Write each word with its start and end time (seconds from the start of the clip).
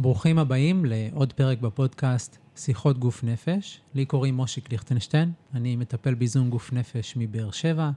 ברוכים 0.00 0.38
הבאים 0.38 0.84
לעוד 0.84 1.32
פרק 1.32 1.58
בפודקאסט 1.60 2.38
שיחות 2.56 2.98
גוף 2.98 3.24
נפש. 3.24 3.80
לי 3.94 4.04
קוראים 4.04 4.34
מושיק 4.34 4.72
ליכטנשטיין, 4.72 5.32
אני 5.54 5.76
מטפל 5.76 6.14
באיזון 6.14 6.50
גוף 6.50 6.72
נפש 6.72 7.14
מבאר 7.16 7.50
שבע. 7.50 7.90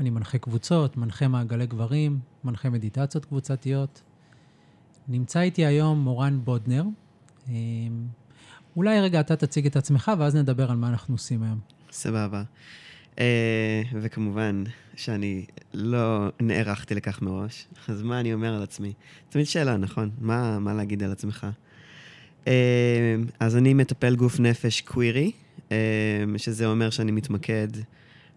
אני 0.00 0.10
מנחה 0.10 0.38
קבוצות, 0.38 0.96
מנחה 0.96 1.28
מעגלי 1.28 1.66
גברים, 1.66 2.18
מנחה 2.44 2.70
מדיטציות 2.70 3.24
קבוצתיות. 3.24 4.02
נמצא 5.08 5.40
איתי 5.40 5.66
היום 5.66 6.00
מורן 6.00 6.40
בודנר. 6.44 6.84
אמ, 7.48 7.54
אולי 8.76 9.00
רגע 9.00 9.20
אתה 9.20 9.36
תציג 9.36 9.66
את 9.66 9.76
עצמך, 9.76 10.12
ואז 10.18 10.36
נדבר 10.36 10.70
על 10.70 10.76
מה 10.76 10.88
אנחנו 10.88 11.14
עושים 11.14 11.42
היום. 11.42 11.58
סבבה. 11.90 12.42
אה, 13.18 13.82
וכמובן 14.00 14.64
שאני 14.96 15.44
לא 15.74 16.28
נערכתי 16.40 16.94
לכך 16.94 17.22
מראש, 17.22 17.66
אז 17.88 18.02
מה 18.02 18.20
אני 18.20 18.34
אומר 18.34 18.54
על 18.54 18.62
עצמי? 18.62 18.92
תמיד 19.28 19.46
שאלה, 19.46 19.76
נכון? 19.76 20.10
מה, 20.20 20.58
מה 20.58 20.74
להגיד 20.74 21.02
על 21.02 21.12
עצמך? 21.12 21.46
אה, 22.46 23.16
אז 23.40 23.56
אני 23.56 23.74
מטפל 23.74 24.16
גוף 24.16 24.40
נפש 24.40 24.80
קווירי, 24.80 25.32
אה, 25.72 25.76
שזה 26.36 26.66
אומר 26.66 26.90
שאני 26.90 27.12
מתמקד 27.12 27.68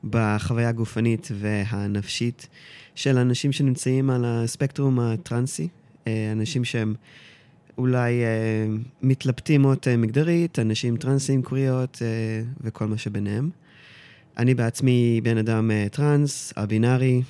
בחוויה 0.03 0.69
הגופנית 0.69 1.27
והנפשית 1.33 2.47
של 2.95 3.17
אנשים 3.17 3.51
שנמצאים 3.51 4.09
על 4.09 4.25
הספקטרום 4.25 4.99
הטרנסי, 4.99 5.67
אנשים 6.31 6.65
שהם 6.65 6.95
אולי 7.77 8.21
מתלבטים 9.01 9.61
מאוד 9.61 9.77
מגדרית, 9.97 10.59
אנשים 10.59 10.97
טרנסים, 10.97 11.41
קוויריות 11.43 12.01
וכל 12.61 12.85
מה 12.85 12.97
שביניהם. 12.97 13.49
אני 14.37 14.53
בעצמי 14.53 15.21
בן 15.23 15.37
אדם 15.37 15.71
uh, 15.71 15.89
טראנס, 15.89 16.53
הבינארי, 16.57 17.21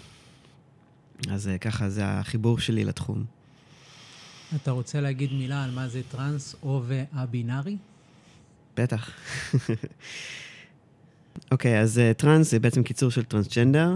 אז 1.30 1.48
uh, 1.48 1.58
ככה 1.58 1.90
זה 1.90 2.02
החיבור 2.06 2.60
שלי 2.60 2.84
לתחום. 2.84 3.24
אתה 4.56 4.72
רוצה 4.72 5.02
להגיד 5.02 5.34
מילה 5.34 5.64
על 5.64 5.72
מה 5.72 5.88
זה 5.88 6.02
טראנס 6.12 6.56
או 6.64 6.84
והבינארי? 6.88 7.78
בטח. 8.78 9.10
אוקיי, 11.52 11.80
okay, 11.80 11.84
אז 11.84 11.98
uh, 11.98 12.14
טראנס 12.14 12.52
זה 12.52 12.60
בעצם 12.60 12.84
קיצור 12.84 13.12
של 13.12 13.24
טרנסג'נדר, 13.24 13.96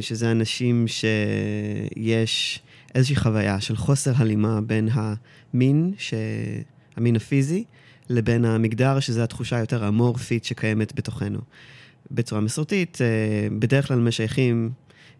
שזה 0.00 0.30
אנשים 0.30 0.84
שיש 0.88 2.60
איזושהי 2.94 3.16
חוויה 3.16 3.60
של 3.60 3.76
חוסר 3.76 4.12
הלימה 4.16 4.60
בין 4.60 4.88
המין, 4.92 5.94
ש... 5.98 6.14
המין 6.96 7.16
הפיזי, 7.16 7.64
לבין 8.08 8.44
המגדר, 8.44 9.00
שזו 9.00 9.22
התחושה 9.22 9.56
היותר 9.56 9.84
המורפית 9.84 10.44
שקיימת 10.44 10.92
בתוכנו. 10.94 11.38
בצורה 12.10 12.40
מסורתית, 12.40 12.98
אה, 13.00 13.48
בדרך 13.58 13.88
כלל 13.88 13.98
משייכים 13.98 14.70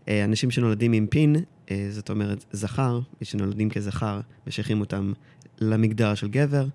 אה, 0.08 0.24
אנשים 0.24 0.50
שנולדים 0.50 0.92
עם 0.92 1.06
פין, 1.06 1.36
אה, 1.70 1.86
זאת 1.90 2.10
אומרת 2.10 2.44
זכר, 2.52 3.00
שנולדים 3.22 3.70
כזכר, 3.70 4.20
משייכים 4.46 4.80
אותם 4.80 5.12
למגדר 5.60 6.14
של 6.14 6.28
גבר, 6.28 6.66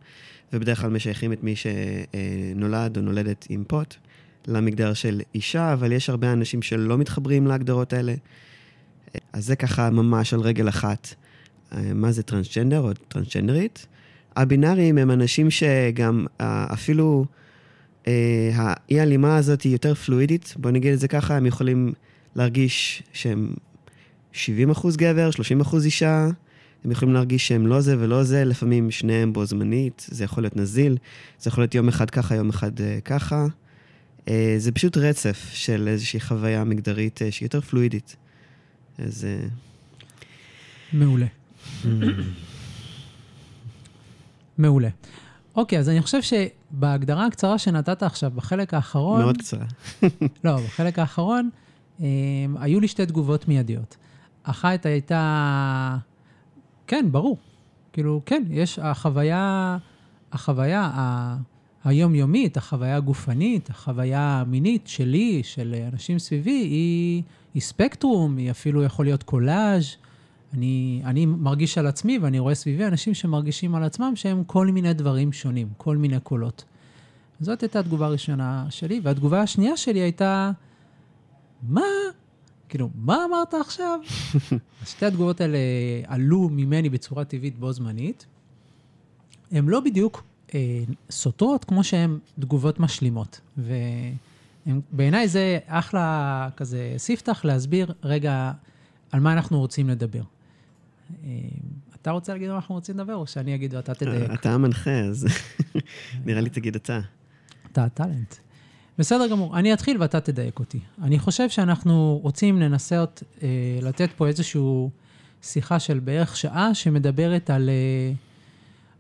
ובדרך 0.53 0.81
כלל 0.81 0.89
משייכים 0.89 1.33
את 1.33 1.43
מי 1.43 1.53
שנולד 1.55 2.97
או 2.97 3.01
נולדת 3.01 3.45
עם 3.49 3.63
פוט 3.67 3.95
למגדר 4.47 4.93
של 4.93 5.21
אישה, 5.35 5.73
אבל 5.73 5.91
יש 5.91 6.09
הרבה 6.09 6.33
אנשים 6.33 6.61
שלא 6.61 6.97
מתחברים 6.97 7.47
להגדרות 7.47 7.93
האלה. 7.93 8.13
אז 9.33 9.45
זה 9.45 9.55
ככה 9.55 9.89
ממש 9.89 10.33
על 10.33 10.39
רגל 10.39 10.69
אחת. 10.69 11.13
מה 11.95 12.11
זה 12.11 12.23
טרנסג'נדר 12.23 12.79
או 12.79 12.93
טרנסג'נדרית? 12.93 13.87
הבינאריים 14.35 14.97
הם 14.97 15.11
אנשים 15.11 15.49
שגם 15.49 16.25
אה, 16.41 16.67
אפילו 16.73 17.25
אה, 18.07 18.51
האי-הלימה 18.53 19.38
הזאת 19.38 19.61
היא 19.61 19.71
יותר 19.71 19.93
פלואידית, 19.93 20.53
בוא 20.57 20.71
נגיד 20.71 20.93
את 20.93 20.99
זה 20.99 21.07
ככה, 21.07 21.38
הם 21.38 21.45
יכולים 21.45 21.93
להרגיש 22.35 23.03
שהם 23.13 23.53
70 24.31 24.69
אחוז 24.69 24.97
גבר, 24.97 25.31
30 25.31 25.61
אחוז 25.61 25.85
אישה, 25.85 26.27
הם 26.85 26.91
יכולים 26.91 27.13
להרגיש 27.13 27.47
שהם 27.47 27.67
לא 27.67 27.81
זה 27.81 27.95
ולא 27.99 28.23
זה, 28.23 28.45
לפעמים 28.45 28.91
שניהם 28.91 29.33
בו 29.33 29.45
זמנית, 29.45 30.07
זה 30.11 30.23
יכול 30.23 30.43
להיות 30.43 30.57
נזיל, 30.57 30.97
זה 31.39 31.49
יכול 31.49 31.61
להיות 31.61 31.75
יום 31.75 31.88
אחד 31.88 32.09
ככה, 32.09 32.35
יום 32.35 32.49
אחד 32.49 32.81
אה, 32.81 32.99
ככה. 33.05 33.45
זה 34.57 34.71
פשוט 34.71 34.97
רצף 34.97 35.49
של 35.53 35.88
איזושהי 35.88 36.19
חוויה 36.19 36.63
מגדרית 36.63 37.19
שהיא 37.29 37.45
יותר 37.45 37.61
פלואידית. 37.61 38.16
אז... 38.97 39.27
מעולה. 40.94 41.25
מעולה. 44.61 44.89
אוקיי, 45.55 45.79
אז 45.79 45.89
אני 45.89 46.01
חושב 46.01 46.19
שבהגדרה 46.22 47.25
הקצרה 47.25 47.57
שנתת 47.57 48.03
עכשיו, 48.03 48.31
בחלק 48.35 48.73
האחרון... 48.73 49.22
מאוד 49.22 49.38
קצרה. 49.38 49.66
לא, 50.44 50.57
בחלק 50.57 50.99
האחרון, 50.99 51.49
הם, 51.99 52.05
אה, 52.05 52.63
היו 52.63 52.79
לי 52.79 52.88
שתי 52.88 53.05
תגובות 53.05 53.47
מיידיות. 53.47 53.97
אחת 54.44 54.85
הייתה, 54.85 55.97
כן, 56.88 57.05
ברור. 57.11 57.38
כאילו, 57.94 58.21
כן, 58.25 58.44
יש 58.50 58.79
החוויה, 58.79 59.77
החוויה 60.31 60.81
ה... 60.94 61.35
היומיומית, 61.83 62.57
החוויה 62.57 62.95
הגופנית, 62.95 63.69
החוויה 63.69 64.39
המינית 64.39 64.88
שלי, 64.88 65.41
של 65.44 65.75
אנשים 65.94 66.19
סביבי, 66.19 66.51
היא, 66.51 67.23
היא 67.53 67.61
ספקטרום, 67.61 68.38
היא 68.38 68.51
אפילו 68.51 68.83
יכול 68.83 69.05
להיות 69.05 69.23
קולאז'. 69.23 69.95
אני, 70.53 71.01
אני 71.06 71.25
מרגיש 71.25 71.78
על 71.78 71.88
עצמי 71.88 72.19
ואני 72.19 72.39
רואה 72.39 72.56
סביבי 72.56 72.85
אנשים 72.85 73.13
שמרגישים 73.13 73.75
על 73.75 73.84
עצמם 73.84 74.16
שהם 74.16 74.44
כל 74.44 74.67
מיני 74.67 74.94
דברים 74.94 75.34
שונים, 75.34 75.67
כל 75.78 75.97
מיני 75.97 76.19
קולות. 76.19 76.63
זאת 77.41 77.62
הייתה 77.62 77.79
התגובה 77.79 78.06
הראשונה 78.06 78.66
שלי, 78.69 79.00
והתגובה 79.03 79.41
השנייה 79.41 79.78
שלי 79.78 80.00
הייתה, 80.00 80.51
מה? 81.63 81.81
כאילו, 82.69 82.89
מה 82.95 83.25
אמרת 83.25 83.53
עכשיו? 83.53 84.00
אז 84.81 84.88
שתי 84.89 85.06
התגובות 85.06 85.41
האלה 85.41 85.57
עלו 86.07 86.50
ממני 86.51 86.89
בצורה 86.89 87.25
טבעית 87.25 87.59
בו 87.59 87.72
זמנית. 87.72 88.25
הן 89.51 89.66
לא 89.66 89.79
בדיוק 89.79 90.23
אה, 90.53 90.83
סותרות 91.09 91.66
כמו 91.66 91.83
שהן 91.83 92.19
תגובות 92.39 92.79
משלימות. 92.79 93.41
ובעיניי 93.57 95.28
זה 95.28 95.59
אחלה 95.68 96.50
כזה 96.57 96.94
ספתח 96.97 97.45
להסביר 97.45 97.94
רגע 98.03 98.51
על 99.12 99.19
מה 99.19 99.33
אנחנו 99.33 99.59
רוצים 99.59 99.89
לדבר. 99.89 100.22
אה, 101.23 101.29
אתה 102.01 102.11
רוצה 102.11 102.33
להגיד 102.33 102.49
מה 102.49 102.55
אנחנו 102.55 102.75
רוצים 102.75 102.95
לדבר, 102.95 103.16
או 103.16 103.27
שאני 103.27 103.55
אגיד 103.55 103.73
ואתה 103.73 103.94
תדייק? 103.94 104.31
אתה 104.33 104.53
המנחה, 104.53 104.99
אז 104.99 105.27
נראה 106.25 106.41
לי 106.41 106.49
תגיד 106.49 106.75
אתה. 106.75 106.99
אתה 107.72 107.83
הטאלנט. 107.83 108.35
בסדר 108.97 109.27
גמור, 109.27 109.57
אני 109.57 109.73
אתחיל 109.73 110.01
ואתה 110.01 110.21
תדייק 110.21 110.59
אותי. 110.59 110.79
אני 111.01 111.19
חושב 111.19 111.50
שאנחנו 111.50 112.19
רוצים 112.23 112.59
לנסות 112.59 113.23
אה, 113.44 113.47
לתת 113.81 114.09
פה 114.17 114.27
איזושהי 114.27 114.61
שיחה 115.41 115.79
של 115.79 116.00
בערך 116.00 116.38
שעה 116.38 116.73
שמדברת 116.75 117.50
על 117.50 117.69
אה, 117.69 118.13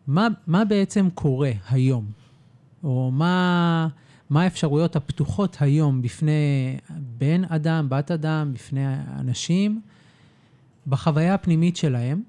מה, 0.07 0.27
מה 0.47 0.65
בעצם 0.65 1.09
קורה 1.13 1.51
היום, 1.69 2.05
או 2.83 3.11
מה, 3.11 3.87
מה 4.29 4.43
האפשרויות 4.43 4.95
הפתוחות 4.95 5.57
היום 5.59 6.01
בפני 6.01 6.77
בן 7.17 7.43
אדם, 7.49 7.89
בת 7.89 8.11
אדם, 8.11 8.53
בפני 8.53 8.85
אנשים, 9.19 9.81
בחוויה 10.87 11.33
הפנימית 11.33 11.77
שלהם, 11.77 12.21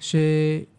ש... 0.00 0.16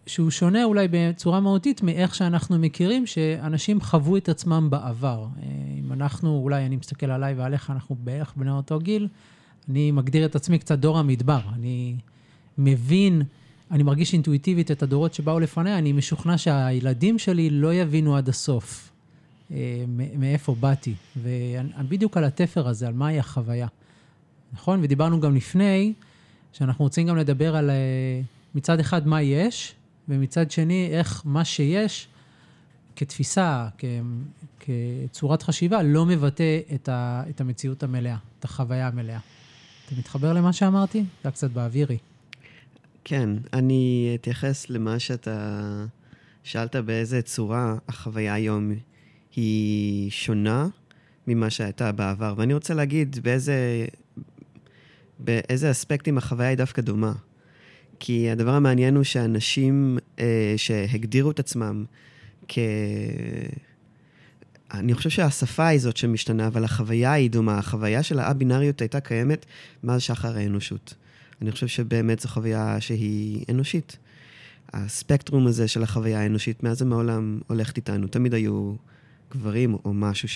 שהוא 0.07 0.29
שונה 0.29 0.63
אולי 0.63 0.87
בצורה 0.91 1.39
מהותית 1.39 1.83
מאיך 1.83 2.15
שאנחנו 2.15 2.59
מכירים 2.59 3.05
שאנשים 3.05 3.81
חוו 3.81 4.17
את 4.17 4.29
עצמם 4.29 4.67
בעבר. 4.69 5.25
אה, 5.37 5.47
אם 5.79 5.93
אנחנו, 5.93 6.39
אולי 6.43 6.65
אני 6.65 6.75
מסתכל 6.75 7.11
עליי 7.11 7.33
ועליך, 7.33 7.69
אנחנו 7.69 7.95
בערך 7.99 8.33
בני 8.35 8.51
אותו 8.51 8.79
גיל, 8.79 9.07
אני 9.69 9.91
מגדיר 9.91 10.25
את 10.25 10.35
עצמי 10.35 10.59
קצת 10.59 10.79
דור 10.79 10.99
המדבר. 10.99 11.39
אני 11.53 11.95
מבין, 12.57 13.21
אני 13.71 13.83
מרגיש 13.83 14.13
אינטואיטיבית 14.13 14.71
את 14.71 14.83
הדורות 14.83 15.13
שבאו 15.13 15.39
לפניי, 15.39 15.77
אני 15.77 15.91
משוכנע 15.93 16.37
שהילדים 16.37 17.19
שלי 17.19 17.49
לא 17.49 17.73
יבינו 17.73 18.15
עד 18.15 18.29
הסוף 18.29 18.91
אה, 19.51 19.83
מאיפה 20.17 20.55
באתי. 20.59 20.93
ובדיוק 21.17 22.17
על 22.17 22.23
התפר 22.23 22.67
הזה, 22.67 22.87
על 22.87 22.93
מהי 22.93 23.19
החוויה. 23.19 23.67
נכון? 24.53 24.79
ודיברנו 24.83 25.19
גם 25.19 25.35
לפני, 25.35 25.93
שאנחנו 26.57 26.85
רוצים 26.85 27.07
גם 27.07 27.17
לדבר 27.17 27.55
על 27.55 27.69
אה, 27.69 27.75
מצד 28.55 28.79
אחד 28.79 29.07
מה 29.07 29.21
יש, 29.21 29.75
ומצד 30.09 30.51
שני 30.51 30.89
איך 30.91 31.21
מה 31.25 31.45
שיש 31.45 32.07
כתפיסה, 32.95 33.67
כ, 33.77 33.85
כצורת 34.59 35.43
חשיבה, 35.43 35.83
לא 35.83 36.05
מבטא 36.05 36.59
את, 36.75 36.89
ה, 36.89 37.23
את 37.29 37.41
המציאות 37.41 37.83
המלאה, 37.83 38.17
את 38.39 38.45
החוויה 38.45 38.87
המלאה. 38.87 39.19
אתה 39.85 39.95
מתחבר 39.95 40.33
למה 40.33 40.53
שאמרתי? 40.53 41.03
זה 41.23 41.31
קצת 41.31 41.51
באווירי. 41.51 41.97
כן, 43.03 43.29
אני 43.53 44.11
אתייחס 44.15 44.69
למה 44.69 44.99
שאתה 44.99 45.85
שאלת 46.43 46.75
באיזה 46.75 47.21
צורה 47.21 47.75
החוויה 47.87 48.33
היום 48.33 48.71
היא 49.35 50.11
שונה 50.11 50.67
ממה 51.27 51.49
שהייתה 51.49 51.91
בעבר, 51.91 52.33
ואני 52.37 52.53
רוצה 52.53 52.73
להגיד 52.73 53.19
באיזה 53.23 53.85
באיזה 55.19 55.71
אספקטים 55.71 56.17
החוויה 56.17 56.49
היא 56.49 56.57
דווקא 56.57 56.81
דומה. 56.81 57.13
כי 57.99 58.29
הדבר 58.29 58.51
המעניין 58.51 58.95
הוא 58.95 59.03
שאנשים 59.03 59.97
אה, 60.19 60.53
שהגדירו 60.57 61.31
את 61.31 61.39
עצמם 61.39 61.85
כ... 62.47 62.59
אני 64.73 64.93
חושב 64.93 65.09
שהשפה 65.09 65.67
היא 65.67 65.79
זאת 65.79 65.97
שמשתנה, 65.97 66.47
אבל 66.47 66.63
החוויה 66.63 67.11
היא 67.11 67.31
דומה. 67.31 67.57
החוויה 67.57 68.03
של 68.03 68.19
האבינאריות 68.19 68.81
הייתה 68.81 68.99
קיימת 68.99 69.45
מאז 69.83 70.01
שחר 70.01 70.37
האנושות. 70.37 70.93
אני 71.41 71.51
חושב 71.51 71.67
שבאמת 71.67 72.19
זו 72.19 72.29
חוויה 72.29 72.81
שהיא 72.81 73.45
אנושית. 73.49 73.97
הספקטרום 74.73 75.47
הזה 75.47 75.67
של 75.67 75.83
החוויה 75.83 76.19
האנושית 76.21 76.63
מאז 76.63 76.81
ומעולם 76.81 77.39
הולכת 77.47 77.77
איתנו. 77.77 78.07
תמיד 78.07 78.33
היו 78.33 78.75
גברים 79.31 79.73
או 79.85 79.93
משהו 79.93 80.27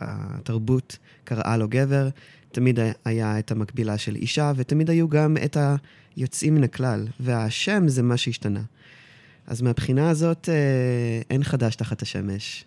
שהתרבות 0.00 0.98
קראה 1.24 1.56
לו 1.56 1.68
גבר, 1.68 2.08
תמיד 2.52 2.78
היה 3.04 3.38
את 3.38 3.50
המקבילה 3.50 3.98
של 3.98 4.16
אישה, 4.16 4.52
ותמיד 4.56 4.90
היו 4.90 5.08
גם 5.08 5.36
את 5.44 5.56
היוצאים 6.16 6.54
מן 6.54 6.64
הכלל, 6.64 7.06
והשם 7.20 7.88
זה 7.88 8.02
מה 8.02 8.16
שהשתנה. 8.16 8.62
אז 9.46 9.62
מהבחינה 9.62 10.10
הזאת 10.10 10.48
אה, 10.48 11.20
אין 11.30 11.44
חדש 11.44 11.76
תחת 11.76 12.02
השמש. 12.02 12.64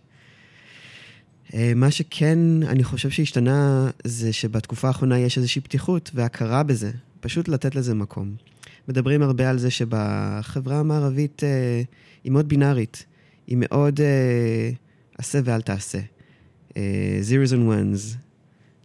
אה, 1.53 1.71
מה 1.75 1.91
שכן, 1.91 2.39
אני 2.63 2.83
חושב 2.83 3.09
שהשתנה, 3.09 3.89
זה 4.03 4.33
שבתקופה 4.33 4.87
האחרונה 4.87 5.19
יש 5.19 5.37
איזושהי 5.37 5.61
פתיחות 5.61 6.11
והכרה 6.13 6.63
בזה, 6.63 6.91
פשוט 7.19 7.47
לתת 7.47 7.75
לזה 7.75 7.93
מקום. 7.93 8.35
מדברים 8.87 9.21
הרבה 9.21 9.49
על 9.49 9.57
זה 9.57 9.71
שבחברה 9.71 10.79
המערבית 10.79 11.43
אה, 11.43 11.81
היא 12.23 12.31
מאוד 12.31 12.49
בינארית, 12.49 13.05
היא 13.47 13.57
מאוד 13.59 13.99
עשה 15.17 15.39
ואל 15.43 15.61
תעשה. 15.61 15.99
אה, 16.77 17.19
zeros 17.21 17.51
and 17.51 17.69
ones, 17.69 18.17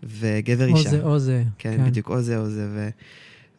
וגבר 0.02 0.70
או 0.70 0.76
אישה. 0.76 0.90
זה 0.90 1.02
או 1.02 1.18
זה. 1.18 1.42
כן, 1.58 1.76
כן, 1.76 1.86
בדיוק, 1.86 2.08
או 2.08 2.22
זה 2.22 2.38
או 2.38 2.50
זה. 2.50 2.68
ו, 2.70 2.88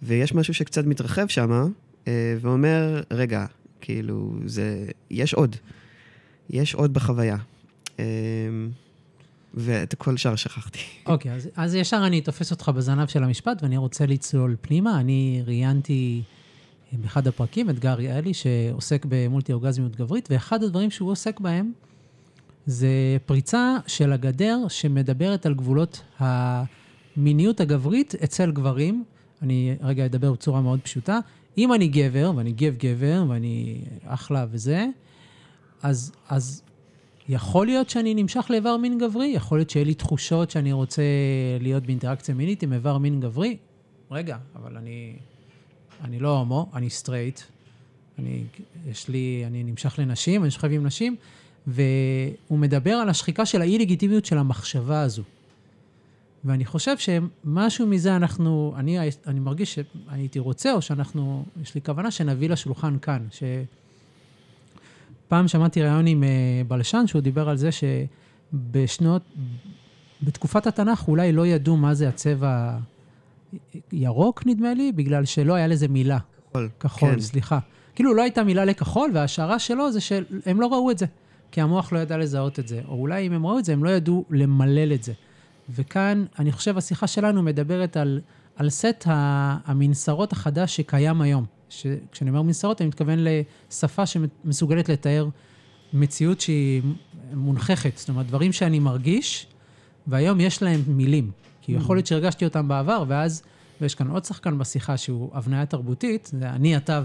ויש 0.04 0.36
משהו 0.36 0.54
שקצת 0.54 0.86
מתרחב 0.86 1.28
שם, 1.28 1.72
אה, 2.08 2.38
ואומר, 2.42 3.02
רגע, 3.12 3.46
כאילו, 3.82 4.36
זה, 4.46 4.86
יש 5.10 5.34
עוד. 5.34 5.56
יש 6.50 6.74
עוד 6.74 6.94
בחוויה. 6.94 7.38
אה, 8.00 8.06
ואת 9.54 9.96
כל 9.96 10.18
שאר 10.18 10.36
שכחתי. 10.36 10.80
אוקיי, 11.06 11.32
אז, 11.32 11.50
אז 11.56 11.76
ישר 11.76 12.04
אני 12.06 12.22
תופס 12.22 12.52
אותך 12.52 12.70
בזנב 12.70 13.08
של 13.08 13.24
המשפט, 13.24 13.64
ואני 13.64 13.78
רוצה 13.78 14.06
לצלול 14.06 14.56
פנימה. 14.62 15.00
אני 15.00 15.44
ראיינתי 15.46 16.22
באחד 16.92 17.28
הפרקים 17.28 17.70
את 17.70 17.80
גר 17.80 18.02
יעלי, 18.02 18.34
שעוסק 18.34 19.06
במולטי-אורגזמיות 19.10 19.96
גברית, 19.96 20.28
ואחד 20.32 20.64
הדברים 20.64 20.92
שהוא 20.92 21.12
עוסק 21.12 21.40
בהם 21.40 21.72
זה 22.68 23.18
פריצה 23.26 23.78
של 23.88 24.14
הגדר 24.14 24.68
שמדברת 24.68 25.46
על 25.46 25.54
גבולות 25.54 26.02
המיניות 26.20 27.60
הגברית 27.60 28.16
אצל 28.24 28.52
גברים. 28.52 29.04
אני 29.42 29.76
רגע 29.82 30.06
אדבר 30.06 30.32
בצורה 30.32 30.62
מאוד 30.62 30.80
פשוטה. 30.84 31.20
אם 31.58 31.74
אני 31.74 31.88
גבר, 31.88 32.32
ואני 32.36 32.52
גב 32.52 32.76
גבר, 32.78 33.26
ואני 33.30 33.82
אחלה 34.06 34.46
וזה, 34.52 34.86
אז, 35.82 36.12
אז 36.30 36.64
יכול 37.30 37.66
להיות 37.66 37.90
שאני 37.90 38.14
נמשך 38.14 38.46
לאיבר 38.50 38.78
מין 38.78 38.98
גברי, 38.98 39.28
יכול 39.28 39.58
להיות 39.58 39.70
שיהיה 39.70 39.86
לי 39.86 39.94
תחושות 39.94 40.52
שאני 40.52 40.72
רוצה 40.72 41.02
להיות 41.60 41.86
באינטראקציה 41.86 42.36
מינית 42.36 42.64
עם 42.64 42.74
איבר 42.74 42.98
מין 42.98 43.20
גברי. 43.20 43.58
רגע, 44.12 44.38
אבל 44.56 44.78
אני, 44.78 45.16
אני 46.04 46.20
לא 46.20 46.38
הומו, 46.38 46.70
אני 46.74 46.90
סטרייט. 46.90 47.40
אני, 48.20 48.44
יש 48.88 49.08
לי, 49.10 49.44
אני 49.48 49.64
נמשך 49.64 50.00
לנשים, 50.00 50.44
אני 50.44 50.52
שוכב 50.52 50.72
עם 50.72 50.86
נשים, 50.86 51.16
והוא 51.68 52.60
מדבר 52.60 52.94
על 52.94 53.10
השחיקה 53.10 53.46
של 53.46 53.62
האי-לגיטימיות 53.62 54.26
של 54.26 54.38
המחשבה 54.38 55.02
הזו. 55.02 55.24
ואני 56.46 56.66
חושב 56.66 56.96
שמשהו 56.98 57.88
מזה 57.88 58.16
אנחנו, 58.16 58.74
אני, 58.78 58.98
אני 59.28 59.40
מרגיש 59.40 59.80
שהייתי 59.80 60.40
רוצה, 60.40 60.74
או 60.74 60.82
שאנחנו, 60.82 61.46
יש 61.62 61.76
לי 61.76 61.82
כוונה 61.82 62.12
שנביא 62.12 62.50
לשולחן 62.50 62.98
כאן, 63.00 63.28
ש... 63.32 63.44
פעם 65.28 65.48
שמעתי 65.48 65.82
ראיון 65.82 66.08
עם 66.08 66.24
uh, 66.24 66.68
בלשן, 66.68 67.08
שהוא 67.08 67.22
דיבר 67.22 67.50
על 67.50 67.58
זה 67.58 67.70
שבשנות, 67.72 69.22
בתקופת 70.24 70.68
התנ"ך 70.68 71.08
אולי 71.08 71.32
לא 71.32 71.48
ידעו 71.48 71.78
מה 71.78 71.94
זה 71.94 72.10
הצבע 72.10 72.78
ירוק, 73.92 74.46
נדמה 74.46 74.74
לי, 74.74 74.92
בגלל 74.92 75.26
שלא 75.26 75.54
היה 75.54 75.68
לזה 75.68 75.88
מילה. 75.88 76.18
כחול. 76.52 76.70
כחול, 76.80 77.14
כן. 77.14 77.20
סליחה. 77.20 77.60
כאילו 77.96 78.14
לא 78.14 78.22
הייתה 78.22 78.44
מילה 78.44 78.66
לכחול, 78.66 79.12
וההשערה 79.14 79.60
שלו 79.60 79.92
זה 79.92 80.02
שהם 80.02 80.62
לא 80.62 80.68
ראו 80.68 80.92
את 80.92 80.98
זה, 80.98 81.06
כי 81.52 81.62
המוח 81.62 81.94
לא 81.94 82.00
ידע 82.00 82.18
לזהות 82.18 82.60
את 82.60 82.68
זה. 82.68 82.82
או 82.88 82.94
אולי 82.94 83.28
אם 83.28 83.34
הם 83.34 83.46
ראו 83.46 83.60
את 83.60 83.66
זה, 83.66 83.74
הם 83.74 83.84
לא 83.84 83.90
ידעו 83.90 84.26
למלל 84.30 84.94
את 84.94 85.04
זה. 85.04 85.14
וכאן, 85.70 86.26
אני 86.40 86.52
חושב, 86.52 86.78
השיחה 86.78 87.08
שלנו 87.08 87.44
מדברת 87.44 87.98
על, 87.98 88.22
על 88.56 88.70
סט 88.70 89.04
המנסרות 89.08 90.32
החדש 90.32 90.76
שקיים 90.76 91.22
היום. 91.22 91.46
כשאני 92.12 92.30
אומר 92.30 92.42
מנסרות, 92.42 92.82
אני 92.82 92.88
מתכוון 92.88 93.20
לשפה 93.20 94.06
שמסוגלת 94.06 94.90
לתאר 94.90 95.28
מציאות 95.94 96.42
שהיא 96.42 96.82
מונכחת. 97.34 97.98
זאת 97.98 98.10
אומרת, 98.10 98.28
דברים 98.28 98.52
שאני 98.52 98.80
מרגיש, 98.80 99.48
והיום 100.08 100.40
יש 100.40 100.64
להם 100.64 100.82
מילים. 100.88 101.32
כי 101.62 101.72
יכול 101.72 101.98
להיות 101.98 102.08
שהרגשתי 102.08 102.46
אותם 102.46 102.68
בעבר, 102.68 103.04
ואז, 103.08 103.44
ויש 103.82 103.96
כאן 103.96 104.08
עוד 104.10 104.26
שחקן 104.26 104.58
בשיחה 104.58 104.98
שהוא 104.98 105.30
הבניה 105.34 105.66
תרבותית, 105.66 106.32
זה 106.34 106.50
אני, 106.50 106.78
אתה 106.78 107.02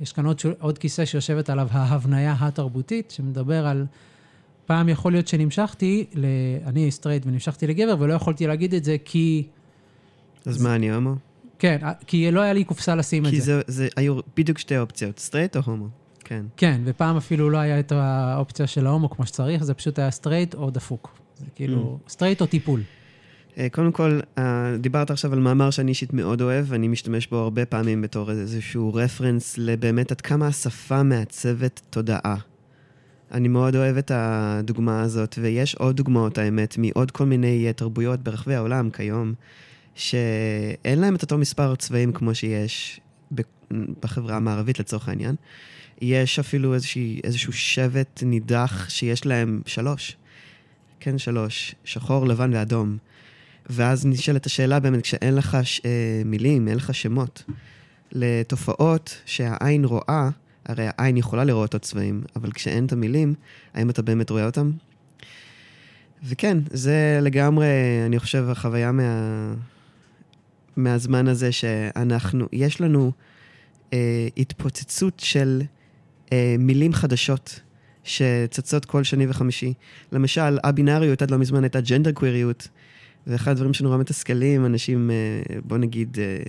ויש 0.00 0.12
כאן 0.12 0.26
עוד, 0.26 0.40
עוד 0.60 0.78
כיסא 0.78 1.04
שיושבת 1.04 1.50
עליו 1.50 1.68
ההבניה 1.70 2.36
התרבותית, 2.38 3.10
שמדבר 3.10 3.66
על... 3.66 3.86
פעם 4.66 4.88
יכול 4.88 5.12
להיות 5.12 5.28
שנמשכתי, 5.28 6.06
ל... 6.14 6.26
אני 6.66 6.90
סטרייט 6.90 7.26
ונמשכתי 7.26 7.66
לגבר, 7.66 7.94
ולא 7.98 8.14
יכולתי 8.14 8.46
להגיד 8.46 8.74
את 8.74 8.84
זה 8.84 8.96
כי... 9.04 9.46
אז 10.46 10.54
זה... 10.54 10.64
מה, 10.64 10.74
אני 10.74 10.92
הומו? 10.92 11.14
כן, 11.58 11.78
כי 12.06 12.30
לא 12.30 12.40
היה 12.40 12.52
לי 12.52 12.64
קופסה 12.64 12.94
לשים 12.94 13.26
את 13.26 13.30
זה. 13.30 13.36
כי 13.36 13.40
זה, 13.40 13.60
זה 13.66 13.88
היו 13.96 14.18
בדיוק 14.36 14.58
שתי 14.58 14.78
אופציות, 14.78 15.18
סטרייט 15.18 15.56
או 15.56 15.60
הומו? 15.66 15.88
כן. 16.24 16.46
כן, 16.56 16.80
ופעם 16.84 17.16
אפילו 17.16 17.50
לא 17.50 17.58
היה 17.58 17.80
את 17.80 17.92
האופציה 17.92 18.66
של 18.66 18.86
ההומו 18.86 19.10
כמו 19.10 19.26
שצריך, 19.26 19.64
זה 19.64 19.74
פשוט 19.74 19.98
היה 19.98 20.10
סטרייט 20.10 20.54
או 20.54 20.70
דפוק. 20.70 21.18
זה 21.38 21.44
כאילו, 21.54 21.98
ממ. 22.06 22.10
סטרייט 22.10 22.40
או 22.40 22.46
טיפול. 22.46 22.82
קודם 23.72 23.92
כל, 23.92 24.20
דיברת 24.78 25.10
עכשיו 25.10 25.32
על 25.32 25.38
מאמר 25.38 25.70
שאני 25.70 25.90
אישית 25.90 26.12
מאוד 26.12 26.42
אוהב, 26.42 26.64
ואני 26.68 26.88
משתמש 26.88 27.26
בו 27.26 27.36
הרבה 27.36 27.66
פעמים 27.66 28.02
בתור 28.02 28.30
איזשהו 28.30 28.94
רפרנס 28.94 29.58
לבאמת 29.58 30.12
עד 30.12 30.20
כמה 30.20 30.46
השפה 30.46 31.02
מעצבת 31.02 31.80
תודעה. 31.90 32.36
אני 33.32 33.48
מאוד 33.48 33.76
אוהב 33.76 33.96
את 33.96 34.10
הדוגמה 34.14 35.02
הזאת, 35.02 35.38
ויש 35.42 35.74
עוד 35.74 35.96
דוגמאות, 35.96 36.38
האמת, 36.38 36.78
מעוד 36.78 37.10
כל 37.10 37.26
מיני 37.26 37.72
תרבויות 37.72 38.20
ברחבי 38.20 38.54
העולם 38.54 38.90
כיום, 38.90 39.34
שאין 39.94 41.00
להם 41.00 41.14
את 41.14 41.22
אותו 41.22 41.38
מספר 41.38 41.74
צבעים 41.74 42.12
כמו 42.12 42.34
שיש 42.34 43.00
בחברה 44.00 44.36
המערבית 44.36 44.78
לצורך 44.78 45.08
העניין. 45.08 45.34
יש 46.00 46.38
אפילו 46.38 46.74
איזושהי, 46.74 47.20
איזשהו 47.24 47.52
שבט 47.52 48.22
נידח 48.26 48.88
שיש 48.88 49.26
להם 49.26 49.62
שלוש. 49.66 50.16
כן, 51.00 51.18
שלוש. 51.18 51.74
שחור, 51.84 52.26
לבן 52.26 52.54
ואדום. 52.54 52.96
ואז 53.70 54.06
נשאלת 54.06 54.46
השאלה 54.46 54.80
באמת, 54.80 55.02
כשאין 55.02 55.34
לך 55.34 55.58
ש... 55.62 55.80
אה, 55.84 56.22
מילים, 56.24 56.68
אין 56.68 56.76
לך 56.76 56.94
שמות, 56.94 57.42
לתופעות 58.12 59.22
שהעין 59.26 59.84
רואה, 59.84 60.30
הרי 60.66 60.86
העין 60.88 61.16
יכולה 61.16 61.44
לראות 61.44 61.72
עוד 61.72 61.82
צבעים, 61.82 62.22
אבל 62.36 62.52
כשאין 62.52 62.86
את 62.86 62.92
המילים, 62.92 63.34
האם 63.74 63.90
אתה 63.90 64.02
באמת 64.02 64.30
רואה 64.30 64.46
אותם? 64.46 64.70
וכן, 66.24 66.58
זה 66.70 67.18
לגמרי, 67.22 67.66
אני 68.06 68.18
חושב, 68.18 68.44
החוויה 68.48 68.92
מה... 68.92 69.54
מהזמן 70.76 71.28
הזה 71.28 71.52
שאנחנו, 71.52 72.46
יש 72.52 72.80
לנו 72.80 73.12
אה, 73.92 74.28
התפוצצות 74.36 75.20
של 75.20 75.62
אה, 76.32 76.56
מילים 76.58 76.92
חדשות 76.92 77.60
שצצות 78.04 78.84
כל 78.84 79.04
שני 79.04 79.26
וחמישי. 79.28 79.72
למשל, 80.12 80.58
א-בינאריות 80.62 81.22
עד 81.22 81.30
לא 81.30 81.38
מזמן 81.38 81.64
הייתה 81.64 81.80
ג'נדר 81.80 82.12
קוויריות, 82.12 82.68
ואחד 83.26 83.50
הדברים 83.50 83.74
שנורא 83.74 83.98
מתסכלים, 83.98 84.66
אנשים, 84.66 85.10
אה, 85.10 85.60
בוא 85.64 85.78
נגיד, 85.78 86.18
אה, 86.20 86.42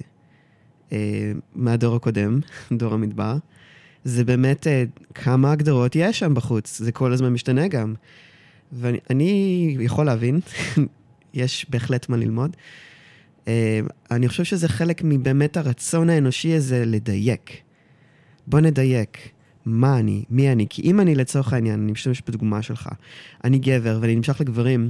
אה, 0.92 1.32
מהדור 1.56 1.96
הקודם, 1.96 2.40
דור 2.78 2.94
המדבר, 2.94 3.38
זה 4.04 4.24
באמת 4.24 4.68
כמה 5.14 5.52
הגדרות 5.52 5.96
יש 5.96 6.20
שם 6.20 6.34
בחוץ, 6.34 6.80
זה 6.80 6.92
כל 6.92 7.14
הזמן 7.14 7.30
משתנה 7.30 7.68
גם. 7.68 7.94
ואני 8.74 9.78
יכול 9.80 10.06
להבין, 10.06 10.40
יש 11.34 11.66
בהחלט 11.70 12.10
מה 12.10 12.18
ללמוד. 12.18 12.56
אני 14.12 14.28
חושב 14.28 14.44
שזה 14.44 14.68
חלק 14.68 15.02
מבאמת 15.04 15.58
הרצון 15.58 16.10
האנושי 16.10 16.54
הזה 16.54 16.86
לדייק. 16.86 17.52
בוא 18.48 18.60
נדייק. 18.60 19.18
מה 19.66 20.00
אני, 20.00 20.24
מי 20.30 20.52
אני, 20.52 20.66
כי 20.70 20.82
אם 20.82 21.00
אני 21.00 21.16
לצורך 21.16 21.54
העניין, 21.54 21.84
אני 21.84 21.92
משתמש 21.92 22.22
בדוגמה 22.28 22.62
שלך, 22.62 22.90
אני 23.44 23.60
גבר 23.60 24.00
ואני 24.02 24.16
נמשך 24.16 24.42
לגברים, 24.42 24.90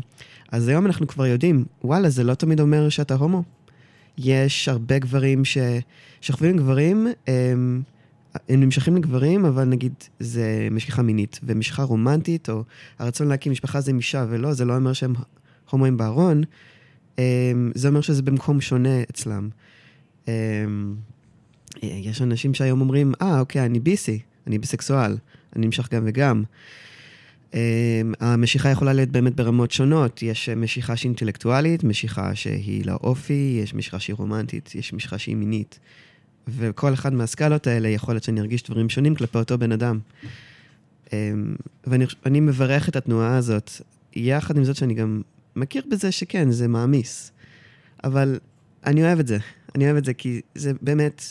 אז 0.51 0.67
היום 0.67 0.86
אנחנו 0.86 1.08
כבר 1.08 1.25
יודעים, 1.25 1.65
וואלה, 1.84 2.10
זה 2.10 2.24
לא 2.24 2.34
תמיד 2.34 2.60
אומר 2.60 2.89
שאתה 2.89 3.15
הומו. 3.15 3.43
יש 4.17 4.70
הרבה 4.70 5.00
גברים 5.00 5.43
ששוכבים 5.46 6.50
עם 6.50 6.58
גברים, 6.58 7.08
הם, 7.27 7.81
הם 8.50 8.60
נמשכים 8.60 8.96
לגברים, 8.96 9.46
אבל 9.46 9.63
נגיד 9.63 9.93
זה 10.20 10.67
משיכה 10.72 11.01
מינית, 11.01 11.39
ומשיכה 11.43 11.84
רומנטית, 11.84 12.50
או 12.50 12.63
הרצון 13.00 13.27
להקים 13.27 13.51
משפחה 13.51 13.81
זה 13.81 13.91
עם 13.91 13.98
אישה, 13.98 14.25
ולא, 14.29 14.53
זה 14.53 14.65
לא 14.65 14.75
אומר 14.75 14.93
שהם 14.93 15.13
הומואים 15.70 15.98
בארון, 15.98 16.43
זה 17.75 17.88
אומר 17.88 18.01
שזה 18.01 18.22
במקום 18.22 18.62
שונה 18.62 19.01
אצלם. 19.10 19.50
יש 21.84 22.22
אנשים 22.22 22.53
שהיום 22.53 22.81
אומרים, 22.81 23.13
אה, 23.22 23.38
ah, 23.38 23.39
אוקיי, 23.39 23.65
אני 23.65 23.79
ביסי, 23.79 24.20
אני 24.48 24.60
ביסקסואל, 24.60 25.17
אני 25.55 25.65
נמשך 25.65 25.93
גם 25.93 26.03
וגם. 26.05 26.43
Um, 27.51 27.53
המשיכה 28.20 28.70
יכולה 28.70 28.93
להיות 28.93 29.10
באמת 29.10 29.36
ברמות 29.36 29.72
שונות. 29.72 30.22
יש 30.22 30.50
משיכה 30.50 30.96
שהיא 30.96 31.10
אינטלקטואלית, 31.10 31.84
משיכה 31.84 32.36
שהיא 32.36 32.86
לאופי, 32.86 33.60
יש 33.63 33.74
משיכה 33.74 34.00
שהיא 34.00 34.15
רומנטית, 34.15 34.75
יש 34.75 34.93
משיכה 34.93 35.17
שהיא 35.17 35.36
מינית. 35.36 35.79
וכל 36.48 36.93
אחד 36.93 37.13
מהסקלות 37.13 37.67
האלה 37.67 37.88
יכול 37.89 38.13
להיות 38.13 38.24
שאני 38.24 38.41
ארגיש 38.41 38.63
דברים 38.63 38.89
שונים 38.89 39.15
כלפי 39.15 39.38
אותו 39.38 39.58
בן 39.58 39.72
אדם. 39.72 40.00
אמ, 41.13 41.55
ואני 41.88 42.05
אני 42.25 42.39
מברך 42.39 42.89
את 42.89 42.96
התנועה 42.96 43.38
הזאת, 43.38 43.72
יחד 44.15 44.58
עם 44.58 44.63
זאת 44.63 44.75
שאני 44.75 44.93
גם 44.93 45.22
מכיר 45.55 45.84
בזה 45.91 46.12
שכן, 46.12 46.51
זה 46.51 46.67
מעמיס. 46.67 47.31
אבל 48.03 48.39
אני 48.86 49.03
אוהב 49.03 49.20
את 49.20 49.27
זה. 49.27 49.38
אני 49.75 49.86
אוהב 49.86 49.98
את 49.98 50.05
זה 50.05 50.13
כי 50.13 50.41
זה 50.55 50.72
באמת 50.81 51.24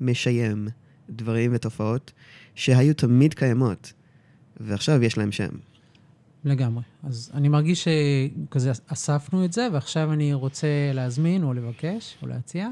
משיים 0.00 0.68
דברים 1.10 1.50
ותופעות 1.54 2.12
שהיו 2.54 2.94
תמיד 2.94 3.34
קיימות, 3.34 3.92
ועכשיו 4.60 5.02
יש 5.02 5.18
להם 5.18 5.32
שם. 5.32 5.48
לגמרי. 6.44 6.82
אז 7.02 7.30
אני 7.34 7.48
מרגיש 7.48 7.84
שכזה 7.84 8.72
אספנו 8.86 9.44
את 9.44 9.52
זה, 9.52 9.68
ועכשיו 9.72 10.12
אני 10.12 10.34
רוצה 10.34 10.68
להזמין 10.94 11.42
או 11.42 11.54
לבקש 11.54 12.16
או 12.22 12.26
להציע, 12.26 12.68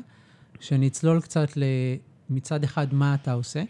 שנצלול 0.60 1.20
קצת 1.20 1.48
מצד 2.30 2.64
אחד 2.64 2.94
מה 2.94 3.14
אתה 3.14 3.32
עושה, 3.32 3.62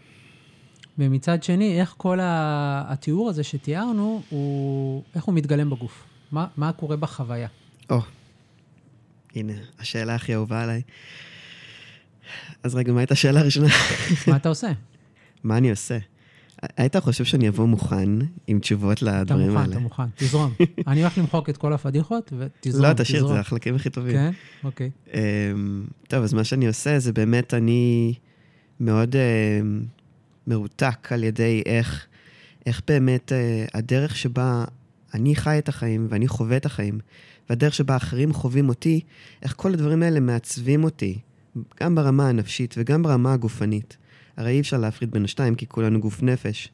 ומצד 0.97 1.43
שני, 1.43 1.81
איך 1.81 1.93
כל 1.97 2.19
התיאור 2.23 3.29
הזה 3.29 3.43
שתיארנו, 3.43 4.21
הוא, 4.29 5.03
איך 5.15 5.23
הוא 5.23 5.35
מתגלם 5.35 5.69
בגוף. 5.69 6.03
מה, 6.31 6.47
מה 6.57 6.71
קורה 6.71 6.97
בחוויה. 6.97 7.47
או, 7.89 7.99
oh, 7.99 8.03
הנה, 9.35 9.53
השאלה 9.79 10.15
הכי 10.15 10.33
אהובה 10.33 10.63
עליי. 10.63 10.81
אז 12.63 12.75
רגע, 12.75 12.93
מה 12.93 12.99
הייתה 12.99 13.13
השאלה 13.13 13.39
הראשונה? 13.39 13.67
מה 14.27 14.35
אתה 14.35 14.49
עושה? 14.49 14.67
מה 15.43 15.57
אני 15.57 15.71
עושה? 15.71 15.97
היית 16.77 16.95
חושב 16.95 17.23
שאני 17.23 17.49
אבוא 17.49 17.65
מוכן 17.65 18.09
עם 18.47 18.59
תשובות 18.59 19.01
לדברים 19.01 19.57
האלה? 19.57 19.71
אתה 19.71 19.79
מוכן, 19.79 20.01
אתה 20.01 20.09
מוכן, 20.09 20.25
תזרום. 20.27 20.53
אני 20.87 21.01
הולך 21.01 21.17
למחוק 21.17 21.49
את 21.49 21.57
כל 21.57 21.73
הפדיחות 21.73 22.33
ותזרום. 22.37 22.85
לא, 22.85 22.93
תשאיר, 22.93 23.27
זה 23.27 23.39
החלקים 23.39 23.75
הכי 23.75 23.89
טובים. 23.89 24.13
כן? 24.13 24.31
אוקיי. 24.63 24.89
אמ, 25.13 25.85
טוב, 26.07 26.23
אז 26.23 26.33
מה 26.33 26.43
שאני 26.43 26.67
עושה 26.67 26.99
זה 26.99 27.13
באמת, 27.13 27.53
אני 27.53 28.13
מאוד 28.79 29.15
אמ, 29.15 29.83
מרותק 30.47 31.11
על 31.11 31.23
ידי 31.23 31.63
איך, 31.65 32.05
איך 32.65 32.81
באמת 32.87 33.31
אה, 33.31 33.65
הדרך 33.73 34.15
שבה 34.15 34.65
אני 35.13 35.35
חי 35.35 35.57
את 35.57 35.69
החיים 35.69 36.07
ואני 36.09 36.27
חווה 36.27 36.57
את 36.57 36.65
החיים, 36.65 36.99
והדרך 37.49 37.73
שבה 37.73 37.95
אחרים 37.95 38.33
חווים 38.33 38.69
אותי, 38.69 39.01
איך 39.43 39.53
כל 39.57 39.73
הדברים 39.73 40.03
האלה 40.03 40.19
מעצבים 40.19 40.83
אותי, 40.83 41.19
גם 41.79 41.95
ברמה 41.95 42.29
הנפשית 42.29 42.75
וגם 42.77 43.03
ברמה 43.03 43.33
הגופנית. 43.33 43.97
הרי 44.37 44.51
אי 44.51 44.59
אפשר 44.59 44.77
להפריד 44.77 45.11
בין 45.11 45.23
השתיים, 45.23 45.55
כי 45.55 45.67
כולנו 45.67 45.99
גוף 45.99 46.23
נפש. 46.23 46.69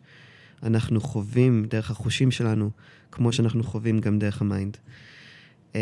אנחנו 0.63 1.01
חווים 1.01 1.65
דרך 1.70 1.91
החושים 1.91 2.32
שלנו, 2.32 2.70
כמו 3.12 3.32
שאנחנו 3.32 3.63
חווים 3.63 4.00
גם 4.00 4.20
דרך 4.20 4.41
ה 4.41 4.48
mind. 4.48 4.77
אמ, 5.75 5.80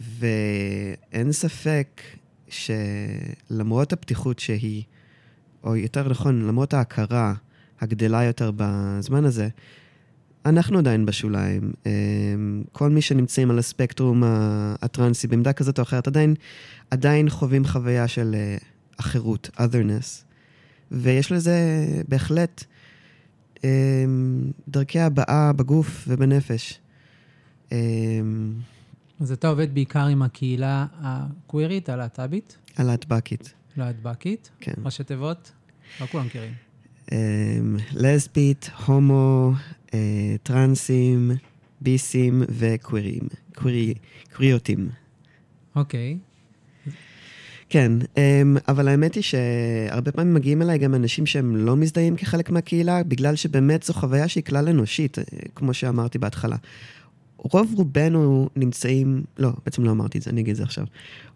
ואין 0.00 1.32
ספק 1.32 2.00
שלמרות 2.48 3.92
הפתיחות 3.92 4.38
שהיא, 4.38 4.82
או 5.64 5.76
יותר 5.76 6.08
נכון, 6.08 6.46
למרות 6.46 6.74
ההכרה 6.74 7.34
הגדלה 7.80 8.24
יותר 8.24 8.50
בזמן 8.56 9.24
הזה, 9.24 9.48
אנחנו 10.46 10.78
עדיין 10.78 11.06
בשוליים. 11.06 11.72
אמ, 11.86 12.62
כל 12.72 12.90
מי 12.90 13.02
שנמצאים 13.02 13.50
על 13.50 13.58
הספקטרום 13.58 14.22
הטרנסי 14.82 15.26
בעמדה 15.26 15.52
כזאת 15.52 15.78
או 15.78 15.82
אחרת, 15.82 16.06
עדיין, 16.06 16.34
עדיין 16.90 17.30
חווים 17.30 17.64
חוויה 17.64 18.08
של 18.08 18.34
אה, 18.34 18.56
אחרות, 18.96 19.50
otherness. 19.56 20.23
ויש 20.94 21.32
לזה 21.32 21.56
בהחלט 22.08 22.64
אמ, 23.64 24.50
דרכי 24.68 25.00
הבעה 25.00 25.52
בגוף 25.52 26.04
ובנפש. 26.08 26.80
אמ, 27.72 27.76
אז 29.20 29.32
אתה 29.32 29.48
עובד 29.48 29.74
בעיקר 29.74 30.06
עם 30.06 30.22
הקהילה 30.22 30.86
הקווירית, 31.00 31.88
הלהט"בית? 31.88 32.58
הלהטבקית. 32.76 33.54
להטבקית? 33.76 34.50
כן. 34.60 34.72
ראשי 34.84 35.04
תיבות? 35.04 35.52
לא 36.00 36.06
כולם 36.06 36.26
מכירים. 36.26 36.52
לסבית, 37.94 38.70
הומו, 38.86 39.52
אה, 39.94 40.36
טרנסים, 40.42 41.30
ביסים 41.80 42.42
וקווירים. 42.48 43.28
קוויריותים. 44.34 44.88
אוקיי. 45.76 46.18
כן, 47.68 47.92
אמ, 48.16 48.56
אבל 48.68 48.88
האמת 48.88 49.14
היא 49.14 49.22
שהרבה 49.22 50.12
פעמים 50.12 50.34
מגיעים 50.34 50.62
אליי 50.62 50.78
גם 50.78 50.94
אנשים 50.94 51.26
שהם 51.26 51.56
לא 51.56 51.76
מזדהים 51.76 52.16
כחלק 52.16 52.50
מהקהילה, 52.50 53.02
בגלל 53.02 53.36
שבאמת 53.36 53.82
זו 53.82 53.92
חוויה 53.94 54.28
שהיא 54.28 54.44
כלל 54.44 54.68
אנושית, 54.68 55.18
אה, 55.18 55.24
כמו 55.54 55.74
שאמרתי 55.74 56.18
בהתחלה. 56.18 56.56
רוב 57.36 57.74
רובנו 57.74 58.48
נמצאים, 58.56 59.22
לא, 59.38 59.50
בעצם 59.64 59.84
לא 59.84 59.90
אמרתי 59.90 60.18
את 60.18 60.22
זה, 60.22 60.30
אני 60.30 60.40
אגיד 60.40 60.50
את 60.50 60.56
זה 60.56 60.62
עכשיו. 60.62 60.84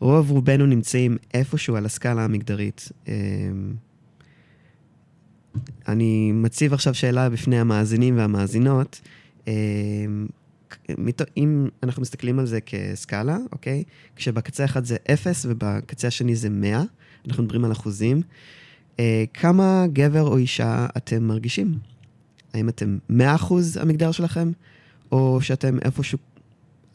רוב 0.00 0.30
רובנו 0.30 0.66
נמצאים 0.66 1.16
איפשהו 1.34 1.76
על 1.76 1.86
הסקאלה 1.86 2.24
המגדרית. 2.24 2.88
אמ, 3.08 3.12
אני 5.88 6.32
מציב 6.32 6.72
עכשיו 6.72 6.94
שאלה 6.94 7.28
בפני 7.30 7.60
המאזינים 7.60 8.18
והמאזינות. 8.18 9.00
אם 11.36 11.68
אנחנו 11.82 12.02
מסתכלים 12.02 12.38
על 12.38 12.46
זה 12.46 12.60
כסקאלה, 12.60 13.36
אוקיי? 13.52 13.84
כשבקצה 14.16 14.64
אחד 14.64 14.84
זה 14.84 14.96
0 15.12 15.46
ובקצה 15.48 16.08
השני 16.08 16.36
זה 16.36 16.50
100, 16.50 16.82
אנחנו 17.28 17.42
מדברים 17.42 17.64
על 17.64 17.72
אחוזים, 17.72 18.22
אה, 19.00 19.24
כמה 19.34 19.86
גבר 19.92 20.22
או 20.22 20.36
אישה 20.36 20.86
אתם 20.96 21.22
מרגישים? 21.22 21.78
האם 22.54 22.68
אתם 22.68 22.98
100 23.08 23.34
אחוז 23.34 23.76
המגדר 23.76 24.12
שלכם, 24.12 24.52
או 25.12 25.38
שאתם 25.40 25.78
איפשהו 25.84 26.18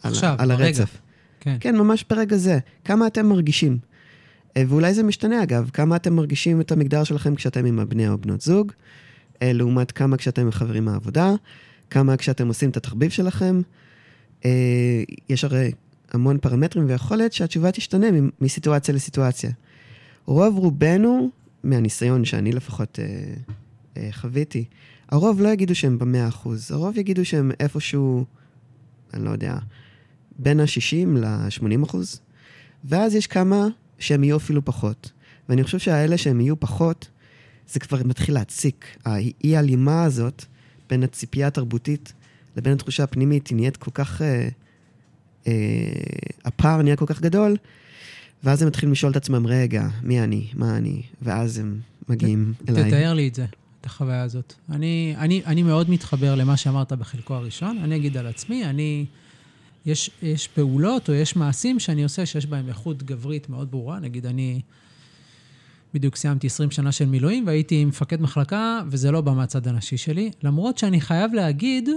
עכשיו, 0.03 0.36
על, 0.39 0.51
על 0.51 0.62
הרצף? 0.62 0.98
כן. 1.39 1.58
כן, 1.60 1.75
ממש 1.75 2.06
ברגע 2.10 2.38
זה. 2.38 2.60
כמה 2.86 3.08
אתם 3.08 3.25
מרגישים? 3.25 3.77
אה, 4.58 4.63
ואולי 4.68 4.94
זה 4.94 5.03
משתנה, 5.03 5.44
אגב, 5.44 5.70
כמה 5.74 5.96
אתם 5.96 6.13
מרגישים 6.13 6.62
את 6.62 6.72
המגדר 6.72 7.03
שלכם 7.03 7.36
כשאתם 7.36 7.65
עם 7.65 7.80
הבני 7.80 8.08
או 8.08 8.18
בנות 8.18 8.42
זוג, 8.42 8.72
אה, 9.42 9.53
לעומת 9.53 9.92
כמה 9.92 10.18
כשאתם 10.18 10.42
עם 10.42 10.51
חברים 10.51 10.86
מהעבודה, 10.86 11.34
כמה 11.90 12.18
כשאתם 12.18 12.48
עושים 12.48 12.70
את 12.70 12.78
התחביב 12.78 13.12
שלכם. 13.12 13.62
אה, 14.46 15.04
יש 15.30 15.44
הרי 15.44 15.72
המון 16.12 16.38
פרמטרים, 16.38 16.86
ויכול 16.88 17.18
להיות 17.18 17.34
שהתשובה 17.34 17.72
תשתנה 17.72 18.08
מסיטואציה 18.42 18.94
לסיטואציה. 18.94 19.52
רוב 20.25 20.58
רובנו, 20.58 21.30
מהניסיון 21.63 22.25
שאני 22.25 22.52
לפחות 22.52 23.00
אה, 23.00 23.34
אה, 23.98 24.10
חוויתי, 24.12 24.66
הרוב 25.10 25.42
לא 25.42 25.50
יגידו 25.50 25.75
שהם 25.75 26.00
במאה 26.00 26.28
אחוז, 26.28 26.72
הרוב 26.72 26.98
יגידו 26.98 27.25
שהם 27.25 27.52
איפשהו, 27.60 28.25
אני 29.13 29.25
לא 29.25 29.30
יודע, 29.30 29.56
בין 30.40 30.60
ה-60 30.60 31.20
ל-80 31.20 31.84
אחוז, 31.84 32.22
ואז 32.86 33.16
יש 33.16 33.28
כמה 33.28 33.68
שהם 34.00 34.24
יהיו 34.24 34.38
אפילו 34.38 34.66
פחות. 34.66 35.12
ואני 35.50 35.63
חושב 35.63 35.80
שהאלה 35.80 36.18
שהם 36.18 36.42
יהיו 36.42 36.60
פחות, 36.60 37.10
זה 37.68 37.80
כבר 37.80 37.98
מתחיל 38.06 38.36
להציק. 38.36 38.86
האי-הלימה 39.06 40.04
הזאת 40.04 40.46
בין 40.90 41.04
הציפייה 41.04 41.48
התרבותית 41.48 42.13
לבין 42.58 42.74
התחושה 42.74 43.04
הפנימית, 43.04 43.48
היא 43.48 43.56
נהיית 43.56 43.78
כל 43.78 43.92
כך... 43.94 44.22
אה, 44.22 44.48
אה, 45.48 45.54
הפער 46.46 46.82
נהיה 46.82 46.96
כל 46.96 47.06
כך 47.08 47.22
גדול, 47.22 47.58
ואז 48.44 48.62
הם 48.62 48.68
מתחילים 48.68 48.92
לשאול 48.92 49.12
את 49.12 49.18
עצמם, 49.18 49.48
רגע, 49.48 49.88
מי 50.04 50.24
אני? 50.24 50.48
מה 50.54 50.78
אני? 50.78 51.02
ואז 51.22 51.60
הם 51.60 51.80
מגיעים 52.10 52.54
ת, 52.66 52.70
אליי. 52.70 52.90
תתאר 52.90 53.13
לי 53.13 53.28
את 53.28 53.36
זה, 53.36 53.46
את 53.82 53.86
החוויה 53.86 54.22
הזאת. 54.22 54.54
אני, 54.70 55.16
אני, 55.18 55.42
אני 55.46 55.63
מאוד 55.63 55.90
מתחבר 55.90 56.36
למה 56.36 56.58
שאמרת 56.58 56.94
בחלקו 56.94 57.34
הראשון. 57.34 57.78
אני 57.78 57.96
אגיד 57.96 58.18
על 58.18 58.28
עצמי, 58.28 58.66
אני... 58.66 59.06
יש, 59.86 60.10
יש 60.22 60.48
פעולות 60.48 61.10
או 61.10 61.13
יש 61.13 61.36
מעשים 61.36 61.80
שאני 61.80 62.04
עושה 62.04 62.25
שיש 62.25 62.46
בהם 62.46 62.70
איכות 62.70 63.04
גברית 63.04 63.50
מאוד 63.50 63.72
ברורה. 63.72 64.00
נגיד, 64.00 64.25
אני 64.25 64.62
בדיוק 65.94 66.16
סיימתי 66.16 66.48
20 66.48 66.72
שנה 66.72 66.92
של 66.92 67.06
מילואים 67.06 67.48
והייתי 67.48 67.86
מפקד 67.86 68.22
מחלקה, 68.22 68.82
וזה 68.88 69.12
לא 69.12 69.22
בא 69.22 69.32
מהצד 69.32 69.68
הנשי 69.68 69.98
שלי. 69.98 70.32
למרות 70.44 70.78
שאני 70.78 71.02
חייב 71.02 71.34
להגיד, 71.34 71.90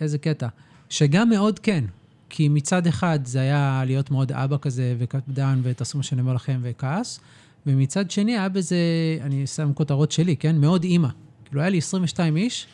איזה 0.00 0.18
קטע, 0.18 0.48
שגם 0.88 1.28
מאוד 1.28 1.58
כן. 1.58 1.84
כי 2.30 2.48
מצד 2.48 2.86
אחד 2.86 3.18
זה 3.24 3.40
היה 3.40 3.82
להיות 3.86 4.10
מאוד 4.10 4.32
אבא 4.32 4.56
כזה 4.60 4.94
וקפדן 4.98 5.60
ותעשו 5.62 5.98
מה 5.98 6.04
שאני 6.04 6.20
אומר 6.20 6.32
לכם 6.32 6.60
וכעס, 6.62 7.20
ומצד 7.66 8.10
שני 8.10 8.32
היה 8.32 8.48
בזה, 8.48 8.76
אני 9.20 9.46
שם 9.46 9.72
כותרות 9.74 10.12
שלי, 10.12 10.36
כן? 10.36 10.56
מאוד 10.56 10.84
אימא. 10.84 11.08
כאילו 11.44 11.60
היה 11.60 11.70
לי 11.70 11.78
22 11.78 12.36
איש, 12.36 12.66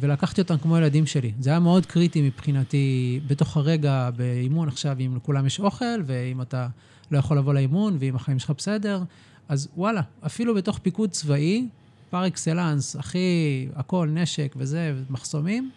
ולקחתי 0.00 0.40
אותם 0.40 0.58
כמו 0.58 0.76
ילדים 0.78 1.06
שלי. 1.06 1.32
זה 1.40 1.50
היה 1.50 1.58
מאוד 1.58 1.86
קריטי 1.86 2.22
מבחינתי, 2.22 3.20
בתוך 3.26 3.56
הרגע, 3.56 4.10
באימון 4.16 4.68
עכשיו, 4.68 4.96
אם 5.00 5.16
לכולם 5.16 5.46
יש 5.46 5.60
אוכל, 5.60 6.02
ואם 6.06 6.42
אתה 6.42 6.68
לא 7.10 7.18
יכול 7.18 7.38
לבוא 7.38 7.54
לאימון, 7.54 7.96
ואם 8.00 8.16
החיים 8.16 8.38
שלך 8.38 8.50
בסדר, 8.50 9.02
אז 9.48 9.68
וואלה, 9.76 10.00
אפילו 10.26 10.54
בתוך 10.54 10.78
פיקוד 10.78 11.10
צבאי, 11.10 11.68
פר 12.10 12.26
אקסלנס, 12.26 12.96
הכי, 12.96 13.68
הכל, 13.74 14.08
נשק 14.12 14.54
וזה, 14.56 14.94
מחסומים, 15.10 15.70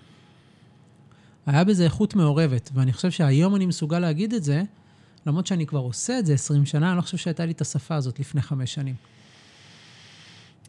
היה 1.45 1.63
בזה 1.63 1.83
איכות 1.83 2.15
מעורבת. 2.15 2.69
ואני 2.73 2.93
חושב 2.93 3.11
שהיום 3.11 3.55
אני 3.55 3.65
מסוגל 3.65 3.99
להגיד 3.99 4.33
את 4.33 4.43
זה, 4.43 4.63
למרות 5.25 5.47
שאני 5.47 5.65
כבר 5.65 5.79
עושה 5.79 6.19
את 6.19 6.25
זה 6.25 6.33
20 6.33 6.65
שנה, 6.65 6.89
אני 6.89 6.97
לא 6.97 7.01
חושב 7.01 7.17
שהייתה 7.17 7.45
לי 7.45 7.51
את 7.51 7.61
השפה 7.61 7.95
הזאת 7.95 8.19
לפני 8.19 8.41
חמש 8.41 8.73
שנים. 8.73 8.95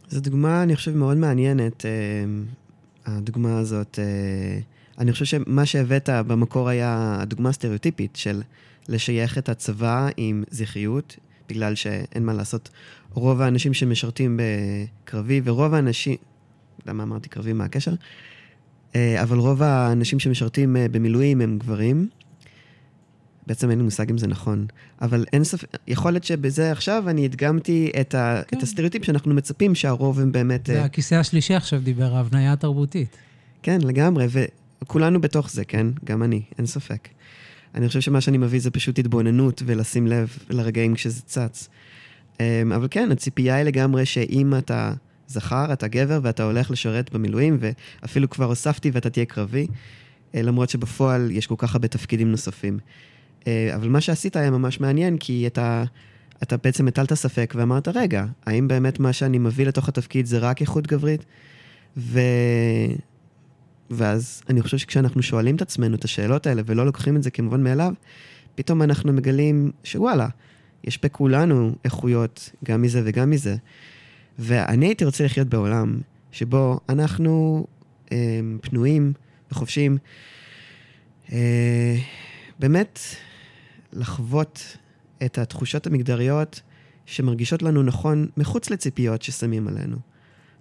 זו 0.09 0.21
דוגמה, 0.21 0.62
אני 0.62 0.76
חושב, 0.76 0.97
מאוד 0.97 1.16
מעניינת. 1.16 1.85
הדוגמה 3.06 3.59
הזאת, 3.59 3.99
אה, 3.99 4.59
אני 4.99 5.12
חושב 5.12 5.25
שמה 5.25 5.66
שהבאת 5.66 6.09
במקור 6.26 6.68
היה 6.68 7.16
הדוגמה 7.21 7.49
הסטריאוטיפית 7.49 8.16
של 8.16 8.42
לשייך 8.88 9.38
את 9.38 9.48
הצבא 9.48 10.08
עם 10.16 10.44
זכריות, 10.50 11.16
בגלל 11.48 11.74
שאין 11.74 12.24
מה 12.24 12.32
לעשות. 12.32 12.70
רוב 13.10 13.40
האנשים 13.40 13.74
שמשרתים 13.74 14.40
בקרבי, 14.40 15.40
ורוב 15.44 15.74
האנשים, 15.74 16.16
למה 16.86 17.02
אמרתי 17.02 17.28
קרבי, 17.28 17.52
מה 17.52 17.64
הקשר? 17.64 17.94
אה, 18.96 19.22
אבל 19.22 19.38
רוב 19.38 19.62
האנשים 19.62 20.18
שמשרתים 20.18 20.76
אה, 20.76 20.86
במילואים 20.90 21.40
הם 21.40 21.58
גברים. 21.58 22.08
בעצם 23.46 23.70
אין 23.70 23.78
לי 23.78 23.84
מושג 23.84 24.10
אם 24.10 24.18
זה 24.18 24.26
נכון, 24.26 24.66
אבל 25.02 25.24
אין 25.32 25.44
ספק, 25.44 25.68
יכול 25.86 26.12
להיות 26.12 26.24
שבזה 26.24 26.72
עכשיו 26.72 27.04
אני 27.08 27.24
הדגמתי 27.24 27.90
את, 28.00 28.14
ה, 28.14 28.42
כן. 28.48 28.58
את 28.58 28.62
הסטריאוטיפ 28.62 29.04
שאנחנו 29.04 29.34
מצפים 29.34 29.74
שהרוב 29.74 30.20
הם 30.20 30.32
באמת... 30.32 30.66
זה 30.66 30.82
uh... 30.82 30.84
הכיסא 30.84 31.14
השלישי 31.14 31.54
עכשיו 31.54 31.80
דיבר, 31.80 32.16
ההבניה 32.16 32.52
התרבותית. 32.52 33.16
כן, 33.62 33.80
לגמרי, 33.80 34.26
וכולנו 34.82 35.20
בתוך 35.20 35.50
זה, 35.50 35.64
כן? 35.64 35.86
גם 36.04 36.22
אני, 36.22 36.42
אין 36.58 36.66
ספק. 36.66 37.08
אני 37.75 37.88
חושב 37.88 38.00
שמה 38.00 38.21
שאני 38.21 38.38
מביא 38.38 38.61
זה 38.61 38.71
פשוט 38.71 38.99
התבוננות 38.99 39.62
ולשים 39.66 40.07
לב 40.07 40.38
לרגעים 40.50 40.95
כשזה 40.95 41.23
צץ. 41.23 41.69
אמ, 42.40 42.73
אבל 42.73 42.88
כן, 42.90 43.12
הציפייה 43.12 43.54
היא 43.54 43.64
לגמרי 43.64 44.07
שאם 44.07 44.54
אתה 44.59 44.93
זכר, 45.26 45.73
אתה 45.73 45.88
גבר 45.88 46.21
ואתה 46.23 46.43
הולך 46.43 46.71
לשרת 46.71 47.12
במילואים, 47.12 47.59
ואפילו 47.61 48.31
כבר 48.31 48.45
הוספתי 48.45 48.90
ואתה 48.90 49.11
תהיה 49.11 49.26
קרבי, 49.26 49.66
אה, 50.35 50.43
למרות 50.43 50.71
שבפועל 50.71 51.31
יש 51.31 51.47
כל 51.47 51.54
כך 51.59 51.75
הרבה 51.75 51.88
תפקידים 51.88 52.31
נוספים. 52.31 52.78
אה, 53.47 53.73
אבל 53.75 53.88
מה 53.88 54.00
שעשית 54.00 54.37
היה 54.37 54.50
ממש 54.50 54.81
מעניין, 54.81 55.16
כי 55.19 55.47
אתה, 55.47 55.85
אתה 56.43 56.57
בעצם 56.57 56.88
הטלת 56.88 57.14
ספק 57.14 57.54
ואמרת, 57.57 57.88
רגע, 57.88 58.25
האם 58.47 58.69
באמת 58.69 59.00
מה 59.00 59.12
שאני 59.12 59.38
מביא 59.38 59.66
לתוך 59.66 59.88
התפקיד 59.88 60.26
זה 60.26 60.38
רק 60.38 60.61
איכות 60.61 60.87
גברית? 60.87 61.25
ו... 61.97 62.21
ואז 63.90 64.42
אני 64.48 64.62
חושב 64.62 64.78
שכשאנחנו 64.78 65.22
שואלים 65.22 65.56
את 65.56 65.62
עצמנו 65.62 65.96
את 65.96 66.04
השאלות 66.04 66.46
האלה 66.46 66.62
ולא 66.66 66.86
לוקחים 66.86 67.16
את 67.16 67.22
זה 67.22 67.30
כמובן 67.30 67.62
מאליו, 67.62 67.92
פתאום 68.54 68.82
אנחנו 68.82 69.12
מגלים 69.12 69.70
שוואלה, 69.84 70.28
יש 70.84 71.02
בכולנו 71.02 71.74
איכויות 71.84 72.50
גם 72.64 72.82
מזה 72.82 73.02
וגם 73.04 73.30
מזה. 73.30 73.56
ואני 74.38 74.86
הייתי 74.86 75.04
רוצה 75.04 75.24
לחיות 75.24 75.48
בעולם 75.48 76.00
שבו 76.32 76.80
אנחנו 76.88 77.66
אה, 78.12 78.40
פנויים 78.62 79.12
וחופשיים 79.52 79.98
אה, 81.32 81.96
באמת 82.58 82.98
לחוות 83.92 84.76
את 85.24 85.38
התחושות 85.38 85.86
המגדריות 85.86 86.60
שמרגישות 87.06 87.62
לנו 87.62 87.82
נכון 87.82 88.26
מחוץ 88.36 88.70
לציפיות 88.70 89.22
ששמים 89.22 89.68
עלינו. 89.68 89.96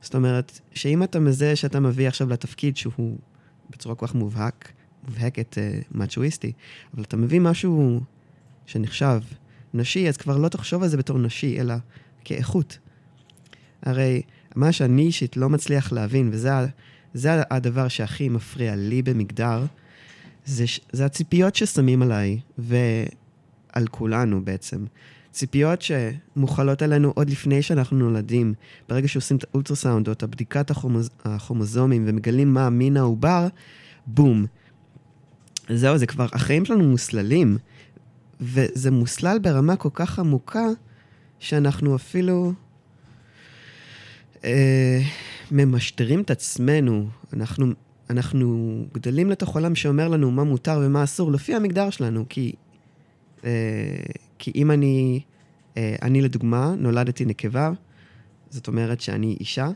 זאת 0.03 0.15
אומרת, 0.15 0.59
שאם 0.73 1.03
אתה 1.03 1.19
מזהה 1.19 1.55
שאתה 1.55 1.79
מביא 1.79 2.07
עכשיו 2.07 2.29
לתפקיד 2.29 2.77
שהוא 2.77 3.17
בצורה 3.69 3.95
כל 3.95 4.07
כך 4.07 4.15
מובהק, 4.15 4.71
מובהקת 5.07 5.57
uh, 5.57 5.87
מאצ'ואיסטי, 5.91 6.51
אבל 6.93 7.03
אתה 7.03 7.17
מביא 7.17 7.39
משהו 7.39 8.01
שנחשב 8.65 9.19
נשי, 9.73 10.09
אז 10.09 10.17
כבר 10.17 10.37
לא 10.37 10.47
תחשוב 10.47 10.83
על 10.83 10.89
זה 10.89 10.97
בתור 10.97 11.17
נשי, 11.19 11.59
אלא 11.59 11.75
כאיכות. 12.23 12.77
הרי 13.81 14.21
מה 14.55 14.71
שאני 14.71 15.01
אישית 15.01 15.37
לא 15.37 15.49
מצליח 15.49 15.91
להבין, 15.91 16.29
וזה 16.33 16.49
זה 17.13 17.41
הדבר 17.51 17.87
שהכי 17.87 18.29
מפריע 18.29 18.75
לי 18.75 19.01
במגדר, 19.01 19.65
זה, 20.45 20.65
זה 20.91 21.05
הציפיות 21.05 21.55
ששמים 21.55 22.01
עליי, 22.01 22.39
ועל 22.57 23.87
כולנו 23.91 24.45
בעצם. 24.45 24.85
ציפיות 25.33 25.79
שמוכלות 25.81 26.81
עלינו 26.81 27.11
עוד 27.15 27.29
לפני 27.29 27.61
שאנחנו 27.61 27.97
נולדים. 27.97 28.53
ברגע 28.89 29.07
שעושים 29.07 29.37
את 29.37 29.43
האולטרסאונד 29.51 30.07
או 30.07 30.13
את 30.13 30.23
הבדיקת 30.23 30.71
החומוז, 30.71 31.09
החומוזומים 31.25 32.03
ומגלים 32.07 32.53
מה 32.53 32.69
מין 32.69 32.97
העובר, 32.97 33.47
בום. 34.07 34.45
זהו, 35.69 35.97
זה 35.97 36.05
כבר, 36.05 36.27
החיים 36.33 36.65
שלנו 36.65 36.83
מוסללים, 36.83 37.57
וזה 38.41 38.91
מוסלל 38.91 39.39
ברמה 39.39 39.75
כל 39.75 39.89
כך 39.93 40.19
עמוקה, 40.19 40.65
שאנחנו 41.39 41.95
אפילו 41.95 42.53
אה, 44.43 45.01
ממשטרים 45.51 46.21
את 46.21 46.31
עצמנו. 46.31 47.07
אנחנו, 47.33 47.65
אנחנו 48.09 48.77
גדלים 48.93 49.29
לתוך 49.29 49.55
עולם 49.55 49.75
שאומר 49.75 50.07
לנו 50.07 50.31
מה 50.31 50.43
מותר 50.43 50.81
ומה 50.83 51.03
אסור 51.03 51.31
לפי 51.31 51.55
המגדר 51.55 51.89
שלנו, 51.89 52.25
כי 52.29 52.53
אה, 53.45 53.49
כי 54.43 54.51
אם 54.55 54.71
אני, 54.71 55.19
אה, 55.77 55.95
אני 56.01 56.21
לדוגמה, 56.21 56.75
נולדתי 56.77 57.25
נקבה, 57.25 57.71
זאת 58.49 58.67
אומרת 58.67 59.01
שאני 59.01 59.37
אישה, 59.39 59.69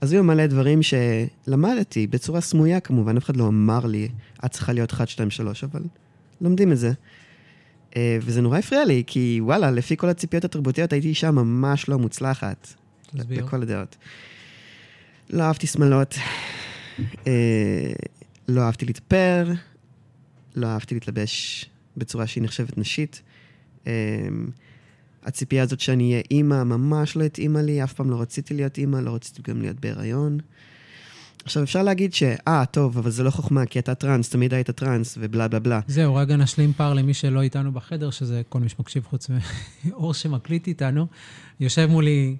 אז 0.00 0.12
היו 0.12 0.24
מלא 0.24 0.46
דברים 0.46 0.80
שלמדתי 0.82 2.06
בצורה 2.06 2.40
סמויה 2.40 2.80
כמובן, 2.80 3.16
אף 3.16 3.24
אחד 3.24 3.36
לא 3.36 3.48
אמר 3.48 3.86
לי, 3.86 4.08
את 4.44 4.50
צריכה 4.50 4.72
להיות 4.72 4.92
1, 4.92 5.08
2, 5.08 5.30
3, 5.30 5.64
אבל 5.64 5.82
לומדים 6.40 6.72
את 6.72 6.78
זה. 6.78 6.92
אה, 7.96 8.18
וזה 8.22 8.40
נורא 8.40 8.58
הפריע 8.58 8.84
לי, 8.84 9.02
כי 9.06 9.38
וואלה, 9.42 9.70
לפי 9.70 9.96
כל 9.96 10.08
הציפיות 10.08 10.44
התרבותיות 10.44 10.92
הייתי 10.92 11.08
אישה 11.08 11.30
ממש 11.30 11.88
לא 11.88 11.98
מוצלחת. 11.98 12.74
תסביר. 13.16 13.44
בכל 13.44 13.62
הדעות. 13.62 13.96
לא 15.30 15.42
אהבתי 15.42 15.66
שמלות, 15.66 16.14
לא 18.48 18.60
אהבתי 18.60 18.86
להתפר, 18.86 19.52
לא 20.56 20.66
אהבתי 20.66 20.94
להתלבש 20.94 21.70
בצורה 21.96 22.26
שהיא 22.26 22.44
נחשבת 22.44 22.78
נשית. 22.78 23.22
אמ, 23.86 23.92
הציפייה 25.24 25.62
הזאת 25.62 25.80
שאני 25.80 26.10
אהיה 26.10 26.22
אימא 26.30 26.64
ממש 26.64 27.16
לא 27.16 27.24
התאימה 27.24 27.62
לי, 27.62 27.84
אף 27.84 27.92
פעם 27.92 28.10
לא 28.10 28.20
רציתי 28.20 28.54
להיות 28.54 28.78
אימא, 28.78 28.96
לא 28.96 29.14
רציתי 29.14 29.42
גם 29.42 29.60
להיות 29.60 29.80
בהיריון. 29.80 30.38
עכשיו, 31.44 31.62
אפשר 31.62 31.82
להגיד 31.82 32.14
ש, 32.14 32.22
אה, 32.48 32.64
טוב, 32.66 32.98
אבל 32.98 33.10
זה 33.10 33.22
לא 33.22 33.30
חוכמה, 33.30 33.66
כי 33.66 33.78
אתה 33.78 33.94
טראנס, 33.94 34.28
תמיד 34.28 34.54
היית 34.54 34.70
טראנס, 34.70 35.18
ובלה 35.20 35.48
בלה 35.48 35.58
בלה. 35.58 35.80
זהו, 35.86 36.14
רגע 36.14 36.36
נשלים 36.36 36.72
פער 36.72 36.94
למי 36.94 37.14
שלא 37.14 37.40
איתנו 37.42 37.72
בחדר, 37.72 38.10
שזה 38.10 38.42
כל 38.48 38.60
מי 38.60 38.68
שמקשיב 38.68 39.04
חוץ 39.10 39.30
מאור 39.84 40.14
שמקליט 40.20 40.66
איתנו. 40.66 41.06
יושב 41.60 41.86
מולי 41.90 42.36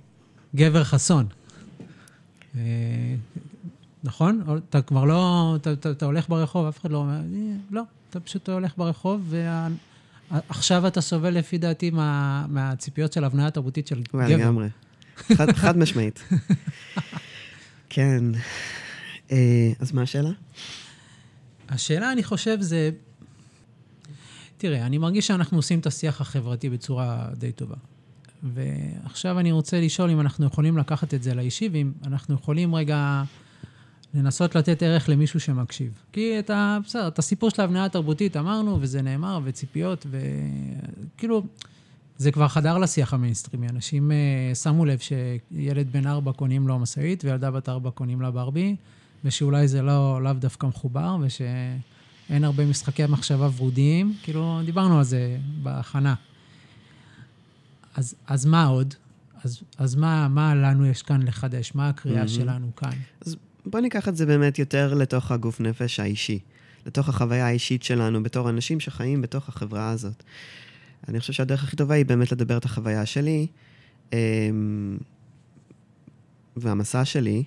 גבר 0.57 0.85
חסון. 0.85 1.27
אה, 2.57 2.63
נכון? 4.05 4.43
אתה 4.69 4.83
כבר 4.83 5.05
לא, 5.05 5.57
אתה, 5.57 6.07
הולך 6.07 6.29
ברחוב, 6.29 6.67
אף 6.67 6.81
אחד 6.81 6.91
לא 6.91 6.99
אומר, 6.99 7.21
לא, 7.71 7.83
אתה 8.11 8.21
פשוט 8.21 8.49
הולך 8.49 8.73
ברחוב, 8.77 9.35
ועכשיו 10.31 10.87
אתה 10.87 11.01
סובל 11.01 11.31
לפי 11.31 11.59
דעתי 11.59 11.91
מה, 11.91 12.47
מהציפיות 12.49 13.13
של 13.13 13.25
הבניה 13.25 13.51
תרבותית 13.51 13.87
של 13.87 14.03
גבר. 14.03 14.29
לגמרי. 14.29 14.69
חד, 15.17 15.53
חד 15.53 15.79
משמעית. 15.79 16.25
כן. 17.91 18.25
אה, 19.33 19.73
אז 19.81 19.93
מה 19.93 20.03
השאלה? 20.03 20.31
השאלה, 21.69 22.13
אני 22.13 22.23
חושב, 22.23 22.61
זה... 22.61 22.91
תראה, 24.57 24.87
אני 24.87 24.99
מרגיש 24.99 25.27
שאנחנו 25.27 25.59
עושים 25.59 25.79
את 25.79 25.87
השיח 25.87 26.21
החברתי 26.21 26.71
בצורה 26.71 27.29
די 27.37 27.53
טובה. 27.53 27.77
ועכשיו 28.43 29.39
אני 29.39 29.53
רוצה 29.53 29.81
לשאול 29.81 30.11
אם 30.11 30.21
אנחנו 30.21 30.47
יכולים 30.47 30.79
לקחת 30.79 31.15
את 31.15 31.23
זה 31.23 31.35
לאישי, 31.35 31.69
ואם 31.73 31.93
אנחנו 32.07 32.35
יכולים 32.35 32.75
רגע 32.75 33.23
לנסות 34.15 34.55
לתת 34.55 34.83
ערך 34.83 35.09
למישהו 35.09 35.41
שמקשיב. 35.41 36.03
כי 36.13 36.39
את, 36.39 36.51
ה, 36.51 36.79
בסדר, 36.85 37.09
את 37.09 37.19
הסיפור 37.19 37.51
של 37.51 37.63
ההבניה 37.63 37.85
התרבותית 37.85 38.37
אמרנו, 38.37 38.79
וזה 38.81 39.03
נאמר, 39.03 39.41
וציפיות, 39.45 40.07
וכאילו, 40.11 41.43
זה 42.17 42.33
כבר 42.33 42.49
חדר 42.49 42.79
לשיח 42.79 43.15
המיינסטרימי. 43.15 43.69
אנשים 43.69 44.11
אה, 44.11 44.55
שמו 44.55 44.85
לב 44.85 44.99
שילד 44.99 45.93
בן 45.93 46.07
ארבע 46.07 46.33
קונים 46.33 46.69
לו 46.69 46.79
משאית, 46.79 47.25
וילדה 47.25 47.51
בת 47.51 47.69
ארבע 47.69 47.91
קונים 47.91 48.21
לה 48.21 48.31
ברבי, 48.31 48.77
ושאולי 49.25 49.69
זה 49.69 49.83
לא, 49.83 50.23
לאו 50.23 50.33
דווקא 50.33 50.67
מחובר, 50.67 51.17
ושאין 51.21 52.45
הרבה 52.45 52.67
משחקי 52.67 53.07
מחשבה 53.07 53.49
ורודיים. 53.57 54.15
כאילו, 54.23 54.61
דיברנו 54.65 54.99
על 54.99 55.05
זה 55.05 55.39
בהכנה. 55.63 56.15
אז, 57.95 58.15
אז 58.27 58.47
מה 58.47 58.67
עוד? 58.67 58.95
אז, 59.45 59.63
אז 59.79 59.95
מה, 59.95 60.29
מה 60.29 60.55
לנו 60.55 60.87
יש 60.87 61.03
כאן 61.03 61.23
לחדש? 61.23 61.75
מה 61.75 61.89
הקריאה 61.89 62.25
mm-hmm. 62.25 62.29
שלנו 62.29 62.77
כאן? 62.77 62.93
אז 63.27 63.37
בוא 63.67 63.81
ניקח 63.81 64.09
את 64.09 64.17
זה 64.17 64.27
באמת 64.27 64.59
יותר 64.59 64.95
לתוך 64.95 65.33
הגוף 65.33 65.61
נפש 65.61 66.01
האישי, 66.01 66.39
לתוך 66.87 67.09
החוויה 67.09 67.47
האישית 67.47 67.83
שלנו 67.83 68.23
בתור 68.23 68.51
אנשים 68.51 68.81
שחיים 68.81 69.23
בתוך 69.23 69.49
החברה 69.49 69.91
הזאת. 69.91 70.23
אני 71.09 71.21
חושב 71.21 71.33
שהדרך 71.33 71.65
הכי 71.65 71.77
טובה 71.77 71.95
היא 71.95 72.07
באמת 72.07 72.33
לדבר 72.33 72.57
את 72.57 72.65
החוויה 72.65 73.07
שלי 73.07 73.47
אמ, 74.13 74.99
והמסע 76.57 77.05
שלי, 77.05 77.45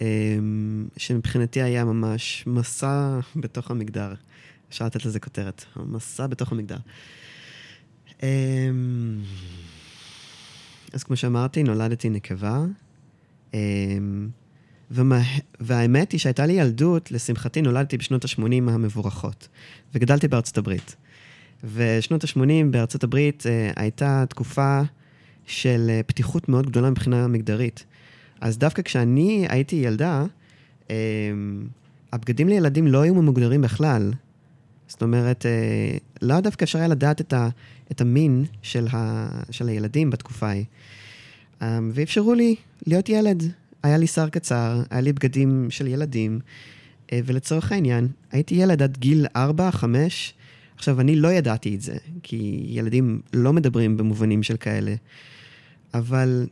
אמ, 0.00 0.86
שמבחינתי 0.96 1.62
היה 1.62 1.84
ממש 1.84 2.44
מסע 2.46 3.18
בתוך 3.36 3.70
המגדר. 3.70 4.14
אפשר 4.68 4.86
לתת 4.86 5.04
לזה 5.04 5.20
כותרת, 5.20 5.64
מסע 5.76 6.26
בתוך 6.26 6.52
המגדר. 6.52 6.78
אמ, 8.22 8.28
אז 10.92 11.04
כמו 11.04 11.16
שאמרתי, 11.16 11.62
נולדתי 11.62 12.10
נקבה. 12.10 12.64
ומה, 14.94 15.22
והאמת 15.60 16.12
היא 16.12 16.20
שהייתה 16.20 16.46
לי 16.46 16.52
ילדות, 16.52 17.10
לשמחתי 17.10 17.62
נולדתי 17.62 17.96
בשנות 17.96 18.24
ה-80 18.24 18.70
המבורכות, 18.70 19.48
וגדלתי 19.94 20.28
בארצות 20.28 20.58
הברית. 20.58 20.96
ושנות 21.74 22.24
ה-80 22.24 22.40
בארצות 22.70 23.04
הברית 23.04 23.46
אה, 23.46 23.70
הייתה 23.76 24.24
תקופה 24.28 24.80
של 25.46 25.86
אה, 25.90 26.00
פתיחות 26.06 26.48
מאוד 26.48 26.66
גדולה 26.66 26.90
מבחינה 26.90 27.28
מגדרית. 27.28 27.84
אז 28.40 28.58
דווקא 28.58 28.82
כשאני 28.82 29.46
הייתי 29.48 29.76
ילדה, 29.76 30.24
אה, 30.90 30.96
הבגדים 32.12 32.48
לילדים 32.48 32.86
לא 32.86 33.00
היו 33.02 33.14
ממוגדרים 33.14 33.62
בכלל. 33.62 34.12
זאת 34.88 35.02
אומרת, 35.02 35.46
אה, 35.46 35.96
לא 36.22 36.40
דווקא 36.40 36.64
אפשר 36.64 36.78
היה 36.78 36.88
לדעת 36.88 37.20
את, 37.20 37.32
ה, 37.32 37.48
את 37.92 38.00
המין 38.00 38.44
של, 38.62 38.86
ה, 38.92 39.28
של 39.50 39.68
הילדים 39.68 40.10
בתקופה 40.10 40.48
ההיא. 40.48 40.64
אה, 41.62 41.78
ואפשרו 41.92 42.34
לי 42.34 42.56
להיות 42.86 43.08
ילד. 43.08 43.42
היה 43.84 43.96
לי 43.96 44.06
שיער 44.06 44.28
קצר, 44.28 44.82
היה 44.90 45.00
לי 45.00 45.12
בגדים 45.12 45.66
של 45.70 45.86
ילדים, 45.86 46.40
אה, 47.12 47.20
ולצורך 47.24 47.72
העניין, 47.72 48.08
הייתי 48.32 48.54
ילד 48.54 48.82
עד 48.82 48.96
גיל 48.96 49.26
4-5. 49.36 49.84
עכשיו, 50.76 51.00
אני 51.00 51.16
לא 51.16 51.28
ידעתי 51.28 51.74
את 51.74 51.80
זה, 51.80 51.96
כי 52.22 52.64
ילדים 52.68 53.20
לא 53.32 53.52
מדברים 53.52 53.96
במובנים 53.96 54.42
של 54.42 54.56
כאלה, 54.56 54.94
אבל 55.94 56.46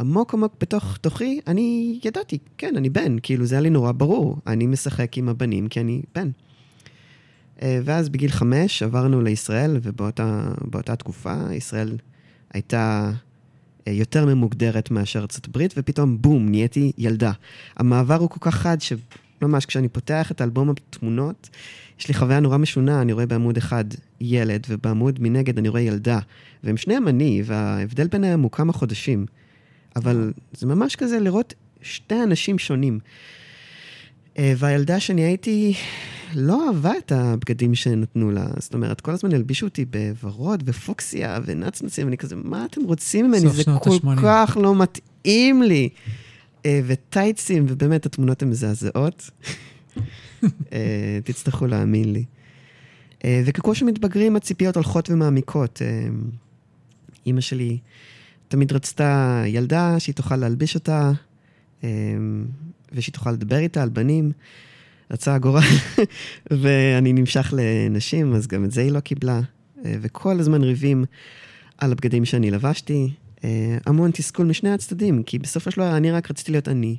עמוק 0.00 0.34
עמוק 0.34 0.54
בתוך 0.60 0.96
תוכי, 0.96 1.40
אני 1.46 1.98
ידעתי, 2.04 2.38
כן, 2.58 2.76
אני 2.76 2.90
בן, 2.90 3.16
כאילו 3.22 3.46
זה 3.46 3.54
היה 3.54 3.62
לי 3.62 3.70
נורא 3.70 3.92
ברור, 3.92 4.38
אני 4.46 4.66
משחק 4.66 5.18
עם 5.18 5.28
הבנים 5.28 5.68
כי 5.68 5.80
אני 5.80 6.02
בן. 6.14 6.30
אה, 7.62 7.80
ואז 7.84 8.08
בגיל 8.08 8.30
חמש 8.30 8.82
עברנו 8.82 9.20
לישראל, 9.20 9.78
ובאותה 9.82 10.96
תקופה 10.98 11.34
ישראל 11.54 11.96
הייתה 12.52 13.12
יותר 13.86 14.26
ממוגדרת 14.26 14.90
מאשר 14.90 15.20
ארצות 15.20 15.46
הברית, 15.46 15.74
ופתאום 15.76 16.22
בום, 16.22 16.48
נהייתי 16.48 16.92
ילדה. 16.98 17.32
המעבר 17.76 18.14
הוא 18.14 18.28
כל 18.28 18.40
כך 18.40 18.54
חד, 18.54 18.76
שממש 18.80 19.66
כשאני 19.66 19.88
פותח 19.88 20.30
את 20.30 20.42
אלבום 20.42 20.70
התמונות, 20.70 21.50
יש 22.00 22.08
לי 22.08 22.14
חוויה 22.14 22.40
נורא 22.40 22.56
משונה, 22.56 23.02
אני 23.02 23.12
רואה 23.12 23.26
בעמוד 23.26 23.56
אחד 23.56 23.84
ילד, 24.20 24.66
ובעמוד 24.68 25.18
מנגד 25.20 25.58
אני 25.58 25.68
רואה 25.68 25.80
ילדה. 25.80 26.18
והם 26.64 26.76
שניהם 26.76 27.08
אני, 27.08 27.42
וההבדל 27.44 28.06
ביניהם 28.06 28.42
הוא 28.42 28.50
כמה 28.50 28.72
חודשים. 28.72 29.26
אבל 29.96 30.32
זה 30.52 30.66
ממש 30.66 30.96
כזה 30.96 31.20
לראות 31.20 31.54
שתי 31.82 32.22
אנשים 32.22 32.58
שונים. 32.58 32.98
אה, 34.38 34.52
והילדה 34.56 35.00
שאני 35.00 35.22
הייתי, 35.22 35.74
לא 36.34 36.66
אהבה 36.66 36.92
את 36.98 37.12
הבגדים 37.12 37.74
שנתנו 37.74 38.30
לה. 38.30 38.46
זאת 38.58 38.74
אומרת, 38.74 39.00
כל 39.00 39.10
הזמן 39.10 39.34
הלבישו 39.34 39.66
אותי 39.66 39.84
בוורוד 39.84 40.62
ופוקסיה 40.66 41.38
ונצנצים, 41.44 42.06
ואני 42.06 42.16
כזה, 42.16 42.36
מה 42.36 42.64
אתם 42.64 42.82
רוצים 42.84 43.26
ממני? 43.26 43.48
זה 43.48 43.64
כל 43.80 43.98
כך 44.22 44.56
לא 44.60 44.74
מתאים 44.74 45.62
לי. 45.62 45.88
אה, 46.66 46.80
וטייצים, 46.86 47.66
ובאמת, 47.68 48.06
התמונות 48.06 48.42
הן 48.42 48.50
מזעזעות. 48.50 49.30
אה, 50.72 51.18
תצטרכו 51.24 51.66
להאמין 51.66 52.12
לי. 52.12 52.24
וככל 53.44 53.74
שמתבגרים, 53.74 54.36
הציפיות 54.36 54.76
הולכות 54.76 55.10
ומעמיקות. 55.10 55.82
אימא 57.26 57.40
שלי 57.40 57.78
תמיד 58.48 58.72
רצתה 58.72 59.42
ילדה 59.46 60.00
שהיא 60.00 60.14
תוכל 60.14 60.36
להלביש 60.36 60.74
אותה, 60.74 61.12
ושהיא 62.94 63.12
תוכל 63.12 63.32
לדבר 63.32 63.58
איתה 63.58 63.82
על 63.82 63.88
בנים. 63.88 64.32
רצה 65.10 65.34
הגורל, 65.34 65.62
ואני 66.50 67.12
נמשך 67.12 67.54
לנשים, 67.56 68.34
אז 68.34 68.46
גם 68.46 68.64
את 68.64 68.70
זה 68.70 68.80
היא 68.80 68.90
לא 68.90 69.00
קיבלה. 69.00 69.40
אה, 69.84 69.94
וכל 70.00 70.40
הזמן 70.40 70.62
ריבים 70.62 71.04
על 71.78 71.92
הבגדים 71.92 72.24
שאני 72.24 72.50
לבשתי. 72.50 73.10
אה, 73.44 73.78
המון 73.86 74.10
תסכול 74.10 74.46
משני 74.46 74.70
הצדדים, 74.70 75.22
כי 75.22 75.38
בסופו 75.38 75.70
של 75.70 75.76
דבר 75.76 75.96
אני 75.96 76.10
רק 76.10 76.30
רציתי 76.30 76.52
להיות 76.52 76.68
אני. 76.68 76.96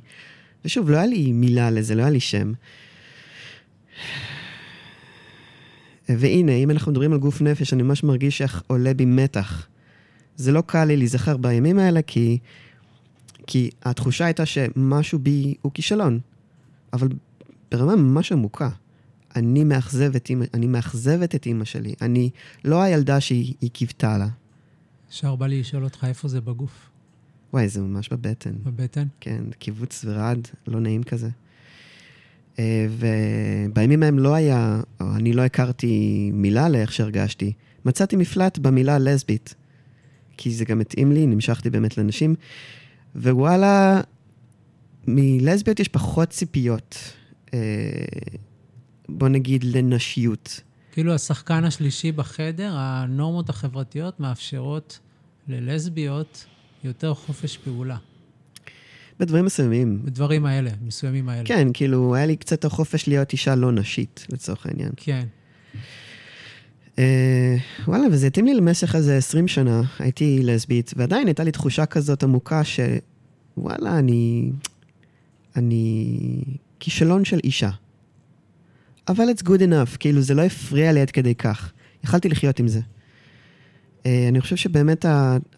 ושוב, 0.64 0.90
לא 0.90 0.96
היה 0.96 1.06
לי 1.06 1.32
מילה 1.32 1.70
לזה, 1.70 1.94
לא 1.94 2.02
היה 2.02 2.10
לי 2.10 2.20
שם. 2.20 2.52
והנה, 6.08 6.52
אם 6.52 6.70
אנחנו 6.70 6.92
מדברים 6.92 7.12
על 7.12 7.18
גוף 7.18 7.40
נפש, 7.40 7.72
אני 7.72 7.82
ממש 7.82 8.04
מרגיש 8.04 8.42
איך 8.42 8.62
עולה 8.66 8.94
בי 8.94 9.04
מתח. 9.04 9.66
זה 10.36 10.52
לא 10.52 10.62
קל 10.66 10.84
לי 10.84 10.96
להיזכר 10.96 11.36
בימים 11.36 11.78
האלה, 11.78 12.02
כי, 12.02 12.38
כי 13.46 13.70
התחושה 13.82 14.24
הייתה 14.24 14.46
שמשהו 14.46 15.18
בי 15.18 15.54
הוא 15.62 15.72
כישלון. 15.72 16.20
אבל 16.92 17.08
ברמה 17.70 17.96
ממש 17.96 18.32
עמוקה. 18.32 18.68
אני 19.36 19.64
מאכזבת, 19.64 20.30
אני 20.54 20.66
מאכזבת 20.66 21.34
את 21.34 21.46
אימא 21.46 21.64
שלי. 21.64 21.94
אני 22.02 22.30
לא 22.64 22.82
הילדה 22.82 23.20
שהיא 23.20 23.70
קיוותה 23.72 24.18
לה. 24.18 24.28
אפשר 25.08 25.36
בא 25.36 25.46
לי 25.46 25.60
לשאול 25.60 25.84
אותך 25.84 26.04
איפה 26.08 26.28
זה 26.28 26.40
בגוף. 26.40 26.90
וואי, 27.52 27.68
זה 27.68 27.80
ממש 27.80 28.08
בבטן. 28.08 28.52
בבטן? 28.64 29.06
כן, 29.20 29.44
קיבוץ 29.58 30.04
ורעד, 30.08 30.48
לא 30.66 30.80
נעים 30.80 31.02
כזה. 31.02 31.28
אה, 32.58 32.86
ובימים 32.90 34.02
ההם 34.02 34.18
לא 34.18 34.34
היה, 34.34 34.80
או 35.00 35.06
אני 35.16 35.32
לא 35.32 35.42
הכרתי 35.42 36.30
מילה 36.34 36.68
לאיך 36.68 36.92
שהרגשתי. 36.92 37.52
מצאתי 37.84 38.16
מפלט 38.16 38.58
במילה 38.58 38.98
לסבית, 38.98 39.54
כי 40.36 40.50
זה 40.50 40.64
גם 40.64 40.80
התאים 40.80 41.12
לי, 41.12 41.26
נמשכתי 41.26 41.70
באמת 41.70 41.98
לנשים, 41.98 42.34
ווואלה, 43.16 44.00
מלסביות 45.06 45.80
יש 45.80 45.88
פחות 45.88 46.28
ציפיות. 46.28 46.96
אה, 47.54 47.58
בוא 49.08 49.28
נגיד, 49.28 49.64
לנשיות. 49.64 50.60
כאילו 50.92 51.14
השחקן 51.14 51.64
השלישי 51.64 52.12
בחדר, 52.12 52.72
הנורמות 52.76 53.48
החברתיות 53.48 54.20
מאפשרות 54.20 54.98
ללסביות 55.48 56.46
יותר 56.84 57.14
חופש 57.14 57.56
פעולה. 57.56 57.96
בדברים 59.20 59.44
מסוימים. 59.44 60.00
בדברים 60.04 60.46
האלה, 60.46 60.70
מסוימים 60.82 61.28
האלה. 61.28 61.44
כן, 61.44 61.68
כאילו, 61.74 62.14
היה 62.14 62.26
לי 62.26 62.36
קצת 62.36 62.64
החופש 62.64 63.08
להיות 63.08 63.32
אישה 63.32 63.54
לא 63.54 63.72
נשית, 63.72 64.26
לצורך 64.32 64.66
העניין. 64.66 64.90
כן. 64.96 65.26
Uh, 66.96 66.98
וואלה, 67.86 68.06
וזה 68.12 68.26
התאים 68.26 68.46
לי 68.46 68.54
למשך 68.54 68.94
איזה 68.94 69.16
20 69.16 69.48
שנה, 69.48 69.82
הייתי 69.98 70.40
לסבית, 70.42 70.92
ועדיין 70.96 71.26
הייתה 71.26 71.44
לי 71.44 71.52
תחושה 71.52 71.86
כזאת 71.86 72.22
עמוקה 72.22 72.62
שוואלה, 72.64 73.98
אני... 73.98 74.50
אני 75.56 76.18
כישלון 76.80 77.24
של 77.24 77.40
אישה. 77.44 77.70
אבל 79.08 79.24
it's 79.30 79.42
good 79.42 79.60
enough, 79.60 79.96
כאילו 79.98 80.20
זה 80.20 80.34
לא 80.34 80.42
הפריע 80.42 80.92
לי 80.92 81.00
עד 81.00 81.10
כדי 81.10 81.34
כך. 81.34 81.72
יכלתי 82.04 82.28
לחיות 82.28 82.58
עם 82.58 82.68
זה. 82.68 82.80
Uh, 82.80 84.06
אני 84.28 84.40
חושב 84.40 84.56
שבאמת 84.56 85.04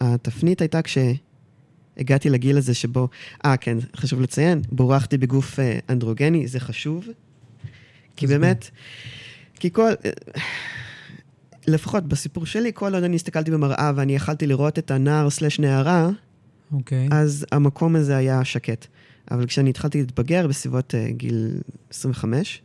התפנית 0.00 0.60
הייתה 0.60 0.80
כשהגעתי 0.82 2.30
לגיל 2.30 2.56
הזה 2.56 2.74
שבו, 2.74 3.08
אה, 3.44 3.56
כן, 3.56 3.78
חשוב 3.96 4.20
לציין, 4.20 4.62
בורחתי 4.72 5.18
בגוף 5.18 5.58
uh, 5.58 5.62
אנדרוגני, 5.88 6.46
זה 6.48 6.60
חשוב. 6.60 7.04
כי 8.16 8.26
באמת, 8.26 8.70
כי 9.54 9.70
כל... 9.72 9.92
Uh, 9.92 10.38
לפחות 11.66 12.04
בסיפור 12.04 12.46
שלי, 12.46 12.70
כל 12.74 12.94
עוד 12.94 13.04
אני 13.04 13.16
הסתכלתי 13.16 13.50
במראה 13.50 13.92
ואני 13.96 14.14
יכלתי 14.14 14.46
לראות 14.46 14.78
את 14.78 14.90
הנער 14.90 15.30
סלש 15.30 15.60
נערה, 15.60 16.08
okay. 16.08 16.74
אוקיי. 16.74 17.08
אז 17.10 17.46
המקום 17.52 17.96
הזה 17.96 18.16
היה 18.16 18.44
שקט. 18.44 18.86
אבל 19.30 19.46
כשאני 19.46 19.70
התחלתי 19.70 19.98
להתבגר 19.98 20.46
בסביבות 20.46 20.94
uh, 20.94 21.12
גיל 21.12 21.50
25, 21.90 22.62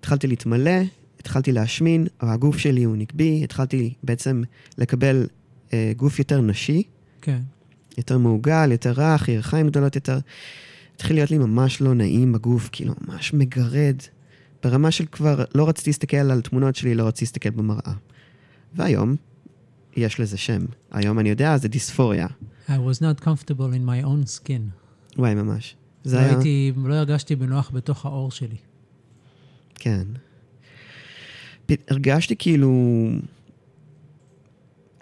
התחלתי 0.00 0.26
להתמלא, 0.26 0.80
התחלתי 1.20 1.52
להשמין, 1.52 2.06
הגוף 2.20 2.58
שלי 2.58 2.84
הוא 2.84 2.96
נקבי, 2.96 3.40
התחלתי 3.44 3.94
בעצם 4.02 4.42
לקבל 4.78 5.26
uh, 5.68 5.72
גוף 5.96 6.18
יותר 6.18 6.40
נשי. 6.40 6.82
כן. 7.22 7.40
יותר 7.98 8.18
מעוגל, 8.18 8.72
יותר 8.72 8.92
רך, 8.96 9.28
ירחיים 9.28 9.66
גדולות 9.68 9.94
יותר. 9.94 10.18
התחיל 10.94 11.16
להיות 11.16 11.30
לי 11.30 11.38
ממש 11.38 11.80
לא 11.80 11.94
נעים 11.94 12.32
בגוף, 12.32 12.68
כאילו 12.72 12.94
ממש 13.08 13.34
מגרד. 13.34 13.96
ברמה 14.62 14.90
של 14.90 15.04
כבר 15.12 15.44
לא 15.54 15.68
רציתי 15.68 15.90
להסתכל 15.90 16.16
על 16.16 16.40
תמונות 16.40 16.76
שלי, 16.76 16.94
לא 16.94 17.04
רציתי 17.04 17.24
להסתכל 17.24 17.50
במראה. 17.50 17.92
והיום, 18.74 19.16
יש 19.96 20.20
לזה 20.20 20.36
שם. 20.36 20.64
היום 20.90 21.18
אני 21.18 21.28
יודע, 21.28 21.56
זה 21.56 21.68
דיספוריה. 21.68 22.26
I 22.68 22.70
was 22.70 23.00
not 23.00 23.24
comfortable 23.24 23.72
in 23.72 23.88
my 23.88 24.04
own 24.04 24.26
skin. 24.26 24.60
וואי, 25.16 25.34
ממש. 25.34 25.76
זה 26.04 26.16
לא 26.16 26.20
היה... 26.20 26.30
הייתי, 26.30 26.72
לא 26.84 26.94
הרגשתי 26.94 27.36
בנוח 27.36 27.70
בתוך 27.74 28.06
האור 28.06 28.30
שלי. 28.30 28.56
כן. 29.74 30.04
הרגשתי 31.88 32.34
כאילו... 32.38 32.72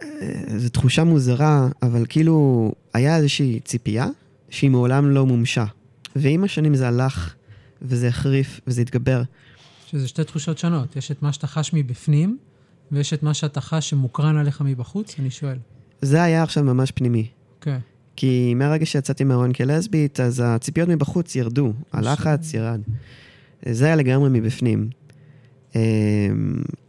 אה, 0.02 0.58
זו 0.58 0.68
תחושה 0.68 1.04
מוזרה, 1.04 1.68
אבל 1.82 2.06
כאילו 2.08 2.72
היה 2.94 3.16
איזושהי 3.16 3.60
ציפייה 3.60 4.06
שהיא 4.50 4.70
מעולם 4.70 5.10
לא 5.10 5.26
מומשה. 5.26 5.64
ועם 6.16 6.44
השנים 6.44 6.74
זה 6.74 6.88
הלך, 6.88 7.34
וזה 7.82 8.08
החריף, 8.08 8.60
וזה 8.66 8.82
התגבר. 8.82 9.22
שזה 9.90 10.09
שתי 10.09 10.25
תחושות 10.25 10.59
שונות. 10.59 10.96
יש 10.96 11.11
את 11.11 11.22
מה 11.22 11.33
שאתה 11.33 11.46
חש 11.46 11.70
מבפנים, 11.75 12.38
ויש 12.92 13.12
את 13.12 13.22
מה 13.22 13.35
שאתה 13.35 13.61
חש 13.61 13.90
שמוקרן 13.90 14.37
עליך 14.37 14.61
מבחוץ, 14.61 15.14
אני 15.18 15.31
שואל. 15.31 15.59
זה 16.03 16.22
היה 16.22 16.42
עכשיו 16.42 16.64
ממש 16.64 16.90
פנימי. 16.90 17.29
כן. 17.61 17.79
Okay. 17.79 17.96
כי 18.16 18.55
מהרגע 18.55 18.87
שיצאתי 18.87 19.25
מהארון 19.25 19.53
כלסבית, 19.53 20.20
אז 20.20 20.42
הציפיות 20.44 20.88
מבחוץ 20.88 21.37
ירדו, 21.37 21.72
הלחץ 21.92 22.55
ירד. 22.55 22.81
זה 23.68 23.87
היה 23.87 23.96
לגמרי 23.96 24.29
מבפנים. 24.33 24.90
אמ, 25.75 25.81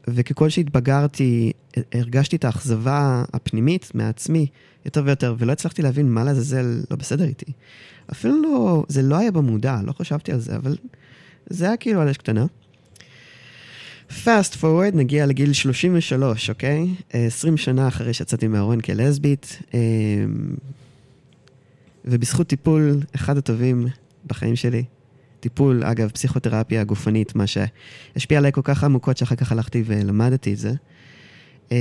וככל 0.07 0.49
שהתבגרתי, 0.49 1.51
הרגשתי 1.93 2.35
את 2.35 2.45
האכזבה 2.45 3.23
הפנימית 3.33 3.91
מעצמי 3.93 4.47
יותר 4.85 5.03
ויותר, 5.05 5.35
ולא 5.37 5.51
הצלחתי 5.51 5.81
להבין 5.81 6.09
מה 6.09 6.23
לעזאזל 6.23 6.81
לא 6.91 6.97
בסדר 6.97 7.25
איתי. 7.25 7.51
אפילו 8.11 8.41
לא, 8.41 8.83
זה 8.87 9.01
לא 9.01 9.17
היה 9.17 9.31
במודע, 9.31 9.79
לא 9.83 9.91
חשבתי 9.91 10.31
על 10.31 10.39
זה, 10.39 10.55
אבל 10.55 10.77
זה 11.49 11.65
היה 11.65 11.77
כאילו 11.77 12.01
על 12.01 12.09
אש 12.09 12.17
קטנה. 12.17 12.45
פאסט 14.23 14.55
פורוורד, 14.55 14.95
נגיע 14.95 15.25
לגיל 15.25 15.53
33, 15.53 16.49
אוקיי? 16.49 16.87
20 17.09 17.57
שנה 17.57 17.87
אחרי 17.87 18.13
שיצאתי 18.13 18.47
מהארון 18.47 18.81
כלסבית. 18.81 19.59
אמ, 19.73 19.79
ובזכות 22.05 22.47
טיפול 22.47 22.99
אחד 23.15 23.37
הטובים 23.37 23.87
בחיים 24.27 24.55
שלי, 24.55 24.83
טיפול, 25.39 25.83
אגב, 25.83 26.09
פסיכותרפיה 26.09 26.83
גופנית, 26.83 27.35
מה 27.35 27.45
שהשפיע 27.47 28.37
עליי 28.37 28.51
כל 28.51 28.61
כך 28.63 28.83
עמוקות 28.83 29.17
שאחר 29.17 29.35
כך 29.35 29.51
הלכתי 29.51 29.83
ולמדתי 29.85 30.53
את 30.53 30.57
זה. 30.57 30.73
אה, 31.71 31.77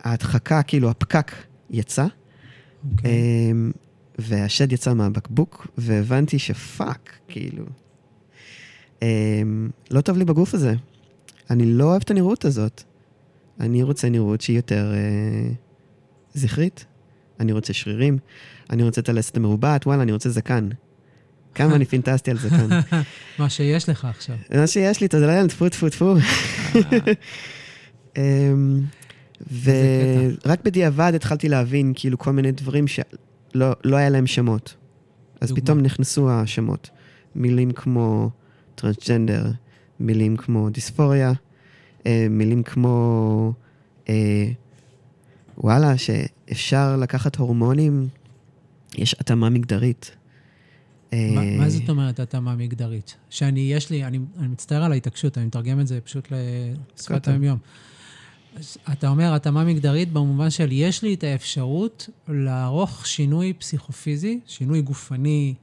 ההדחקה, 0.00 0.62
כאילו, 0.62 0.90
הפקק 0.90 1.32
יצא, 1.70 2.06
אוקיי. 2.92 3.10
Okay. 3.10 3.14
אה, 3.14 3.70
והשד 4.18 4.72
יצא 4.72 4.94
מהבקבוק, 4.94 5.66
והבנתי 5.78 6.38
שפאק, 6.38 7.12
כאילו, 7.28 7.64
לא 9.90 10.00
טוב 10.00 10.16
לי 10.16 10.24
בגוף 10.24 10.54
הזה. 10.54 10.74
אני 11.50 11.66
לא 11.66 11.84
אוהב 11.84 12.02
את 12.04 12.10
הנראות 12.10 12.44
הזאת. 12.44 12.82
אני 13.60 13.82
רוצה 13.82 14.08
נראות 14.08 14.40
שהיא 14.40 14.56
יותר 14.56 14.92
אה, 14.94 15.52
זכרית. 16.34 16.84
אני 17.40 17.52
רוצה 17.52 17.72
שרירים, 17.72 18.18
אני 18.70 18.82
רוצה 18.82 19.00
את 19.00 19.08
הלסת 19.08 19.36
המרובעת, 19.36 19.86
וואלה, 19.86 20.02
אני 20.02 20.12
רוצה 20.12 20.30
זקן. 20.30 20.68
כמה 21.54 21.74
אני 21.74 21.84
פינטסטי 21.94 22.30
על 22.30 22.38
זקן. 22.38 22.68
מה 23.38 23.50
שיש 23.50 23.88
לך 23.88 24.04
עכשיו. 24.04 24.36
מה 24.54 24.66
שיש 24.66 25.00
לי, 25.00 25.08
תודה 25.08 25.26
לאל, 25.26 25.48
טפו 25.48 25.68
טפו 25.68 25.88
טפו. 25.88 26.14
אמ, 28.16 28.80
ורק 29.62 30.64
בדיעבד 30.64 31.12
התחלתי 31.14 31.48
להבין 31.48 31.92
כאילו 31.94 32.18
כל 32.18 32.32
מיני 32.32 32.52
דברים 32.52 32.86
שלא 32.86 33.72
לא 33.84 33.96
היה 33.96 34.08
להם 34.08 34.26
שמות. 34.26 34.74
אז. 35.40 35.52
פתאום 35.52 35.80
נכנסו 35.80 36.30
השמות. 36.30 36.90
מילים 37.34 37.70
כמו 37.70 38.30
טרנסג'נדר, 38.74 39.50
מילים 40.00 40.36
כמו 40.36 40.70
דיספוריה, 40.70 41.32
אה, 42.06 42.26
מילים 42.30 42.62
כמו, 42.62 43.52
אה, 44.08 44.50
וואלה, 45.58 45.98
שאפשר 45.98 46.96
לקחת 46.96 47.36
הורמונים, 47.36 48.08
יש 48.94 49.16
התאמה 49.20 49.48
מגדרית. 49.50 50.10
מה, 51.12 51.18
אה, 51.18 51.56
מה 51.58 51.68
זאת 51.68 51.88
אומרת 51.88 52.20
התאמה 52.20 52.56
מגדרית? 52.56 53.16
שאני, 53.30 53.60
יש 53.60 53.90
לי, 53.90 54.04
אני, 54.04 54.18
אני 54.38 54.48
מצטער 54.48 54.84
על 54.84 54.92
ההתעקשות, 54.92 55.38
אני 55.38 55.46
מתרגם 55.46 55.80
את 55.80 55.86
זה 55.86 56.00
פשוט 56.00 56.28
לשפת 56.96 57.28
היום-יום. 57.28 57.58
אתה 58.92 59.08
אומר 59.08 59.34
התאמה 59.34 59.64
מגדרית 59.64 60.12
במובן 60.12 60.50
של 60.50 60.72
יש 60.72 61.02
לי 61.02 61.14
את 61.14 61.24
האפשרות 61.24 62.08
לערוך 62.28 63.06
שינוי 63.06 63.52
פסיכופיזי, 63.52 64.40
שינוי 64.46 64.82
גופני, 64.82 65.54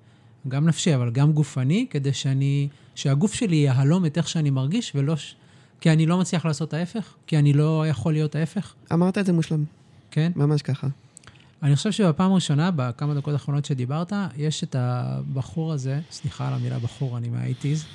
גם 0.48 0.68
נפשי, 0.68 0.96
אבל 0.96 1.12
גם 1.12 1.32
גופני, 1.32 1.86
כדי 1.90 2.14
שאני, 2.14 2.68
שהגוף 2.96 3.34
שלי 3.34 3.56
יהלום 3.56 4.06
את 4.06 4.18
איך 4.18 4.30
שאני 4.30 4.50
מרגיש, 4.50 4.92
ולא... 4.96 5.16
כי 5.82 5.92
אני 5.92 6.06
לא 6.06 6.20
מצליח 6.20 6.46
לעשות 6.46 6.74
ההפך? 6.74 7.14
כי 7.28 7.38
אני 7.38 7.54
לא 7.54 7.88
יכול 7.88 8.14
להיות 8.14 8.36
ההפך? 8.36 8.74
אמרת 8.94 9.18
את 9.18 9.26
זה 9.26 9.34
מושלם. 9.34 9.64
כן? 10.12 10.32
ממש 10.36 10.62
ככה. 10.62 10.88
אני 11.64 11.76
חושב 11.76 11.92
שבפעם 11.92 12.32
הראשונה, 12.32 12.72
בכמה 12.76 13.14
דקות 13.14 13.34
האחרונות 13.34 13.66
שדיברת, 13.66 14.14
יש 14.38 14.64
את 14.64 14.76
הבחור 14.80 15.74
הזה, 15.74 16.00
סליחה 16.12 16.48
על 16.48 16.54
המילה 16.54 16.80
בחור, 16.80 17.18
אני 17.18 17.30
מהאיטיז, 17.30 17.86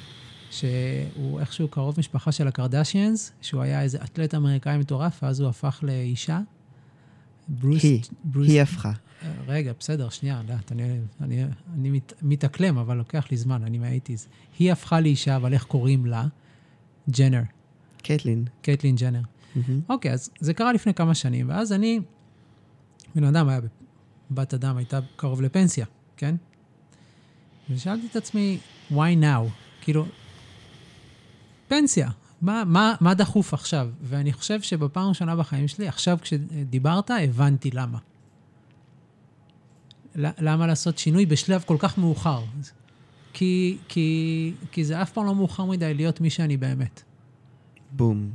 שהוא 0.51 1.41
איכשהו 1.41 1.69
קרוב 1.69 1.95
משפחה 1.99 2.33
של 2.33 2.49
הקרדשיאנס, 2.49 3.33
שהוא 3.41 3.63
היה 3.63 3.83
איזה 3.83 3.99
אתלט 4.05 4.35
אמריקאי 4.35 4.79
מטורף, 4.79 5.23
ואז 5.23 5.41
הוא 5.41 5.49
הפך 5.49 5.81
לאישה. 5.83 6.41
ברוס... 7.49 7.83
היא, 7.83 8.01
ברוס... 8.25 8.49
היא 8.49 8.63
הפכה. 8.63 8.93
רגע, 9.47 9.73
בסדר, 9.79 10.09
שנייה, 10.09 10.43
לאט, 10.49 10.73
אני, 10.73 10.99
אני, 11.21 11.45
אני 11.75 11.91
מת, 11.91 12.13
מתאקלם, 12.23 12.79
אבל 12.79 12.97
לוקח 12.97 13.27
לי 13.31 13.37
זמן, 13.37 13.63
אני 13.63 13.79
מהאיטיז. 13.79 14.29
היא 14.59 14.73
הפכה 14.73 15.01
לאישה, 15.01 15.37
אבל 15.37 15.53
איך 15.53 15.65
קוראים 15.65 16.07
לה? 16.07 16.27
ג'נר. 17.11 17.43
קייטלין. 18.03 18.45
קייטלין 18.63 18.97
ג'נר. 18.97 19.21
אוקיי, 19.89 20.13
אז 20.13 20.31
זה 20.41 20.55
קרה 20.55 20.73
לפני 20.73 20.95
כמה 20.95 21.15
שנים, 21.15 21.49
ואז 21.49 21.73
אני, 21.73 22.01
בן 23.15 23.25
אדם 23.25 23.49
היה, 23.49 23.61
בת 24.31 24.55
אדם 24.55 24.77
הייתה 24.77 24.99
קרוב 25.17 25.43
לפנסיה, 25.43 25.87
כן? 26.17 26.35
ושאלתי 27.71 28.07
את 28.11 28.17
עצמי, 28.17 28.59
why 28.91 29.23
now? 29.23 29.51
כאילו, 29.81 30.07
פנסיה, 31.69 32.11
מה, 32.43 32.63
מה, 32.67 32.95
מה 33.01 33.15
דחוף 33.15 33.55
עכשיו? 33.55 33.89
ואני 34.03 34.33
חושב 34.33 34.63
שבפעם 34.63 35.05
הראשונה 35.05 35.37
בחיים 35.37 35.69
שלי, 35.69 35.89
עכשיו 35.89 36.19
כשדיברת, 36.23 37.11
הבנתי 37.11 37.71
למה. 37.71 37.99
למה 40.17 40.67
לעשות 40.67 40.99
שינוי 40.99 41.27
בשלב 41.27 41.65
כל 41.67 41.77
כך 41.79 41.99
מאוחר? 41.99 42.43
כי, 43.33 43.79
כי, 43.89 44.53
כי 44.73 44.85
זה 44.85 45.03
אף 45.03 45.13
פעם 45.13 45.27
לא 45.27 45.35
מאוחר 45.35 45.65
מדי 45.65 45.95
להיות 45.95 46.21
מי 46.21 46.31
שאני 46.31 46.57
באמת. 46.57 47.03
בום. 47.93 48.31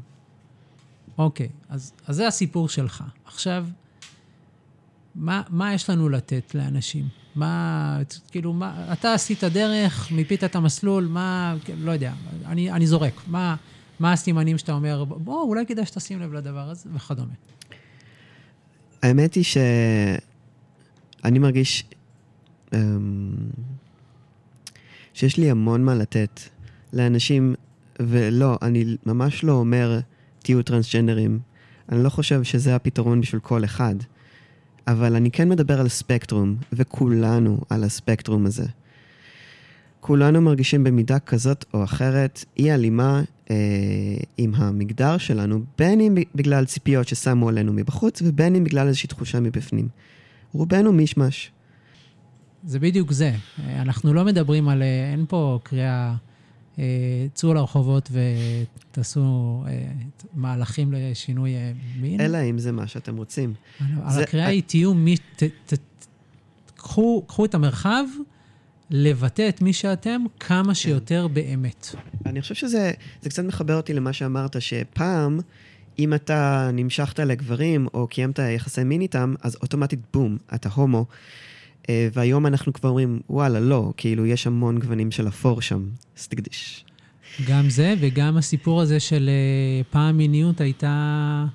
אוקיי, 1.18 1.50
אז, 1.70 1.94
אז 2.08 2.16
זה 2.16 2.28
הסיפור 2.28 2.70
שלך. 2.70 3.04
עכשיו, 3.26 3.66
מה, 5.16 5.42
מה 5.50 5.74
יש 5.74 5.90
לנו 5.90 6.10
לתת 6.10 6.56
לאנשים? 6.56 7.08
מה, 7.36 7.98
כאילו, 8.32 8.54
מה, 8.54 8.94
אתה 8.94 9.14
עשית 9.14 9.44
דרך, 9.44 10.12
מיפית 10.12 10.44
את 10.44 10.56
המסלול, 10.56 11.06
מה, 11.06 11.56
לא 11.78 11.92
יודע, 11.92 12.14
אני, 12.46 12.72
אני 12.72 12.88
זורק. 12.88 13.22
מה, 13.28 13.56
מה 14.00 14.12
הסימנים 14.12 14.58
שאתה 14.58 14.74
אומר, 14.74 15.04
בוא, 15.04 15.42
אולי 15.42 15.66
כדאי 15.66 15.86
שתשים 15.86 16.22
לב 16.22 16.34
לדבר 16.34 16.70
הזה, 16.70 16.90
וכדומה. 16.94 17.34
האמת 19.04 19.34
היא 19.34 19.44
שאני 21.24 21.40
מרגיש 21.40 21.84
um, 22.72 22.76
שיש 25.14 25.38
לי 25.38 25.52
המון 25.52 25.84
מה 25.86 25.96
לתת 25.96 26.40
לאנשים 26.94 27.56
ולא, 28.00 28.58
אני 28.62 28.98
ממש 29.06 29.44
לא 29.44 29.54
אומר, 29.54 30.00
תהיו 30.40 30.64
טרנסג'נדרים. 30.64 31.40
אני 31.92 32.04
לא 32.04 32.10
חושב 32.10 32.44
שזה 32.44 32.76
הפתרון 32.76 33.22
בשביל 33.22 33.42
כל 33.42 33.66
אחד. 33.66 33.96
אבל 34.88 35.16
אני 35.16 35.32
כן 35.32 35.50
מדבר 35.50 35.80
על 35.80 35.88
ספקטרום, 35.88 36.56
וכולנו 36.74 37.62
על 37.70 37.84
הספקטרום 37.84 38.46
הזה. 38.46 38.66
כולנו 40.00 40.42
מרגישים 40.42 40.84
במידה 40.84 41.20
כזאת 41.20 41.66
או 41.74 41.84
אחרת 41.84 42.46
אי 42.58 42.72
הלימה 42.72 43.22
אה, 43.52 43.56
עם 44.38 44.56
המגדר 44.56 45.18
שלנו, 45.18 45.64
בין 45.78 46.02
אם 46.02 46.18
בגלל 46.36 46.66
ציפיות 46.66 47.08
ששמו 47.08 47.50
עלינו 47.50 47.74
מבחוץ, 47.74 48.22
ובין 48.22 48.56
אם 48.56 48.64
בגלל 48.64 48.88
איזושהי 48.88 49.10
תחושה 49.10 49.40
מבפנים. 49.40 49.88
רובנו 50.54 50.92
מישמש. 50.92 51.52
זה 52.64 52.80
בדיוק 52.80 53.12
זה. 53.12 53.34
אנחנו 53.60 54.14
לא 54.14 54.26
מדברים 54.26 54.70
על... 54.70 54.82
אה, 54.82 55.12
אין 55.12 55.26
פה 55.30 55.60
קריאה... 55.64 56.16
אה, 56.80 56.84
צאו 57.34 57.54
לרחובות 57.54 58.12
ותעשו 58.12 59.64
אה, 59.68 59.92
מהלכים 60.34 60.94
לשינוי 60.94 61.54
מין. 62.00 62.22
אלא 62.22 62.38
אם 62.50 62.60
זה 62.60 62.72
מה 62.72 62.88
שאתם 62.88 63.18
רוצים. 63.18 63.54
על 64.04 64.24
הקריאה 64.24 64.48
היא, 64.48 64.64
תהיו 64.66 64.94
מי... 64.94 65.16
קחו 66.76 67.46
את 67.46 67.56
המרחב. 67.56 68.04
לבטא 68.94 69.50
את 69.50 69.62
מי 69.62 69.74
שאתם 69.74 70.22
כמה 70.40 70.68
כן. 70.68 70.74
שיותר 70.74 71.28
באמת. 71.28 71.96
אני 72.26 72.42
חושב 72.42 72.56
שזה 72.56 72.92
קצת 73.24 73.44
מחבר 73.44 73.78
אותי 73.78 73.94
למה 73.94 74.14
שאמרת, 74.14 74.62
שפעם, 74.62 75.40
אם 76.02 76.14
אתה 76.14 76.70
נמשכת 76.74 77.20
לגברים 77.20 77.88
או 77.94 78.08
קיימת 78.08 78.40
יחסי 78.40 78.84
מין 78.84 79.02
איתם, 79.02 79.34
אז 79.42 79.58
אוטומטית 79.62 80.00
בום, 80.14 80.38
אתה 80.56 80.70
הומו. 80.70 81.06
אה, 81.90 82.08
והיום 82.14 82.46
אנחנו 82.46 82.74
כבר 82.74 82.90
אומרים, 82.90 83.20
וואלה, 83.30 83.60
לא, 83.60 83.94
כאילו, 83.98 84.26
יש 84.26 84.48
המון 84.48 84.80
גוונים 84.80 85.12
של 85.12 85.28
אפור 85.28 85.62
שם, 85.62 85.84
אז 86.18 86.28
תקדיש. 86.28 86.86
גם 87.48 87.70
זה, 87.70 87.94
וגם 88.00 88.38
הסיפור 88.38 88.82
הזה 88.82 89.00
של 89.00 89.30
אה, 89.30 89.84
פעם 89.90 90.18
מיניות 90.18 90.62
הייתה... 90.62 91.46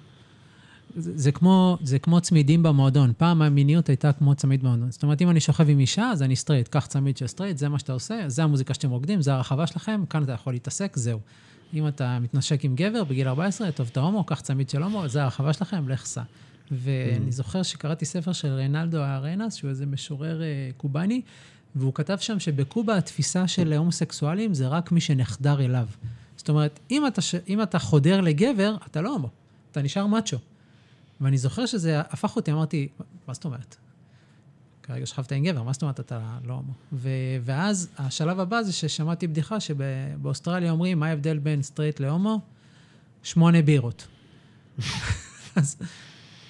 זה, 0.96 1.12
זה, 1.14 1.32
כמו, 1.32 1.78
זה 1.82 1.98
כמו 1.98 2.20
צמידים 2.20 2.62
במועדון. 2.62 3.12
פעם 3.18 3.42
המיניות 3.42 3.88
הייתה 3.88 4.12
כמו 4.12 4.34
צמיד 4.34 4.60
במועדון. 4.60 4.90
זאת 4.90 5.02
אומרת, 5.02 5.22
אם 5.22 5.30
אני 5.30 5.40
שוכב 5.40 5.70
עם 5.70 5.78
אישה, 5.78 6.10
אז 6.10 6.22
אני 6.22 6.36
סטרייט. 6.36 6.68
קח 6.68 6.86
צמיד 6.86 7.16
של 7.16 7.26
סטרייט, 7.26 7.58
זה 7.58 7.68
מה 7.68 7.78
שאתה 7.78 7.92
עושה, 7.92 8.20
זה 8.26 8.42
המוזיקה 8.42 8.74
שאתם 8.74 8.90
רוקדים, 8.90 9.22
זה 9.22 9.34
הרחבה 9.34 9.66
שלכם, 9.66 10.04
כאן 10.10 10.22
אתה 10.22 10.32
יכול 10.32 10.52
להתעסק, 10.52 10.96
זהו. 10.96 11.20
אם 11.74 11.88
אתה 11.88 12.18
מתנשק 12.18 12.64
עם 12.64 12.74
גבר 12.74 13.04
בגיל 13.04 13.28
14, 13.28 13.72
טוב, 13.72 13.88
אתה 13.92 14.00
הומו, 14.00 14.24
קח 14.24 14.40
צמיד 14.40 14.70
של 14.70 14.82
הומו, 14.82 15.08
זה 15.08 15.22
הרחבה 15.22 15.52
שלכם, 15.52 15.88
לך 15.88 16.04
סע. 16.04 16.22
ואני 16.70 17.32
זוכר 17.32 17.62
שקראתי 17.62 18.04
ספר 18.04 18.32
של 18.32 18.48
ריינלדו 18.48 18.98
ארנאס, 18.98 19.54
שהוא 19.54 19.70
איזה 19.70 19.86
משורר 19.86 20.42
אה, 20.42 20.70
קובאני, 20.76 21.20
והוא 21.74 21.94
כתב 21.94 22.16
שם 22.20 22.38
שבקובה 22.38 22.96
התפיסה 22.96 23.48
של 23.48 23.72
הומוסקסואלים 23.72 24.54
זה 24.54 24.68
רק 24.68 24.92
מי 24.92 25.00
שנחדר 25.00 25.60
אליו. 25.64 25.86
זאת 26.36 26.48
אומרת, 26.48 26.80
אם 26.90 27.06
אתה, 27.06 27.20
אם 27.48 27.62
אתה 27.62 27.78
חודר 27.78 28.20
לגבר, 28.20 28.76
אתה 28.86 29.00
לא 29.00 29.12
הומו, 29.12 29.28
אתה 29.72 29.82
נשאר 29.82 30.06
מאצ'ו. 30.06 30.36
ואני 31.20 31.38
זוכר 31.38 31.66
שזה 31.66 32.00
הפך 32.00 32.36
אותי, 32.36 32.52
אמרתי, 32.52 32.88
מה 33.28 33.34
זאת 33.34 33.44
אומרת? 33.44 33.76
כרגע 34.86 35.06
שכבת 35.06 35.32
עם 35.32 35.44
גבר, 35.44 35.62
מה 35.62 35.72
זאת 35.72 35.82
אומרת 35.82 36.00
אתה 36.00 36.38
לא 36.44 36.52
הומו? 36.52 36.72
ו- 36.92 37.08
ואז 37.44 37.88
השלב 37.98 38.40
הבא 38.40 38.62
זה 38.62 38.72
ששמעתי 38.72 39.26
בדיחה 39.26 39.60
שבאוסטרליה 39.60 40.70
אומרים, 40.70 41.00
מה 41.00 41.06
ההבדל 41.06 41.38
בין 41.38 41.62
סטרייט 41.62 42.00
להומו? 42.00 42.40
שמונה 43.22 43.62
בירות. 43.62 44.06
אז 45.56 45.76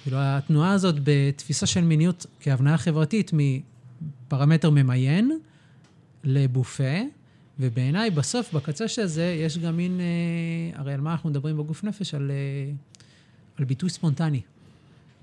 כאילו, 0.03 0.19
התנועה 0.21 0.73
הזאת 0.73 0.95
בתפיסה 1.03 1.67
של 1.67 1.81
מיניות 1.81 2.27
כהבניה 2.41 2.79
חברתית 2.79 3.31
מפרמטר 3.35 4.71
ממיין 4.71 5.39
לבופה, 6.25 7.01
ובעיניי 7.61 8.11
בסוף, 8.11 8.55
בקצה 8.55 8.89
של 8.89 9.07
זה, 9.07 9.37
יש 9.41 9.59
גם 9.59 9.77
מין, 9.77 10.01
אה, 10.01 10.81
הרי 10.81 10.95
על 10.95 11.01
מה 11.01 11.13
אנחנו 11.13 11.31
מדברים 11.31 11.57
בגוף 11.57 11.85
נפש? 11.85 12.15
על, 12.15 12.31
אה, 12.31 12.73
על 13.57 13.65
ביטוי 13.65 13.91
ספונטני. 13.91 14.41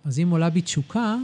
אז 0.05 0.19
אם 0.19 0.29
עולה 0.29 0.49
בי 0.49 0.61
תשוקה, 0.61 1.15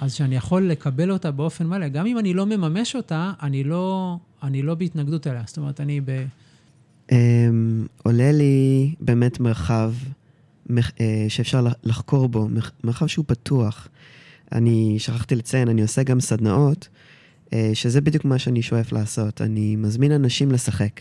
אז 0.00 0.14
שאני 0.14 0.36
יכול 0.36 0.68
לקבל 0.68 1.10
אותה 1.10 1.30
באופן 1.30 1.66
מלא. 1.66 1.88
גם 1.88 2.06
אם 2.06 2.18
אני 2.18 2.34
לא 2.34 2.46
מממש 2.46 2.96
אותה, 2.96 3.32
אני 3.42 3.64
לא, 3.64 4.16
אני 4.42 4.62
לא 4.62 4.74
בהתנגדות 4.74 5.26
אליה. 5.26 5.42
זאת 5.46 5.56
אומרת, 5.56 5.80
אני 5.80 6.00
ב... 6.00 6.24
Um, 7.08 7.12
עולה 8.02 8.32
לי 8.32 8.94
באמת 9.00 9.40
מרחב 9.40 9.92
uh, 10.68 10.72
שאפשר 11.28 11.66
לחקור 11.84 12.28
בו, 12.28 12.48
מרחב 12.84 13.06
שהוא 13.06 13.24
פתוח. 13.28 13.88
אני 14.52 14.96
שכחתי 14.98 15.34
לציין, 15.34 15.68
אני 15.68 15.82
עושה 15.82 16.02
גם 16.02 16.20
סדנאות, 16.20 16.88
uh, 17.46 17.52
שזה 17.74 18.00
בדיוק 18.00 18.24
מה 18.24 18.38
שאני 18.38 18.62
שואף 18.62 18.92
לעשות. 18.92 19.40
אני 19.40 19.76
מזמין 19.76 20.12
אנשים 20.12 20.52
לשחק. 20.52 21.00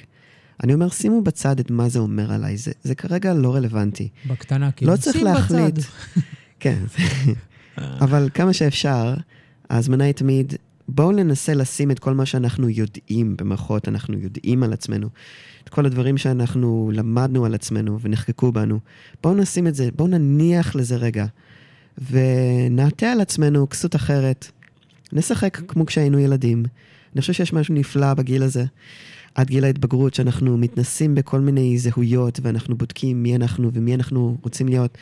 אני 0.63 0.73
אומר, 0.73 0.89
שימו 0.89 1.21
בצד 1.21 1.59
את 1.59 1.71
מה 1.71 1.89
זה 1.89 1.99
אומר 1.99 2.31
עליי, 2.31 2.57
זה, 2.57 2.71
זה 2.83 2.95
כרגע 2.95 3.33
לא 3.33 3.55
רלוונטי. 3.55 4.09
בקטנה, 4.27 4.71
כאילו, 4.71 4.91
לא 4.91 4.97
צריך 4.97 5.23
להחליט. 5.23 5.75
כן, 6.59 6.83
אבל 7.77 8.29
כמה 8.33 8.53
שאפשר, 8.53 9.13
ההזמנה 9.69 10.03
היא 10.03 10.13
תמיד, 10.13 10.53
בואו 10.87 11.11
ננסה 11.11 11.53
לשים 11.53 11.91
את 11.91 11.99
כל 11.99 12.13
מה 12.13 12.25
שאנחנו 12.25 12.69
יודעים, 12.69 13.37
במרכאות 13.37 13.87
אנחנו 13.87 14.19
יודעים 14.19 14.63
על 14.63 14.73
עצמנו, 14.73 15.07
את 15.63 15.69
כל 15.69 15.85
הדברים 15.85 16.17
שאנחנו 16.17 16.91
למדנו 16.93 17.45
על 17.45 17.53
עצמנו 17.53 17.99
ונחקקו 18.01 18.51
בנו. 18.51 18.79
בואו 19.23 19.33
נשים 19.33 19.67
את 19.67 19.75
זה, 19.75 19.89
בואו 19.95 20.07
נניח 20.07 20.75
לזה 20.75 20.95
רגע, 20.95 21.25
ונעטה 22.11 23.11
על 23.11 23.21
עצמנו 23.21 23.69
כסות 23.69 23.95
אחרת. 23.95 24.51
נשחק 25.13 25.61
כמו 25.67 25.85
כשהיינו 25.85 26.19
ילדים. 26.19 26.63
אני 27.13 27.21
חושב 27.21 27.33
שיש 27.33 27.53
משהו 27.53 27.73
נפלא 27.73 28.13
בגיל 28.13 28.43
הזה. 28.43 28.65
עד 29.35 29.47
גיל 29.47 29.63
ההתבגרות, 29.63 30.13
שאנחנו 30.13 30.57
מתנסים 30.57 31.15
בכל 31.15 31.39
מיני 31.39 31.77
זהויות, 31.77 32.39
ואנחנו 32.43 32.77
בודקים 32.77 33.23
מי 33.23 33.35
אנחנו 33.35 33.71
ומי 33.73 33.95
אנחנו 33.95 34.37
רוצים 34.43 34.67
להיות, 34.67 34.97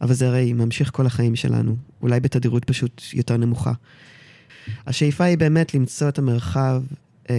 אבל 0.00 0.14
זה 0.14 0.28
הרי 0.28 0.52
ממשיך 0.52 0.90
כל 0.92 1.06
החיים 1.06 1.36
שלנו, 1.36 1.76
אולי 2.02 2.20
בתדירות 2.20 2.64
פשוט 2.64 3.02
יותר 3.14 3.36
נמוכה. 3.36 3.72
השאיפה 4.86 5.24
היא 5.24 5.38
באמת 5.38 5.74
למצוא 5.74 6.08
את 6.08 6.18
המרחב, 6.18 6.82
אה, 7.30 7.36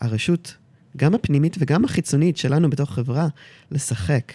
הרשות, 0.00 0.56
גם 0.96 1.14
הפנימית 1.14 1.56
וגם 1.58 1.84
החיצונית 1.84 2.36
שלנו 2.36 2.70
בתוך 2.70 2.94
חברה, 2.94 3.28
לשחק. 3.70 4.32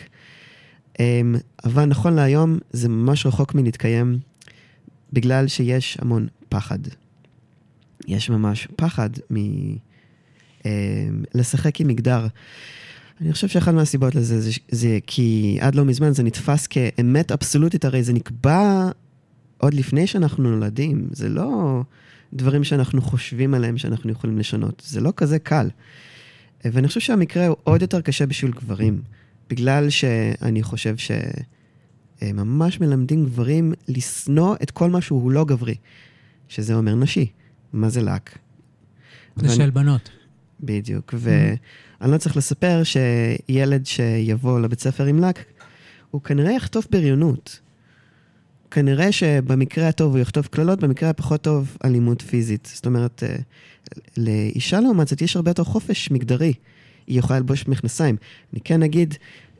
אה, 0.99 1.21
אבל 1.63 1.85
נכון 1.85 2.13
להיום 2.13 2.57
זה 2.71 2.89
ממש 2.89 3.25
רחוק 3.25 3.55
מלהתקיים, 3.55 4.19
בגלל 5.13 5.47
שיש 5.47 5.97
המון 6.01 6.27
פחד. 6.49 6.79
יש 8.07 8.29
ממש 8.29 8.67
פחד 8.75 9.09
מ... 9.33 9.37
אה, 10.67 11.09
לשחק 11.35 11.81
עם 11.81 11.87
מגדר. 11.87 12.27
אני 13.21 13.33
חושב 13.33 13.47
שאחת 13.47 13.73
מהסיבות 13.73 14.15
לזה 14.15 14.41
זה, 14.41 14.51
זה 14.71 14.99
כי 15.07 15.57
עד 15.61 15.75
לא 15.75 15.85
מזמן 15.85 16.13
זה 16.13 16.23
נתפס 16.23 16.67
כאמת 16.67 17.31
אבסולוטית, 17.31 17.85
הרי 17.85 18.03
זה 18.03 18.13
נקבע 18.13 18.89
עוד 19.57 19.73
לפני 19.73 20.07
שאנחנו 20.07 20.43
נולדים, 20.43 21.07
זה 21.11 21.29
לא 21.29 21.81
דברים 22.33 22.63
שאנחנו 22.63 23.01
חושבים 23.01 23.53
עליהם 23.53 23.77
שאנחנו 23.77 24.11
יכולים 24.11 24.37
לשנות, 24.37 24.83
זה 24.85 25.01
לא 25.01 25.13
כזה 25.15 25.39
קל. 25.39 25.69
ואני 26.65 26.87
חושב 26.87 26.99
שהמקרה 26.99 27.47
הוא 27.47 27.57
עוד 27.63 27.81
יותר 27.81 28.01
קשה 28.01 28.25
בשביל 28.25 28.51
גברים, 28.51 29.01
בגלל 29.49 29.89
שאני 29.89 30.63
חושב 30.63 30.95
שממש 32.21 32.79
מלמדים 32.79 33.25
גברים 33.25 33.73
לשנוא 33.87 34.55
את 34.63 34.71
כל 34.71 34.89
מה 34.89 35.01
שהוא 35.01 35.31
לא 35.31 35.45
גברי, 35.45 35.75
שזה 36.47 36.75
אומר 36.75 36.95
נשי. 36.95 37.25
מה 37.73 37.89
זה 37.89 38.01
לק? 38.01 38.37
זה 39.35 39.55
של 39.55 39.69
בנות. 39.69 40.09
בדיוק, 40.59 41.13
ואני 41.17 42.11
לא 42.11 42.17
צריך 42.17 42.37
לספר 42.37 42.81
שילד 42.83 43.85
שיבוא 43.85 44.59
לבית 44.59 44.79
ספר 44.79 45.05
עם 45.05 45.19
לק, 45.19 45.45
הוא 46.11 46.21
כנראה 46.21 46.51
יחטוף 46.51 46.87
בריונות. 46.91 47.59
כנראה 48.71 49.11
שבמקרה 49.11 49.87
הטוב 49.87 50.11
הוא 50.11 50.21
יחטוף 50.21 50.47
קללות, 50.47 50.79
במקרה 50.79 51.09
הפחות 51.09 51.41
טוב 51.41 51.77
אלימות 51.85 52.21
פיזית. 52.21 52.71
זאת 52.73 52.85
אומרת, 52.85 53.23
אה, 53.23 53.35
לאישה 54.17 54.79
לעומת 54.79 55.07
זאת 55.07 55.21
יש 55.21 55.35
הרבה 55.35 55.51
יותר 55.51 55.63
חופש 55.63 56.11
מגדרי. 56.11 56.53
היא 57.07 57.19
יכולה 57.19 57.39
ללבוש 57.39 57.67
מכנסיים. 57.67 58.15
אני 58.53 58.61
כן 58.63 58.83
אגיד, 58.83 59.13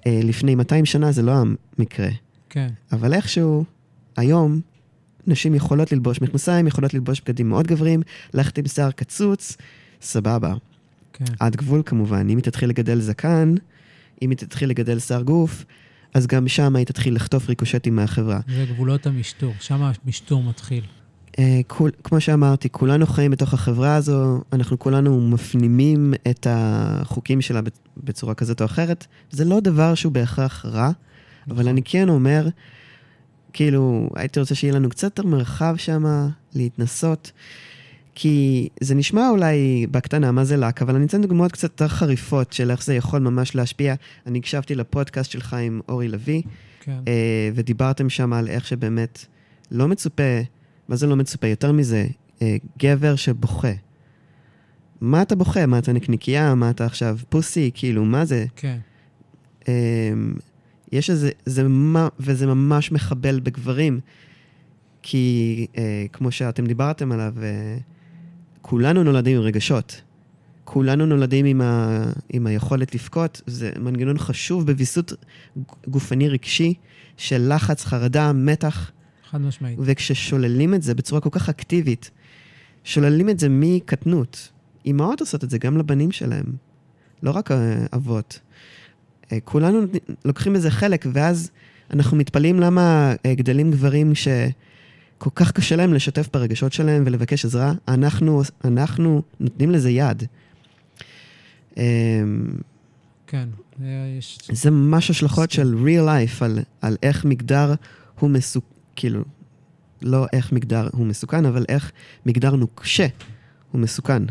אה, 0.08 0.20
לפני 0.24 0.56
200 0.56 0.86
שנה 0.86 1.12
זה 1.12 1.22
לא 1.22 1.34
המקרה. 1.78 2.10
כן. 2.50 2.70
אבל 2.92 3.14
איכשהו, 3.14 3.64
היום, 4.18 4.62
נשים 5.28 5.56
יכולות 5.56 5.92
ללבוש 5.92 6.22
מכנסיים, 6.22 6.68
יכולות 6.68 6.94
ללבוש 6.94 7.22
בגדים 7.22 7.50
מאוד 7.50 7.68
גבריים, 7.68 8.02
ללכת 8.34 8.58
עם 8.58 8.68
שיער 8.68 8.92
קצוץ, 8.92 9.58
סבבה. 10.02 10.54
כן. 11.18 11.26
עד 11.40 11.56
גבול 11.56 11.82
כמובן. 11.86 12.30
אם 12.30 12.38
היא 12.38 12.44
תתחיל 12.44 12.70
לגדל 12.70 13.00
זקן, 13.00 13.56
אם 14.22 14.30
היא 14.30 14.38
תתחיל 14.38 14.70
לגדל 14.70 15.00
שיער 15.00 15.22
גוף, 15.22 15.66
אז 16.14 16.28
גם 16.28 16.48
שם 16.48 16.76
היא 16.76 16.86
תתחיל 16.86 17.16
לחטוף 17.16 17.50
ריקושטים 17.50 17.96
מהחברה. 17.96 18.40
זה 18.48 18.66
גבולות 18.70 19.08
המשטור, 19.08 19.54
שם 19.60 19.82
המשטור 19.82 20.44
מתחיל. 20.44 20.84
Uh, 21.32 21.40
כול, 21.68 21.92
כמו 22.04 22.22
שאמרתי, 22.22 22.70
כולנו 22.70 23.06
חיים 23.08 23.32
בתוך 23.32 23.54
החברה 23.54 23.96
הזו, 23.96 24.42
אנחנו 24.54 24.80
כולנו 24.80 25.22
מפנימים 25.22 26.14
את 26.30 26.48
החוקים 26.50 27.42
שלה 27.42 27.62
בצורה 27.98 28.34
כזאת 28.34 28.62
או 28.62 28.66
אחרת. 28.66 29.08
זה 29.32 29.46
לא 29.46 29.60
דבר 29.60 29.96
שהוא 29.96 30.12
בהכרח 30.12 30.66
רע, 30.66 30.92
אבל 31.48 31.56
נכון. 31.56 31.68
אני 31.68 31.82
כן 31.86 32.10
אומר, 32.10 32.48
כאילו, 33.54 34.10
הייתי 34.16 34.40
רוצה 34.40 34.56
שיהיה 34.56 34.74
לנו 34.74 34.90
קצת 34.90 35.04
יותר 35.04 35.30
מרחב 35.30 35.76
שם 35.78 36.06
להתנסות. 36.56 37.32
כי 38.20 38.70
זה 38.82 38.96
נשמע 38.96 39.30
אולי 39.30 39.88
בקטנה, 39.92 40.32
מה 40.32 40.44
זה 40.44 40.58
לק, 40.58 40.82
אבל 40.82 40.96
אני 40.96 41.06
אתן 41.06 41.22
דוגמאות 41.22 41.52
קצת 41.52 41.64
יותר 41.64 41.88
חריפות 41.88 42.54
של 42.54 42.72
איך 42.72 42.84
זה 42.84 42.96
יכול 42.96 43.20
ממש 43.20 43.56
להשפיע. 43.56 43.96
אני 44.26 44.40
הקשבתי 44.40 44.76
לפודקאסט 44.76 45.32
שלך 45.32 45.54
עם 45.54 45.82
אורי 45.90 46.08
לביא, 46.08 46.42
כן. 46.80 47.00
אה, 47.08 47.50
ודיברתם 47.56 48.10
שם 48.10 48.34
על 48.34 48.48
איך 48.48 48.68
שבאמת 48.68 49.26
לא 49.72 49.88
מצופה, 49.88 50.42
מה 50.88 50.96
זה 50.96 51.08
לא 51.08 51.16
מצופה? 51.16 51.48
יותר 51.48 51.72
מזה, 51.72 52.08
אה, 52.42 52.58
גבר 52.80 53.16
שבוכה. 53.16 53.72
מה 55.02 55.22
אתה 55.22 55.36
בוכה? 55.36 55.66
מה 55.66 55.80
אתה 55.80 55.94
נקניקייה? 55.94 56.56
מה 56.56 56.70
אתה 56.70 56.86
עכשיו 56.86 57.18
פוסי? 57.30 57.72
כאילו, 57.74 58.06
מה 58.06 58.26
זה? 58.26 58.46
כן. 58.56 58.78
אה, 59.68 59.74
יש 60.92 61.10
איזה, 61.10 61.32
זה, 61.46 61.68
וזה 62.20 62.48
ממש 62.48 62.92
מחבל 62.92 63.40
בגברים, 63.40 64.00
כי 65.02 65.68
אה, 65.78 66.06
כמו 66.14 66.32
שאתם 66.32 66.66
דיברתם 66.66 67.12
עליו, 67.12 67.34
אה, 67.42 67.78
כולנו 68.70 69.04
נולדים 69.04 69.38
עם 69.38 69.44
רגשות. 69.44 70.02
כולנו 70.64 71.06
נולדים 71.06 71.46
עם, 71.46 71.62
ה, 71.62 72.04
עם 72.30 72.48
היכולת 72.48 72.96
לבכות, 72.96 73.42
זה 73.46 73.72
מנגנון 73.80 74.18
חשוב 74.18 74.66
בוויסות 74.66 75.14
גופני 75.88 76.30
רגשי 76.30 76.74
של 77.18 77.54
לחץ, 77.54 77.86
חרדה, 77.86 78.34
מתח. 78.34 78.92
חד 79.30 79.42
משמעית. 79.42 79.80
וכששוללים 79.82 80.74
את 80.74 80.84
זה 80.84 80.96
בצורה 80.96 81.22
כל 81.22 81.30
כך 81.32 81.50
אקטיבית, 81.50 82.12
שוללים 82.84 83.30
את 83.30 83.40
זה 83.40 83.48
מקטנות. 83.50 84.52
אימהות 84.86 85.20
עושות 85.20 85.44
את 85.44 85.50
זה 85.50 85.58
גם 85.58 85.78
לבנים 85.78 86.12
שלהם, 86.12 86.46
לא 87.24 87.32
רק 87.32 87.52
אה, 87.52 87.86
אבות. 87.94 88.40
אה, 89.32 89.38
כולנו 89.44 89.80
לוקחים 90.26 90.54
בזה 90.54 90.72
חלק, 90.72 91.06
ואז 91.14 91.52
אנחנו 91.94 92.18
מתפלאים 92.18 92.60
למה 92.60 93.14
אה, 93.26 93.36
גדלים 93.36 93.72
גברים 93.72 94.16
ש... 94.16 94.28
כל 95.18 95.30
כך 95.36 95.52
קשה 95.52 95.76
להם 95.76 95.94
לשתף 95.94 96.30
ברגשות 96.34 96.74
שלהם 96.74 97.04
ולבקש 97.06 97.46
עזרה, 97.46 97.74
אנחנו, 97.88 98.42
אנחנו 98.66 99.22
נותנים 99.40 99.72
לזה 99.72 99.90
יד. 99.90 100.24
אמ, 101.78 101.84
כן, 103.28 103.50
יש... 104.18 104.40
זה 104.52 104.72
ממש 104.72 105.10
השלכות 105.10 105.52
של 105.52 105.76
real 105.86 106.08
life, 106.08 106.44
על, 106.44 106.60
על 106.82 106.98
איך 107.04 107.26
מגדר 107.26 107.74
הוא 108.20 108.30
מסוכן, 108.30 108.68
כאילו, 108.96 109.24
לא 110.02 110.26
איך 110.34 110.52
מגדר 110.52 110.88
הוא 110.94 111.06
מסוכן, 111.06 111.46
אבל 111.46 111.66
איך 111.70 111.92
מגדר 112.26 112.56
נוקשה 112.56 113.08
הוא 113.72 113.82
מסוכן. 113.82 114.24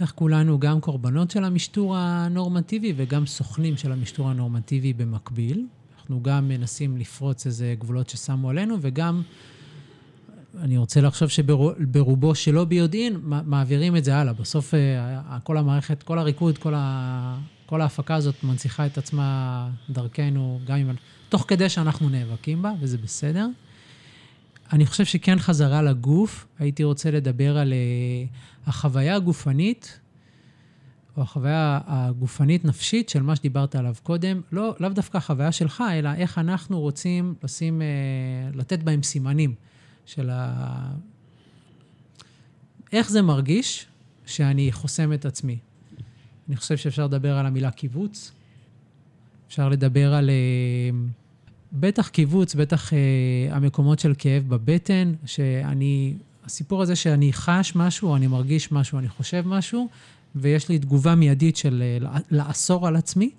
איך 0.00 0.12
כולנו 0.14 0.60
גם 0.60 0.80
קורבנות 0.80 1.30
של 1.30 1.44
המשטור 1.44 1.96
הנורמטיבי 1.96 2.92
וגם 2.96 3.26
סוכנים 3.26 3.76
של 3.76 3.92
המשטור 3.92 4.30
הנורמטיבי 4.30 4.92
במקביל. 4.92 5.66
אנחנו 5.98 6.22
גם 6.22 6.48
מנסים 6.48 6.96
לפרוץ 6.96 7.46
איזה 7.46 7.74
גבולות 7.78 8.08
ששמו 8.08 8.50
עלינו, 8.50 8.76
וגם 8.80 9.22
אני 10.60 10.76
רוצה 10.76 11.00
לחשוב 11.00 11.28
שברובו 11.28 12.34
שלא 12.34 12.64
ביודעין, 12.64 13.16
מעבירים 13.22 13.96
את 13.96 14.04
זה 14.04 14.16
הלאה. 14.16 14.32
בסוף 14.32 14.74
אה, 14.74 15.38
כל 15.44 15.56
המערכת, 15.56 16.02
כל 16.02 16.18
הריקוד, 16.18 16.58
כל, 16.58 16.74
ה, 16.76 17.38
כל 17.66 17.80
ההפקה 17.80 18.14
הזאת 18.14 18.44
מנציחה 18.44 18.86
את 18.86 18.98
עצמה 18.98 19.68
דרכנו, 19.90 20.60
גם 20.66 20.76
אם... 20.76 20.90
תוך 21.28 21.44
כדי 21.48 21.68
שאנחנו 21.68 22.08
נאבקים 22.08 22.62
בה, 22.62 22.72
וזה 22.80 22.98
בסדר. 22.98 23.46
אני 24.72 24.86
חושב 24.86 25.04
שכן 25.04 25.38
חזרה 25.38 25.82
לגוף, 25.82 26.46
הייתי 26.58 26.84
רוצה 26.84 27.10
לדבר 27.10 27.58
על 27.58 27.72
uh, 27.72 28.68
החוויה 28.68 29.16
הגופנית, 29.16 30.00
או 31.16 31.22
החוויה 31.22 31.80
הגופנית-נפשית 31.86 33.08
של 33.08 33.22
מה 33.22 33.36
שדיברת 33.36 33.74
עליו 33.74 33.94
קודם, 34.02 34.40
לא, 34.52 34.74
לאו 34.80 34.88
דווקא 34.88 35.16
החוויה 35.16 35.52
שלך, 35.52 35.84
אלא 35.92 36.10
איך 36.14 36.38
אנחנו 36.38 36.80
רוצים 36.80 37.34
לשים, 37.44 37.82
uh, 37.82 38.56
לתת 38.56 38.82
בהם 38.82 39.02
סימנים. 39.02 39.54
של 40.06 40.30
ה... 40.32 40.92
איך 42.92 43.10
זה 43.10 43.22
מרגיש 43.22 43.86
שאני 44.26 44.72
חוסם 44.72 45.12
את 45.12 45.24
עצמי? 45.24 45.58
אני 46.48 46.56
חושב 46.56 46.76
שאפשר 46.76 47.04
לדבר 47.04 47.36
על 47.38 47.46
המילה 47.46 47.70
קיבוץ, 47.70 48.32
אפשר 49.48 49.68
לדבר 49.68 50.14
על... 50.14 50.30
אה, 50.30 50.90
בטח 51.72 52.08
קיבוץ, 52.08 52.54
בטח 52.54 52.92
אה, 52.92 52.98
המקומות 53.50 53.98
של 53.98 54.14
כאב 54.18 54.48
בבטן, 54.48 55.12
שאני, 55.24 56.14
הסיפור 56.44 56.82
הזה 56.82 56.96
שאני 56.96 57.32
חש 57.32 57.72
משהו, 57.76 58.16
אני 58.16 58.26
מרגיש 58.26 58.72
משהו, 58.72 58.98
אני 58.98 59.08
חושב 59.08 59.42
משהו, 59.46 59.88
ויש 60.34 60.68
לי 60.68 60.78
תגובה 60.78 61.14
מיידית 61.14 61.56
של 61.56 61.82
אה, 61.82 62.18
לאסור 62.30 62.88
על 62.88 62.96
עצמי, 62.96 63.30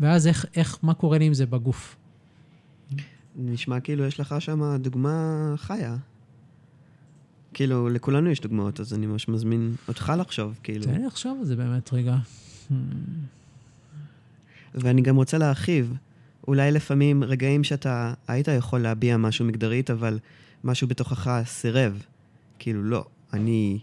ואז 0.00 0.26
איך, 0.26 0.46
איך, 0.56 0.78
מה 0.82 0.94
קורה 0.94 1.18
לי 1.18 1.24
עם 1.24 1.34
זה 1.34 1.46
בגוף. 1.46 1.96
נשמע 3.36 3.80
כאילו 3.80 4.04
יש 4.04 4.20
לך 4.20 4.34
שם 4.38 4.76
דוגמה 4.76 5.54
חיה. 5.56 5.96
כאילו, 7.54 7.88
לכולנו 7.88 8.30
יש 8.30 8.40
דוגמאות, 8.40 8.80
אז 8.80 8.94
אני 8.94 9.06
ממש 9.06 9.28
מזמין 9.28 9.74
אותך 9.88 10.12
לחשוב, 10.18 10.58
כאילו. 10.62 10.84
תן 10.84 10.94
לי 11.00 11.06
לחשוב 11.06 11.38
על 11.40 11.46
זה 11.46 11.56
באמת 11.56 11.92
רגע. 11.92 12.16
ואני 14.74 15.02
גם 15.02 15.16
רוצה 15.16 15.38
להרחיב. 15.38 15.94
אולי 16.48 16.70
לפעמים 16.70 17.24
רגעים 17.24 17.64
שאתה 17.64 18.14
היית 18.28 18.48
יכול 18.48 18.80
להביע 18.80 19.16
משהו 19.16 19.44
מגדרית, 19.44 19.90
אבל 19.90 20.18
משהו 20.64 20.88
בתוכך 20.88 21.42
סירב. 21.44 22.02
כאילו, 22.58 22.82
לא, 22.82 23.04
אני... 23.32 23.78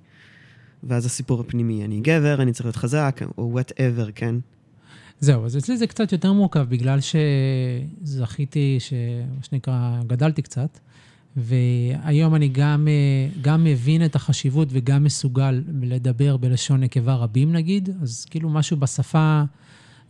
ואז 0.84 1.06
הסיפור 1.06 1.42
הפנימי, 1.42 1.86
אני 1.86 2.00
גבר, 2.02 2.42
אני 2.42 2.54
צריך 2.54 2.66
להיות 2.66 2.76
חזק, 2.76 3.22
או 3.38 3.50
וואטאבר, 3.52 4.12
כן? 4.12 4.36
זהו, 5.24 5.46
אז 5.46 5.58
אצלי 5.58 5.78
זה 5.78 5.88
קצת 5.88 6.12
יותר 6.12 6.34
מורכב, 6.34 6.66
בגלל 6.70 7.00
שזכיתי, 8.02 8.78
מה 9.38 9.44
שנקרא, 9.44 10.00
גדלתי 10.08 10.42
קצת, 10.42 10.80
והיום 11.38 12.36
אני 12.36 12.48
גם, 12.48 12.88
גם 13.42 13.64
מבין 13.64 14.06
את 14.06 14.16
החשיבות 14.16 14.68
וגם 14.72 15.04
מסוגל 15.04 15.64
לדבר 15.82 16.38
בלשון 16.38 16.80
נקבה 16.80 17.16
רבים, 17.16 17.54
נגיד, 17.54 17.90
אז 18.02 18.26
כאילו 18.30 18.50
משהו 18.50 18.78
בשפה, 18.78 19.44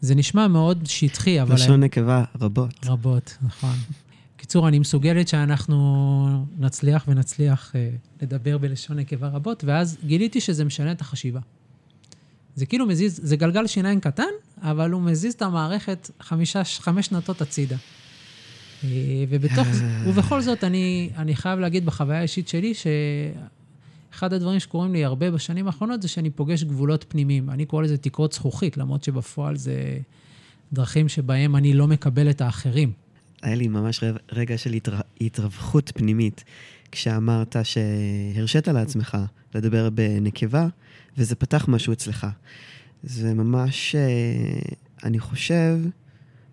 זה 0.02 0.16
נשמע 0.16 0.48
מאוד 0.48 0.86
שטחי, 0.86 1.42
אבל... 1.42 1.56
לשון 1.56 1.84
נקבה 1.84 2.24
רבות. 2.42 2.86
רבות, 2.86 3.38
נכון. 3.42 3.76
קיצור, 4.38 4.68
אני 4.68 4.80
מסוגלת 4.80 5.28
שאנחנו 5.28 6.46
נצליח 6.60 7.06
ונצליח 7.08 7.76
אה, 7.76 7.90
לדבר 8.22 8.58
בלשון 8.58 9.00
נקבה 9.00 9.28
רבות, 9.28 9.64
ואז 9.64 9.98
גיליתי 10.06 10.42
שזה 10.42 10.66
משנה 10.66 10.92
את 10.92 11.02
החשיבה. 11.02 11.40
זה 12.56 12.66
כאילו 12.66 12.86
מזיז, 12.86 13.20
זה 13.24 13.36
גלגל 13.36 13.68
שיניים 13.68 14.00
קטן, 14.00 14.30
אבל 14.62 14.92
הוא 14.92 15.02
מזיז 15.02 15.34
את 15.34 15.42
המערכת 15.42 16.12
חמישה, 16.20 16.64
חמש 16.64 17.06
שנתות 17.06 17.42
הצידה. 17.42 17.76
אה, 18.84 18.90
ובתוך, 19.30 19.68
ובכל 20.08 20.42
זאת, 20.42 20.64
אני, 20.64 21.10
אני 21.18 21.36
חייב 21.36 21.60
להגיד 21.60 21.86
בחוויה 21.86 22.20
האישית 22.20 22.48
שלי, 22.48 22.74
שאחד 22.74 24.34
הדברים 24.34 24.60
שקורים 24.60 24.94
לי 24.94 25.06
הרבה 25.06 25.32
בשנים 25.32 25.68
האחרונות 25.68 26.02
זה 26.02 26.08
שאני 26.08 26.30
פוגש 26.30 26.64
גבולות 26.64 27.06
פנימיים. 27.08 27.50
אני 27.50 27.66
קורא 27.66 27.84
לזה 27.84 27.98
תקרות 27.98 28.34
זכוכית, 28.34 28.78
למרות 28.78 29.04
שבפועל 29.04 29.56
זה 29.56 29.98
דרכים 30.74 31.10
שבהם 31.10 31.56
אני 31.56 31.74
לא 31.74 31.88
מקבל 31.88 32.30
את 32.30 32.42
האחרים. 32.42 32.92
היה 33.42 33.56
לי 33.56 33.68
ממש 33.68 34.04
רגע 34.32 34.58
של 34.58 34.74
התר... 34.74 34.96
התרווחות 35.22 35.92
פנימית, 35.96 36.44
כשאמרת 36.92 37.56
שהרשית 37.64 38.68
לעצמך 38.68 39.18
לדבר 39.56 39.90
בנקבה, 39.90 40.68
וזה 41.18 41.36
פתח 41.36 41.68
משהו 41.68 41.94
אצלך. 41.94 42.28
זה 43.04 43.34
ממש, 43.34 43.96
אה, 43.96 44.60
אני 45.04 45.20
חושב 45.20 45.80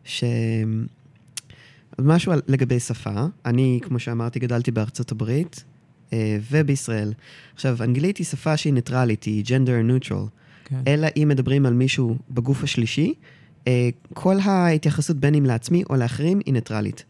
ש... 0.04 0.24
משהו 1.98 2.32
לגבי 2.48 2.80
שפה. 2.80 3.26
אני, 3.46 3.80
כמו 3.82 3.98
שאמרתי, 3.98 4.38
גדלתי 4.38 4.70
בארצות 4.70 5.12
הברית 5.12 5.64
אה, 6.12 6.38
ובישראל. 6.50 7.12
עכשיו, 7.54 7.76
אנגלית 7.80 8.16
היא 8.16 8.26
שפה 8.26 8.56
שהיא 8.56 8.72
ניטרלית, 8.72 9.24
היא 9.24 9.44
gender 9.44 10.04
neutral. 10.04 10.28
כן. 10.64 10.80
אלא 10.86 11.08
אם 11.16 11.28
מדברים 11.28 11.66
על 11.66 11.72
מישהו 11.72 12.16
בגוף 12.30 12.64
השלישי, 12.64 13.14
אה, 13.68 13.88
כל 14.14 14.36
ההתייחסות 14.42 15.16
בין 15.16 15.34
אם 15.34 15.46
לעצמי 15.46 15.82
או 15.90 15.96
לאחרים 15.96 16.40
היא 16.46 16.54
ניטרלית. 16.54 17.04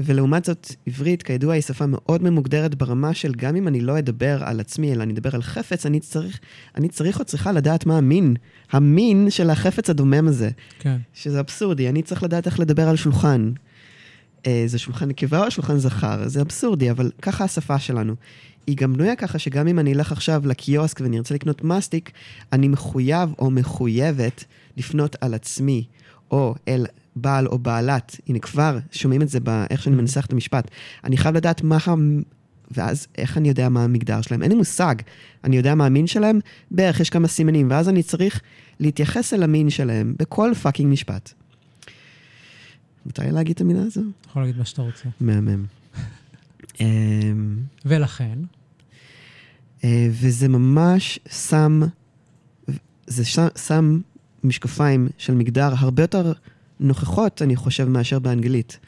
ולעומת 0.00 0.44
זאת, 0.44 0.72
עברית, 0.86 1.22
כידוע, 1.22 1.54
היא 1.54 1.62
שפה 1.62 1.86
מאוד 1.86 2.22
ממוגדרת 2.22 2.74
ברמה 2.74 3.14
של 3.14 3.32
גם 3.34 3.56
אם 3.56 3.68
אני 3.68 3.80
לא 3.80 3.98
אדבר 3.98 4.44
על 4.44 4.60
עצמי, 4.60 4.92
אלא 4.92 5.02
אני 5.02 5.12
אדבר 5.12 5.30
על 5.34 5.42
חפץ, 5.42 5.86
אני 5.86 6.00
צריך, 6.00 6.40
אני 6.76 6.88
צריך 6.88 7.20
או 7.20 7.24
צריכה 7.24 7.52
לדעת 7.52 7.86
מה 7.86 7.98
המין, 7.98 8.36
המין 8.72 9.30
של 9.30 9.50
החפץ 9.50 9.90
הדומם 9.90 10.28
הזה. 10.28 10.50
כן. 10.78 10.96
שזה 11.14 11.40
אבסורדי, 11.40 11.88
אני 11.88 12.02
צריך 12.02 12.22
לדעת 12.22 12.46
איך 12.46 12.60
לדבר 12.60 12.88
על 12.88 12.96
שולחן. 12.96 13.52
אה, 14.46 14.62
זה 14.66 14.78
שולחן 14.78 15.08
נקבה 15.08 15.44
או 15.44 15.50
שולחן 15.50 15.78
זכר? 15.78 16.28
זה 16.28 16.40
אבסורדי, 16.40 16.90
אבל 16.90 17.10
ככה 17.22 17.44
השפה 17.44 17.78
שלנו. 17.78 18.14
היא 18.66 18.76
גם 18.76 18.92
בנויה 18.92 19.16
ככה 19.16 19.38
שגם 19.38 19.68
אם 19.68 19.78
אני 19.78 19.92
אלך 19.92 20.12
עכשיו 20.12 20.42
לקיוסק 20.46 21.00
ואני 21.00 21.18
ארצה 21.18 21.34
לקנות 21.34 21.64
מסטיק, 21.64 22.10
אני 22.52 22.68
מחויב 22.68 23.30
או 23.38 23.50
מחויבת 23.50 24.44
לפנות 24.76 25.16
על 25.20 25.34
עצמי, 25.34 25.84
או 26.30 26.54
אל 26.68 26.86
בעל 27.16 27.46
או 27.46 27.58
בעלת, 27.58 28.16
הנה 28.26 28.38
כבר 28.38 28.78
שומעים 28.92 29.22
את 29.22 29.28
זה 29.28 29.40
באיך 29.40 29.82
שאני 29.82 29.96
מנסח 29.96 30.26
את 30.26 30.32
המשפט, 30.32 30.70
אני 31.04 31.16
חייב 31.16 31.36
לדעת 31.36 31.62
מה 31.62 31.76
ה... 31.86 31.94
ואז 32.70 33.06
איך 33.18 33.38
אני 33.38 33.48
יודע 33.48 33.68
מה 33.68 33.84
המגדר 33.84 34.20
שלהם? 34.20 34.42
אין 34.42 34.50
לי 34.50 34.56
מושג. 34.56 34.94
אני 35.44 35.56
יודע 35.56 35.74
מה 35.74 35.86
המין 35.86 36.06
שלהם? 36.06 36.40
בערך, 36.70 37.00
יש 37.00 37.10
כמה 37.10 37.28
סימנים, 37.28 37.70
ואז 37.70 37.88
אני 37.88 38.02
צריך 38.02 38.40
להתייחס 38.80 39.34
אל 39.34 39.42
המין 39.42 39.70
שלהם 39.70 40.14
בכל 40.18 40.52
פאקינג 40.62 40.92
משפט. 40.92 41.32
מותר 43.06 43.22
לי 43.22 43.32
להגיד 43.32 43.54
את 43.54 43.60
המילה 43.60 43.80
הזו? 43.82 44.00
יכול 44.28 44.42
להגיד 44.42 44.58
מה 44.58 44.64
שאתה 44.64 44.82
רוצה. 44.82 45.08
מהמם. 45.20 45.64
אמ, 46.80 47.56
ולכן? 47.84 48.38
אה, 49.84 50.08
וזה 50.10 50.48
ממש 50.48 51.18
שם, 51.30 51.80
זה 53.06 53.24
שם 53.66 54.00
משקפיים 54.44 55.08
של 55.18 55.34
מגדר 55.34 55.72
הרבה 55.78 56.02
יותר 56.02 56.32
נוכחות, 56.80 57.42
אני 57.42 57.56
חושב, 57.56 57.88
מאשר 57.88 58.18
באנגלית. 58.18 58.78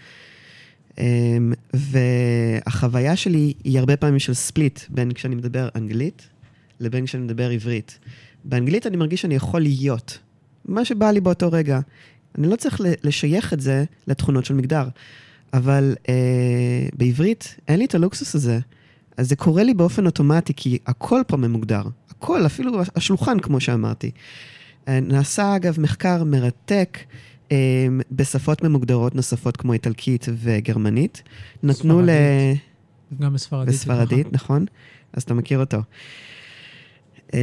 אמ, 0.99 1.53
והחוויה 1.75 3.17
שלי 3.17 3.53
היא 3.65 3.79
הרבה 3.79 3.97
פעמים 3.97 4.19
של 4.19 4.35
ספליט 4.35 4.81
בין 4.89 5.13
כשאני 5.13 5.35
מדבר 5.35 5.69
אנגלית 5.77 6.29
לבין 6.81 7.07
כשאני 7.07 7.25
מדבר 7.25 7.51
עברית. 7.51 7.99
באנגלית 8.45 8.87
אני 8.87 8.97
מרגיש 8.97 9.23
שאני 9.23 9.35
יכול 9.35 9.61
להיות, 9.61 10.19
מה 10.65 10.85
שבא 10.85 11.11
לי 11.11 11.21
באותו 11.21 11.49
רגע. 11.53 11.81
אני 12.39 12.47
לא 12.47 12.57
צריך 12.57 12.81
לשייך 13.05 13.53
את 13.53 13.61
זה 13.61 13.85
לתכונות 14.07 14.45
של 14.45 14.55
מגדר, 14.55 14.89
אבל 15.53 15.95
אה, 16.09 16.89
בעברית 16.93 17.57
אין 17.69 17.79
לי 17.79 17.85
את 17.85 17.95
הלוקסוס 17.95 18.35
הזה. 18.35 18.59
אז 19.17 19.29
זה 19.29 19.37
קורה 19.37 19.63
לי 19.63 19.75
באופן 19.75 20.07
אוטומטי, 20.07 20.53
כי 20.57 20.79
הכל 20.87 21.21
פה 21.27 21.37
ממוגדר. 21.37 21.83
הכל, 22.11 22.47
אפילו 22.47 22.81
השולחן, 22.97 23.41
כמו 23.41 23.61
שאמרתי. 23.61 24.11
אה, 24.89 25.01
נעשה, 25.01 25.57
אגב, 25.57 25.81
מחקר 25.81 26.25
מרתק 26.25 26.99
בשפות 28.11 28.65
ממוגדרות 28.65 29.15
נוספות 29.15 29.57
כמו 29.57 29.73
איטלקית 29.73 30.27
וגרמנית. 30.43 31.23
נתנו 31.63 32.03
ל... 32.03 32.11
גם 33.21 33.33
בספרדית. 33.33 33.75
בספרדית, 33.75 34.33
נכון. 34.33 34.65
אז 35.13 35.23
אתה 35.23 35.35
מכיר 35.35 35.61
אותו. 35.61 35.79
אמ, 37.35 37.39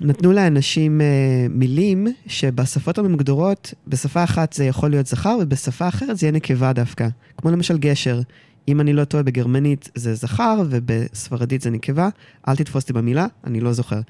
נתנו 0.00 0.32
לאנשים 0.32 1.00
אה, 1.00 1.06
מילים 1.50 2.06
שבשפות 2.26 2.98
הממוגדרות, 2.98 3.74
בשפה 3.88 4.24
אחת 4.24 4.52
זה 4.52 4.64
יכול 4.64 4.90
להיות 4.90 5.06
זכר 5.06 5.36
ובשפה 5.42 5.88
אחרת 5.88 6.18
זה 6.18 6.26
יהיה 6.26 6.32
נקבה 6.32 6.72
דווקא. 6.72 7.08
כמו 7.36 7.50
למשל 7.50 7.78
גשר. 7.78 8.20
אם 8.68 8.80
אני 8.80 8.92
לא 8.92 9.04
טועה, 9.04 9.22
בגרמנית 9.22 9.90
זה 9.94 10.14
זכר 10.14 10.62
ובספרדית 10.70 11.60
זה 11.60 11.70
נקבה. 11.70 12.08
אל 12.48 12.56
תתפוס 12.56 12.82
אותי 12.82 12.92
במילה, 12.92 13.26
אני 13.44 13.60
לא 13.60 13.72
זוכר. 13.72 14.00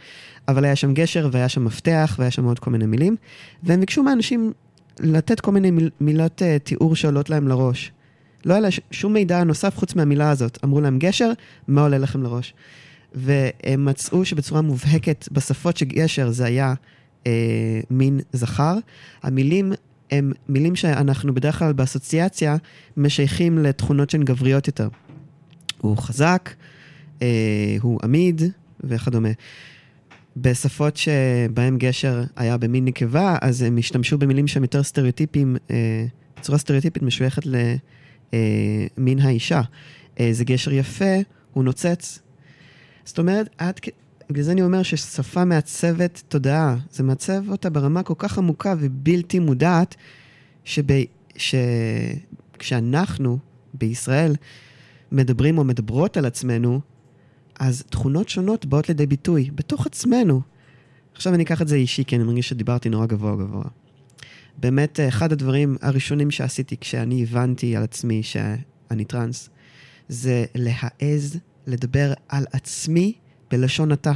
אבל 0.49 0.65
היה 0.65 0.77
שם 0.77 0.95
גשר 0.95 1.29
והיה 1.33 1.49
שם 1.49 1.65
מפתח 1.65 2.17
והיה 2.19 2.31
שם 2.31 2.45
עוד 2.45 2.59
כל 2.59 2.71
מיני 2.71 2.87
מילים. 2.87 3.17
והם 3.63 3.81
ביקשו 3.81 4.03
מאנשים 4.03 4.53
לתת 5.01 5.41
כל 5.41 5.53
מיני 5.53 5.71
מיל, 5.71 5.91
מילות 6.01 6.43
uh, 6.43 6.59
תיאור 6.65 6.97
שעולות 6.97 7.31
להם 7.31 7.49
לראש. 7.49 7.93
לא 8.45 8.53
היה 8.55 8.61
לה 8.61 8.69
שום 8.91 9.13
מידע 9.13 9.45
נוסף 9.45 9.77
חוץ 9.77 9.95
מהמילה 9.95 10.31
הזאת. 10.31 10.59
אמרו 10.65 10.81
להם 10.81 10.99
גשר, 10.99 11.33
מה 11.69 11.83
עולה 11.83 11.99
לכם 11.99 12.23
לראש? 12.23 12.55
והם 13.15 13.85
מצאו 13.85 14.25
שבצורה 14.25 14.61
מובהקת 14.61 15.29
בשפות 15.33 15.77
שגשר 15.77 16.31
זה 16.31 16.45
היה 16.45 16.75
אה, 17.27 17.81
מין 17.91 18.21
זכר. 18.33 18.75
המילים 19.23 19.73
הם 20.11 20.33
מילים 20.49 20.77
שאנחנו 20.77 21.35
בדרך 21.35 21.59
כלל 21.59 21.73
באסוציאציה 21.73 22.57
משייכים 22.97 23.59
לתכונות 23.59 24.11
שהן 24.11 24.25
גבריות 24.25 24.67
יותר. 24.67 24.89
הוא 25.79 25.97
חזק, 25.97 26.51
אה, 27.23 27.77
הוא 27.81 28.01
עמיד 28.03 28.43
וכדומה. 28.81 29.29
בשפות 30.37 30.97
שבהן 30.97 31.79
גשר 31.79 32.25
היה 32.37 32.57
במין 32.57 32.85
נקבה, 32.85 33.37
אז 33.43 33.63
הם 33.63 33.79
השתמשו 33.79 34.19
במילים 34.19 34.47
שהם 34.47 34.63
יותר 34.63 34.83
סטריאוטיפיים, 34.83 35.57
אה, 35.71 36.07
בצורה 36.37 36.59
סטריאוטיפית 36.59 37.03
משויכת 37.03 37.43
למין 37.47 39.19
אה, 39.19 39.25
האישה. 39.25 39.61
אה, 40.21 40.29
זה 40.33 40.45
גשר 40.45 40.73
יפה, 40.73 41.15
הוא 41.53 41.65
נוצץ. 41.65 42.19
זאת 43.05 43.19
אומרת, 43.19 43.49
עד 43.59 43.81
כ... 43.83 43.89
בגלל 44.31 44.45
זה 44.45 44.53
אני 44.53 44.63
אומר 44.63 44.83
ששפה 44.83 45.45
מעצבת 45.45 46.23
תודעה. 46.29 46.77
זה 46.91 47.03
מעצב 47.03 47.51
אותה 47.51 47.71
ברמה 47.71 48.03
כל 48.03 48.15
כך 48.19 48.39
עמוקה 48.39 48.75
ובלתי 48.79 49.39
מודעת, 49.39 49.95
שב... 50.65 50.83
שכשאנחנו 52.57 53.39
בישראל 53.75 54.37
מדברים 55.13 55.59
או 55.59 55.65
מדברות 55.65 56.17
על 56.17 56.27
עצמנו, 56.27 56.81
אז 57.59 57.83
תכונות 57.91 58.29
שונות 58.29 58.67
באות 58.67 58.89
לידי 58.89 59.07
ביטוי 59.07 59.51
בתוך 59.55 59.87
עצמנו. 59.87 60.41
עכשיו 61.15 61.35
אני 61.35 61.43
אקח 61.43 61.63
את 61.63 61.69
זה 61.69 61.77
אישי, 61.77 62.05
כי 62.05 62.17
אני 62.17 62.25
מרגיש 62.25 62.49
שדיברתי 62.49 62.89
נורא 62.89 63.07
גבוה 63.07 63.37
גבוה. 63.37 63.65
באמת, 64.59 65.01
אחד 65.09 65.33
הדברים 65.33 65.77
הראשונים 65.83 66.31
שעשיתי 66.31 66.77
כשאני 66.77 67.23
הבנתי 67.23 67.77
על 67.77 67.83
עצמי 67.83 68.23
שאני 68.23 69.05
טראנס, 69.05 69.51
זה 70.09 70.45
להעז 70.55 71.39
לדבר 71.67 72.13
על 72.29 72.45
עצמי 72.53 73.13
בלשון 73.51 73.93
אתה. 73.93 74.13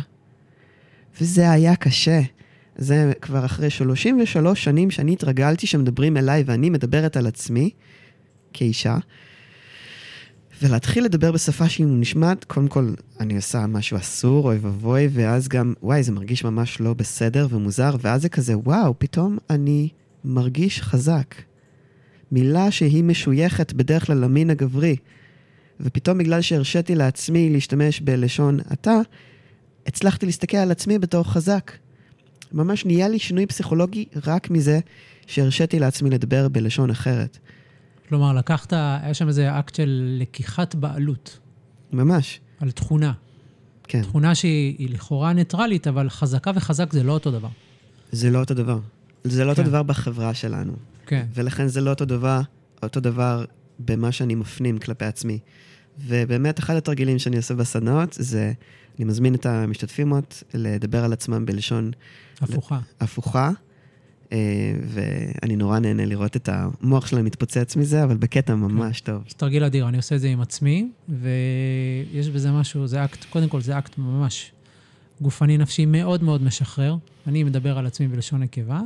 וזה 1.21 1.51
היה 1.51 1.77
קשה. 1.77 2.21
זה 2.77 3.13
כבר 3.21 3.45
אחרי 3.45 3.71
33 3.71 4.65
שנים 4.65 4.91
שאני 4.91 5.13
התרגלתי 5.13 5.67
שמדברים 5.67 6.17
אליי 6.17 6.43
ואני 6.47 6.71
מדברת 6.71 7.17
על 7.17 7.27
עצמי 7.27 7.71
כאישה. 8.53 8.99
ולהתחיל 10.63 11.05
לדבר 11.05 11.33
בשפה 11.33 11.69
שהיא 11.69 11.87
נשמעת, 11.87 12.45
קודם 12.45 12.69
כל, 12.69 12.95
אני 13.21 13.37
עושה 13.37 13.67
משהו 13.67 13.97
אסור, 13.97 14.49
אוי 14.49 14.59
ואבוי, 14.59 15.09
ואז 15.13 15.49
גם, 15.49 15.75
וואי, 15.83 16.03
זה 16.03 16.13
מרגיש 16.13 16.45
ממש 16.45 16.81
לא 16.81 16.95
בסדר 16.95 17.47
ומוזר, 17.51 17.97
ואז 18.01 18.23
זה 18.23 18.29
כזה, 18.29 18.59
וואו, 18.59 18.99
פתאום 18.99 19.39
אני 19.51 19.89
מרגיש 20.25 20.83
חזק. 20.83 21.35
מילה 22.33 22.71
שהיא 22.71 23.05
משויכת 23.05 23.73
בדרך 23.73 24.07
כלל 24.07 24.17
למין 24.17 24.51
הגברי, 24.51 24.97
ופתאום 25.81 26.19
בגלל 26.19 26.41
שהרשיתי 26.41 26.95
לעצמי 26.95 27.51
להשתמש 27.51 28.01
בלשון 28.01 28.61
אתה, 28.73 29.01
הצלחתי 29.87 30.27
להסתכל 30.27 30.57
על 30.57 30.71
עצמי 30.71 30.99
בתור 30.99 31.25
חזק. 31.25 31.73
ממש 32.53 32.87
נהיה 32.87 33.09
לי 33.09 33.19
שינוי 33.19 33.47
פסיכולוגי 33.47 34.05
רק 34.27 34.51
מזה 34.51 34.81
שהרשיתי 35.27 35.79
לעצמי 35.79 36.11
לדבר 36.11 36.49
בלשון 36.49 36.91
אחרת. 36.91 37.39
כלומר, 38.11 38.33
לקחת, 38.33 38.73
היה 38.73 39.15
שם 39.15 39.29
איזה 39.29 39.59
אקט 39.59 39.75
של 39.75 40.17
לקיחת 40.21 40.75
בעלות. 40.75 41.39
ממש. 41.93 42.41
על 42.61 42.71
תכונה. 42.71 43.13
כן. 43.85 44.03
תכונה 44.03 44.35
שהיא 44.35 44.91
לכאורה 44.91 45.33
ניטרלית, 45.33 45.87
אבל 45.87 46.11
חזקה 46.11 46.51
וחזק 46.55 46.93
זה 46.93 47.03
לא 47.03 47.13
אותו 47.13 47.31
דבר. 47.31 47.49
זה 48.13 48.31
לא 48.31 48.39
אותו 48.39 48.55
דבר. 48.55 48.79
זה 49.25 49.45
לא 49.45 49.55
כן. 49.55 49.61
אותו 49.61 49.71
דבר 49.71 49.83
בחברה 49.83 50.35
שלנו. 50.35 50.73
כן. 51.07 51.27
ולכן 51.35 51.69
זה 51.69 51.81
לא 51.81 51.91
אותו 51.91 52.05
דבר, 52.05 52.41
אותו 52.83 53.01
דבר 53.01 53.45
במה 53.79 54.13
שאני 54.13 54.35
מפנים 54.35 54.79
כלפי 54.79 55.05
עצמי. 55.05 55.39
ובאמת, 55.99 56.59
אחד 56.59 56.77
התרגילים 56.77 57.19
שאני 57.19 57.37
עושה 57.37 57.55
בסדנאות 57.55 58.13
זה, 58.13 58.53
אני 58.99 59.05
מזמין 59.05 59.35
את 59.35 59.47
המשתתפים 59.47 60.13
לדבר 60.55 61.05
על 61.05 61.13
עצמם 61.13 61.47
בלשון 61.47 61.91
הפוכה. 62.41 62.79
הפוכה, 63.01 63.47
אה, 63.47 63.53
ואני 64.87 65.57
נורא 65.57 65.79
נהנה 65.79 66.05
לראות 66.05 66.37
את 66.37 66.49
המוח 66.53 67.07
שלהם 67.07 67.25
מתפוצץ 67.25 67.77
מזה, 67.77 68.05
אבל 68.05 68.17
בקטע 68.17 68.55
ממש 68.55 69.01
טוב. 69.01 69.23
זה 69.29 69.35
תרגיל 69.37 69.65
אדיר, 69.65 69.89
אני 69.89 69.97
עושה 69.97 70.15
את 70.15 70.21
זה 70.21 70.29
עם 70.29 70.41
עצמי, 70.41 70.89
ויש 71.09 72.29
בזה 72.29 72.53
משהו, 72.53 72.87
זה 72.87 73.05
אקט, 73.05 73.25
קודם 73.25 73.49
כל 73.49 73.61
זה 73.61 73.79
אקט 73.79 73.99
ממש 73.99 74.53
גופני 75.21 75.59
נפשי 75.59 75.87
מאוד 75.87 76.23
מאוד 76.23 76.43
משחרר. 76.43 76.97
אני 77.27 77.45
מדבר 77.45 77.79
על 77.79 77.87
עצמי 77.87 78.09
בלשון 78.09 78.43
נקבה. 78.43 78.81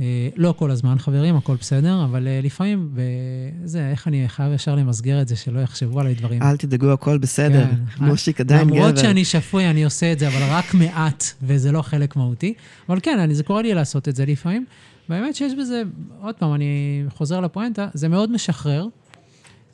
אה, 0.00 0.28
לא 0.36 0.54
כל 0.58 0.70
הזמן, 0.70 0.98
חברים, 0.98 1.36
הכל 1.36 1.54
בסדר, 1.60 2.04
אבל 2.04 2.28
אה, 2.28 2.40
לפעמים, 2.42 2.94
וזה, 2.94 3.90
איך 3.90 4.08
אני 4.08 4.28
חייב 4.28 4.52
ישר 4.52 4.74
למסגר 4.74 5.22
את 5.22 5.28
זה, 5.28 5.36
שלא 5.36 5.60
יחשבו 5.60 6.00
עליי 6.00 6.14
דברים. 6.14 6.42
אל 6.42 6.56
תדאגו, 6.56 6.92
הכל 6.92 7.18
בסדר. 7.18 7.64
כן. 7.98 8.04
מושיק 8.04 8.40
עדיין 8.40 8.68
גבר. 8.68 8.76
למרות 8.76 8.98
שאני 8.98 9.24
שפוי, 9.24 9.70
אני 9.70 9.84
עושה 9.84 10.12
את 10.12 10.18
זה, 10.18 10.28
אבל 10.28 10.42
רק 10.50 10.74
מעט, 10.74 11.24
וזה 11.42 11.72
לא 11.72 11.82
חלק 11.82 12.16
מהותי. 12.16 12.54
אבל 12.88 12.98
כן, 13.02 13.18
אני, 13.18 13.34
זה 13.34 13.42
קורה 13.42 13.62
לי 13.62 13.74
לעשות 13.74 14.08
את 14.08 14.16
זה 14.16 14.26
לפעמים. 14.26 14.64
והאמת 15.08 15.34
שיש 15.34 15.52
בזה, 15.60 15.82
עוד 16.20 16.34
פעם, 16.34 16.54
אני 16.54 17.04
חוזר 17.08 17.40
לפואנטה, 17.40 17.88
זה 17.94 18.08
מאוד 18.08 18.32
משחרר. 18.32 18.86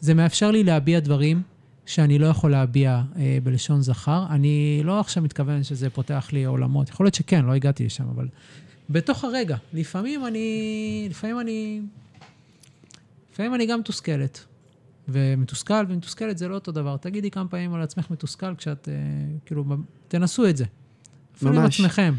זה 0.01 0.15
מאפשר 0.15 0.51
לי 0.51 0.65
להביע 0.65 1.01
דברים 1.01 1.43
שאני 1.87 2.19
לא 2.19 2.27
יכול 2.27 2.51
להביע 2.51 3.03
אה, 3.17 3.39
בלשון 3.43 3.83
זכר. 3.83 4.25
אני 4.31 4.81
לא 4.85 5.01
עכשיו 5.01 5.23
מתכוון 5.23 5.63
שזה 5.63 5.91
פותח 5.91 6.29
לי 6.33 6.45
עולמות. 6.45 6.89
יכול 6.89 7.07
להיות 7.07 7.15
שכן, 7.15 7.45
לא 7.45 7.53
הגעתי 7.53 7.85
לשם, 7.85 8.05
אבל 8.15 8.29
בתוך 8.91 9.25
הרגע. 9.25 9.57
לפעמים 9.73 10.27
אני... 10.27 11.07
לפעמים 11.11 11.41
אני... 11.41 11.81
לפעמים 13.33 13.55
אני 13.55 13.67
גם 13.67 13.81
מתוסכלת. 13.81 14.45
ומתוסכל 15.09 15.85
ומתוסכלת 15.89 16.39
זה 16.39 16.49
לא 16.49 16.55
אותו 16.55 16.73
דבר. 16.73 16.97
תגידי 16.97 17.31
כמה 17.31 17.49
פעמים 17.49 17.75
על 17.75 17.83
עצמך 17.83 18.11
מתוסכל 18.11 18.55
כשאת, 18.55 18.89
אה, 18.89 18.95
כאילו, 19.47 19.65
תנסו 20.09 20.49
את 20.49 20.57
זה. 20.57 20.65
אפילו 21.37 21.53
עם 21.53 21.63
ממש. 21.63 21.81
עצמכם. 21.81 22.15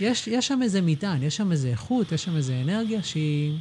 יש, 0.00 0.28
יש 0.28 0.46
שם 0.46 0.62
איזה 0.62 0.80
מטען, 0.82 1.22
יש 1.22 1.36
שם 1.36 1.52
איזה 1.52 1.68
איכות, 1.68 2.12
יש 2.12 2.24
שם 2.24 2.36
איזה 2.36 2.60
אנרגיה 2.60 3.02
שהיא... 3.02 3.58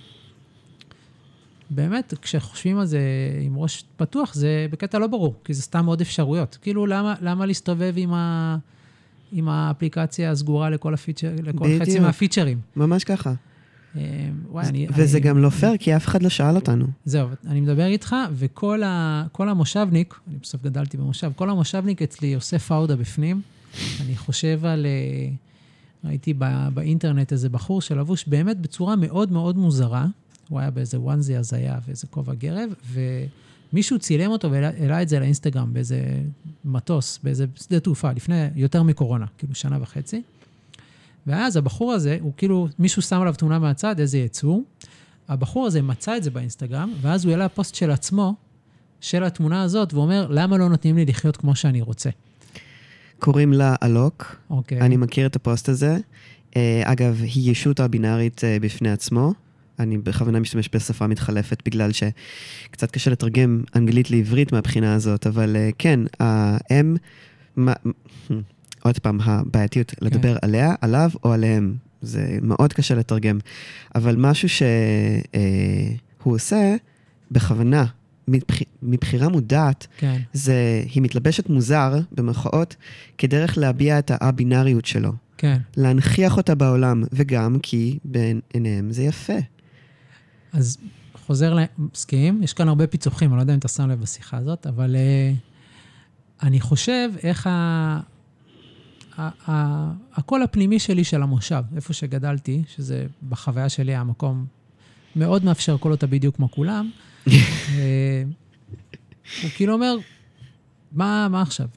באמת, 1.70 2.14
כשחושבים 2.22 2.80
על 2.80 2.86
זה 2.86 3.00
עם 3.42 3.58
ראש 3.58 3.84
פתוח, 3.98 4.34
זה 4.34 4.68
בקטע 4.72 5.00
לא 5.00 5.08
ברור, 5.08 5.36
כי 5.44 5.54
זה 5.54 5.62
סתם 5.62 5.86
עוד 5.86 6.02
אפשרויות. 6.02 6.58
כאילו, 6.62 6.86
למה, 6.86 7.16
למה 7.22 7.46
להסתובב 7.46 7.94
עם, 7.98 8.14
ה, 8.14 8.58
עם 9.32 9.49
האפליקציה 9.49 10.32
הסגורה 10.32 10.69
לכל, 10.69 10.93
הפיצ'ר, 10.93 11.32
לכל 11.43 11.65
חצי 11.65 11.80
בדיוק. 11.80 12.01
מהפיצ'רים? 12.01 12.59
ממש 12.75 13.03
ככה. 13.03 13.34
אה, 13.95 14.30
וואי, 14.49 14.65
אני... 14.65 14.88
וזה 14.95 15.17
אני, 15.17 15.27
גם 15.27 15.38
לא 15.38 15.49
פייר, 15.49 15.77
כי 15.77 15.95
אף 15.95 16.07
אחד 16.07 16.23
לא 16.23 16.30
שאל 16.30 16.55
אותנו. 16.55 16.86
זהו, 17.05 17.30
אני 17.47 17.61
מדבר 17.61 17.86
איתך, 17.86 18.15
וכל 18.34 18.84
ה, 18.84 19.23
המושבניק, 19.39 20.19
אני 20.27 20.38
בסוף 20.41 20.63
גדלתי 20.63 20.97
במושב, 20.97 21.32
כל 21.36 21.49
המושבניק 21.49 22.01
אצלי 22.01 22.34
עושה 22.34 22.59
פאודה 22.59 22.95
בפנים. 22.95 23.41
אני 24.01 24.15
חושב 24.15 24.65
על... 24.65 24.86
אה, 24.86 25.30
ראיתי 26.03 26.34
בא, 26.34 26.69
באינטרנט 26.73 27.32
איזה 27.32 27.49
בחור 27.49 27.82
שלבוש 27.82 28.25
באמת 28.27 28.61
בצורה 28.61 28.95
מאוד 28.95 29.32
מאוד 29.32 29.57
מוזרה. 29.57 30.05
הוא 30.49 30.59
היה 30.59 30.71
באיזה 30.71 30.99
וואנזי 30.99 31.36
הזיה 31.36 31.80
ואיזה 31.88 32.07
כובע 32.07 32.34
גרב, 32.34 32.69
ומישהו 33.74 33.99
צילם 33.99 34.32
אותו 34.32 34.51
והעלה 34.51 35.01
את 35.01 35.09
זה 35.09 35.20
לאינסטגרם 35.20 35.74
באיזה 35.74 36.01
מטוס, 36.65 37.20
באיזה 37.24 37.45
שדה 37.55 37.80
תעופה, 37.80 38.11
לפני 38.11 38.47
יותר 38.55 38.84
מקורונה, 38.84 39.26
כאילו 39.38 39.55
שנה 39.55 39.78
וחצי. 39.82 40.22
ואז 41.28 41.57
הבחור 41.57 41.93
הזה, 41.93 42.17
הוא 42.22 42.34
כאילו, 42.38 42.67
מישהו 42.80 43.01
שם 43.01 43.22
עליו 43.22 43.34
תמונה 43.38 43.59
מהצד, 43.59 43.99
איזה 43.99 44.17
יצור. 44.17 44.63
הבחור 45.28 45.67
הזה 45.67 45.82
מצא 45.82 46.17
את 46.17 46.24
זה 46.24 46.32
באינסטגרם, 46.32 46.93
ואז 47.01 47.26
הוא 47.26 47.32
העלה 47.32 47.49
פוסט 47.49 47.76
של 47.76 47.91
עצמו, 47.91 48.36
של 49.01 49.24
התמונה 49.24 49.61
הזאת, 49.63 49.93
ואומר, 49.93 50.28
למה 50.30 50.57
לא 50.57 50.70
נותנים 50.70 50.95
לי 50.95 51.05
לחיות 51.05 51.38
כמו 51.38 51.55
שאני 51.55 51.82
רוצה? 51.82 52.09
קוראים 53.20 53.53
לה 53.53 53.76
אלוק, 53.84 54.36
אוקיי. 54.49 54.82
אני 54.82 54.97
מכיר 54.97 55.26
את 55.26 55.36
הפוסט 55.36 55.70
הזה. 55.70 55.97
אה, 56.55 56.82
אגב, 56.86 57.22
היא 57.22 57.51
ישות 57.51 57.80
הבינארית 57.80 58.43
אה, 58.43 58.57
בפני 58.61 58.91
עצמו. 58.91 59.34
אני 59.80 59.97
בכוונה 59.97 60.39
משתמש 60.39 60.69
בשפה 60.73 61.07
מתחלפת 61.07 61.61
בגלל 61.65 61.91
שקצת 61.91 62.91
קשה 62.91 63.11
לתרגם 63.11 63.61
אנגלית 63.75 64.11
לעברית 64.11 64.51
מהבחינה 64.51 64.93
הזאת, 64.93 65.27
אבל 65.27 65.55
אה, 65.55 65.69
כן, 65.77 65.99
הם, 66.69 66.97
מה- 67.55 67.73
עוד 68.84 68.99
פעם, 68.99 69.19
הבעייתיות 69.23 69.93
לדבר 70.01 70.38
עליה, 70.41 70.75
עליו 70.82 71.09
או 71.23 71.34
עליהם. 71.34 71.75
זה 72.01 72.38
מאוד 72.41 72.73
קשה 72.73 72.95
לתרגם. 72.95 73.39
אבל 73.95 74.15
משהו 74.15 74.49
שהוא 74.49 76.34
עושה 76.36 76.75
בכוונה, 77.32 77.86
מבח- 78.27 78.61
מבחירה 78.84 79.30
מודעת, 79.30 79.88
כן, 79.97 80.17
זה, 80.34 80.84
היא 80.93 81.03
מתלבשת 81.03 81.49
מוזר, 81.49 81.99
במרכאות, 82.11 82.75
כדרך 83.17 83.57
להביע 83.57 83.99
את 83.99 84.11
הא-בינאריות 84.13 84.86
שלו. 84.86 85.11
כן. 85.38 85.57
להנכיח 85.77 86.38
אותה 86.38 86.55
בעולם, 86.55 87.03
וגם 87.13 87.57
כי 87.63 87.99
בעיניהם 88.05 88.91
זה 88.91 89.03
יפה. 89.03 89.34
אז 90.54 90.78
חוזר 91.14 91.54
ל... 91.54 91.60
מסכים, 91.78 92.43
יש 92.43 92.54
כאן 92.54 92.68
הרבה 92.68 92.88
פיצוחים, 92.88 93.30
אני 93.30 93.38
לא 93.38 93.41
יודע 93.41 93.54
אם 93.54 93.60
אתה 93.60 93.68
שם 93.68 93.89
לב 93.89 94.02
בשיחה 94.02 94.38
הזאת, 94.38 94.68
אבל 94.68 94.95
uh, 94.95 96.45
אני 96.45 96.60
חושב 96.60 97.10
איך 97.24 97.47
ה... 97.47 98.00
ה- 99.18 99.52
ה- 99.52 99.91
הקול 100.14 100.43
הפנימי 100.43 100.80
שלי 100.80 101.04
של 101.04 101.24
המושב, 101.24 101.64
איפה 101.76 101.93
שגדלתי, 101.93 102.64
שזה 102.76 103.06
בחוויה 103.30 103.70
שלי 103.70 103.95
המקום 103.95 104.45
מאוד 105.16 105.45
מאפשר 105.45 105.78
כל 105.78 105.91
אותה 105.91 106.08
בדיוק 106.08 106.36
כמו 106.36 106.52
כולם, 106.52 106.89
אה, 107.28 108.24
הוא 109.41 109.50
כאילו 109.56 109.74
אומר, 109.74 109.95
מה, 110.91 111.28
מה 111.32 111.41
עכשיו? 111.41 111.68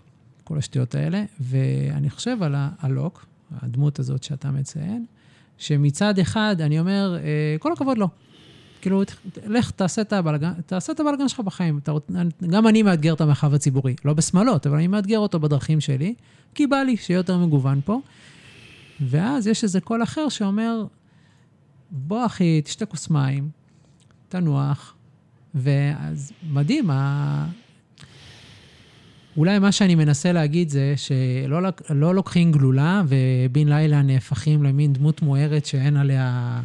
כל 0.44 0.58
השטויות 0.58 0.94
האלה. 0.94 1.24
ואני 1.40 2.10
חושב 2.10 2.42
על 2.42 2.54
הלוק, 2.78 3.26
הדמות 3.62 3.98
הזאת 3.98 4.22
שאתה 4.22 4.50
מציין, 4.50 5.04
שמצד 5.58 6.18
אחד 6.18 6.56
אני 6.60 6.80
אומר, 6.80 7.16
אה, 7.18 7.56
כל 7.58 7.72
הכבוד 7.72 7.98
לו. 7.98 8.08
כאילו, 8.82 9.02
לך 9.46 9.70
תעשה 9.70 10.02
את 10.02 10.12
הבלגן, 10.12 10.52
תעשה 10.66 10.92
את 10.92 11.00
הבלגן 11.00 11.28
שלך 11.28 11.40
בחיים. 11.40 11.78
אתה, 11.78 11.92
גם 12.50 12.68
אני 12.68 12.82
מאתגר 12.82 13.14
את 13.14 13.20
המרחב 13.20 13.54
הציבורי, 13.54 13.94
לא 14.04 14.12
בשמאלות, 14.12 14.66
אבל 14.66 14.76
אני 14.76 14.86
מאתגר 14.86 15.18
אותו 15.18 15.40
בדרכים 15.40 15.80
שלי, 15.80 16.14
כי 16.54 16.66
בא 16.66 16.76
לי 16.76 16.96
שיהיה 16.96 17.18
יותר 17.18 17.38
מגוון 17.38 17.80
פה. 17.84 18.00
ואז 19.00 19.46
יש 19.46 19.64
איזה 19.64 19.80
קול 19.80 20.02
אחר 20.02 20.28
שאומר, 20.28 20.84
בוא 21.90 22.26
אחי, 22.26 22.62
תשתה 22.64 22.86
כוס 22.86 23.10
מים, 23.10 23.48
תנוח, 24.28 24.94
ואז 25.54 26.32
מדהים, 26.50 26.90
ה... 26.90 27.46
אולי 29.36 29.58
מה 29.58 29.72
שאני 29.72 29.94
מנסה 29.94 30.32
להגיד 30.32 30.68
זה 30.68 30.94
שלא 30.96 31.60
לא 31.90 32.14
לוקחים 32.14 32.52
גלולה 32.52 33.02
ובן 33.08 33.68
לילה 33.68 34.02
נהפכים 34.02 34.62
למין 34.62 34.92
דמות 34.92 35.22
מוארת 35.22 35.66
שאין 35.66 35.96
עליה 35.96 36.60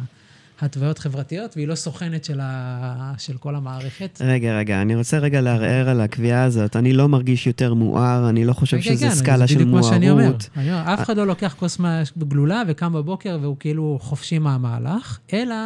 התוויות 0.60 0.98
חברתיות, 0.98 1.56
והיא 1.56 1.68
לא 1.68 1.74
סוכנת 1.74 2.24
של, 2.24 2.40
ה... 2.42 3.12
של 3.18 3.36
כל 3.36 3.54
המערכת. 3.54 4.18
רגע, 4.24 4.58
רגע, 4.58 4.82
אני 4.82 4.96
רוצה 4.96 5.18
רגע 5.18 5.40
לערער 5.40 5.88
על 5.88 6.00
הקביעה 6.00 6.44
הזאת. 6.44 6.76
אני 6.76 6.92
לא 6.92 7.08
מרגיש 7.08 7.46
יותר 7.46 7.74
מואר, 7.74 8.28
אני 8.28 8.44
לא 8.44 8.52
חושב 8.52 8.76
כן, 8.76 8.82
שזה 8.82 9.06
כן, 9.08 9.14
סקאלה 9.14 9.38
זה 9.38 9.48
של 9.48 9.54
בדיוק 9.54 9.70
מה 9.70 9.82
שאני 9.82 10.10
אומר. 10.10 10.22
מוארות. 10.22 10.50
אף 10.84 11.00
אחד 11.00 11.16
לא 11.16 11.26
לוקח 11.26 11.54
כוס 11.58 11.80
גלולה 12.18 12.62
וקם 12.68 12.92
בבוקר 12.92 13.38
והוא 13.42 13.56
כאילו 13.60 13.98
חופשי 14.00 14.38
מהמהלך, 14.38 15.18
אלא 15.32 15.56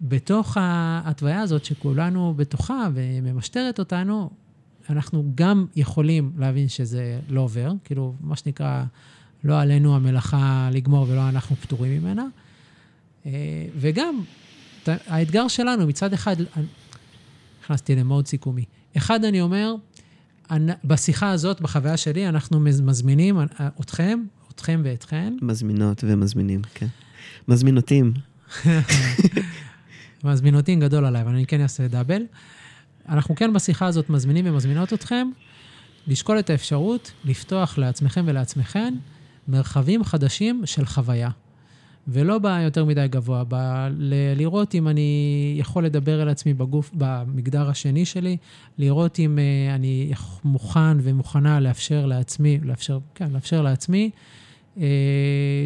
בתוך 0.00 0.56
ההתוויה 0.60 1.40
הזאת 1.40 1.64
שכולנו 1.64 2.34
בתוכה 2.36 2.88
וממשטרת 2.94 3.78
אותנו, 3.78 4.30
אנחנו 4.90 5.32
גם 5.34 5.66
יכולים 5.76 6.32
להבין 6.38 6.68
שזה 6.68 7.18
לא 7.28 7.40
עובר, 7.40 7.72
כאילו, 7.84 8.14
מה 8.20 8.36
שנקרא, 8.36 8.84
לא 9.44 9.60
עלינו 9.60 9.96
המלאכה 9.96 10.68
לגמור 10.72 11.06
ולא 11.08 11.28
אנחנו 11.28 11.56
פטורים 11.56 12.02
ממנה. 12.02 12.24
אה, 13.26 13.32
וגם, 13.76 14.20
האתגר 14.86 15.48
שלנו, 15.48 15.86
מצד 15.86 16.12
אחד, 16.12 16.36
נכנסתי 17.62 17.96
למוד 17.96 18.26
סיכומי. 18.26 18.64
אחד, 18.96 19.24
אני 19.24 19.40
אומר, 19.40 19.74
בשיחה 20.84 21.30
הזאת, 21.30 21.60
בחוויה 21.60 21.96
שלי, 21.96 22.28
אנחנו 22.28 22.60
מז- 22.60 22.80
מזמינים 22.80 23.38
אה, 23.40 23.44
אתכם, 23.80 24.20
אתכם 24.54 24.80
ואתכן, 24.84 25.34
מזמינות 25.42 26.04
ומזמינים, 26.06 26.62
כן. 26.74 26.86
מזמינותים. 27.48 28.12
מזמינותים 30.24 30.80
גדול 30.80 31.04
עליי, 31.04 31.22
אבל 31.22 31.30
אני 31.34 31.46
כן 31.46 31.60
אעשה 31.60 31.88
דאבל. 31.88 32.22
אנחנו 33.08 33.34
כן 33.36 33.52
בשיחה 33.52 33.86
הזאת 33.86 34.10
מזמינים 34.10 34.46
ומזמינות 34.48 34.92
אתכם 34.92 35.30
לשקול 36.06 36.38
את 36.38 36.50
האפשרות 36.50 37.12
לפתוח 37.24 37.78
לעצמכם 37.78 38.24
ולעצמכן 38.26 38.94
מרחבים 39.48 40.04
חדשים 40.04 40.62
של 40.64 40.86
חוויה. 40.86 41.30
ולא 42.08 42.38
ביותר 42.38 42.84
מדי 42.84 43.06
גבוה, 43.10 43.44
ב- 43.48 43.88
ל- 43.98 44.34
לראות 44.36 44.74
אם 44.74 44.88
אני 44.88 45.56
יכול 45.58 45.84
לדבר 45.84 46.22
אל 46.22 46.28
עצמי 46.28 46.54
בגוף, 46.54 46.90
במגדר 46.94 47.70
השני 47.70 48.04
שלי, 48.04 48.36
לראות 48.78 49.18
אם 49.18 49.38
uh, 49.38 49.74
אני 49.74 50.12
מוכן 50.44 50.96
ומוכנה 51.02 51.60
לאפשר 51.60 52.06
לעצמי, 52.06 52.58
לאפשר, 52.62 52.98
כן, 53.14 53.30
לאפשר 53.30 53.62
לעצמי, 53.62 54.10
uh, 54.76 54.80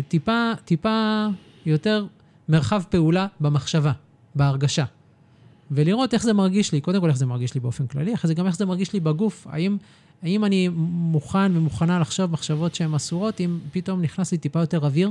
טיפה, 0.09 0.53
טיפה 0.64 1.26
יותר 1.66 2.07
מרחב 2.49 2.82
פעולה 2.90 3.26
במחשבה, 3.40 3.93
בהרגשה. 4.34 4.84
ולראות 5.70 6.14
איך 6.14 6.22
זה 6.22 6.32
מרגיש 6.32 6.72
לי, 6.72 6.80
קודם 6.80 7.01
כל 7.01 7.09
איך 7.09 7.16
זה 7.16 7.26
מרגיש 7.26 7.55
לי 7.55 7.61
באופן 7.61 7.86
כללי, 7.86 8.14
אחרי 8.14 8.28
זה 8.28 8.34
גם 8.34 8.47
איך 8.47 8.57
זה 8.57 8.66
מרגיש 8.66 8.93
לי 8.93 9.01
בגוף. 9.01 9.47
האם, 9.51 9.76
האם 10.22 10.45
אני 10.45 10.68
מוכן 10.95 11.57
ומוכנה 11.57 11.99
לחשוב 11.99 12.30
מחשבות 12.30 12.74
שהן 12.74 12.95
אסורות, 12.95 13.40
אם 13.40 13.59
פתאום 13.72 14.03
נכנס 14.03 14.32
לי 14.32 14.38
טיפה 14.38 14.61
יותר 14.61 14.78
אוויר? 14.78 15.11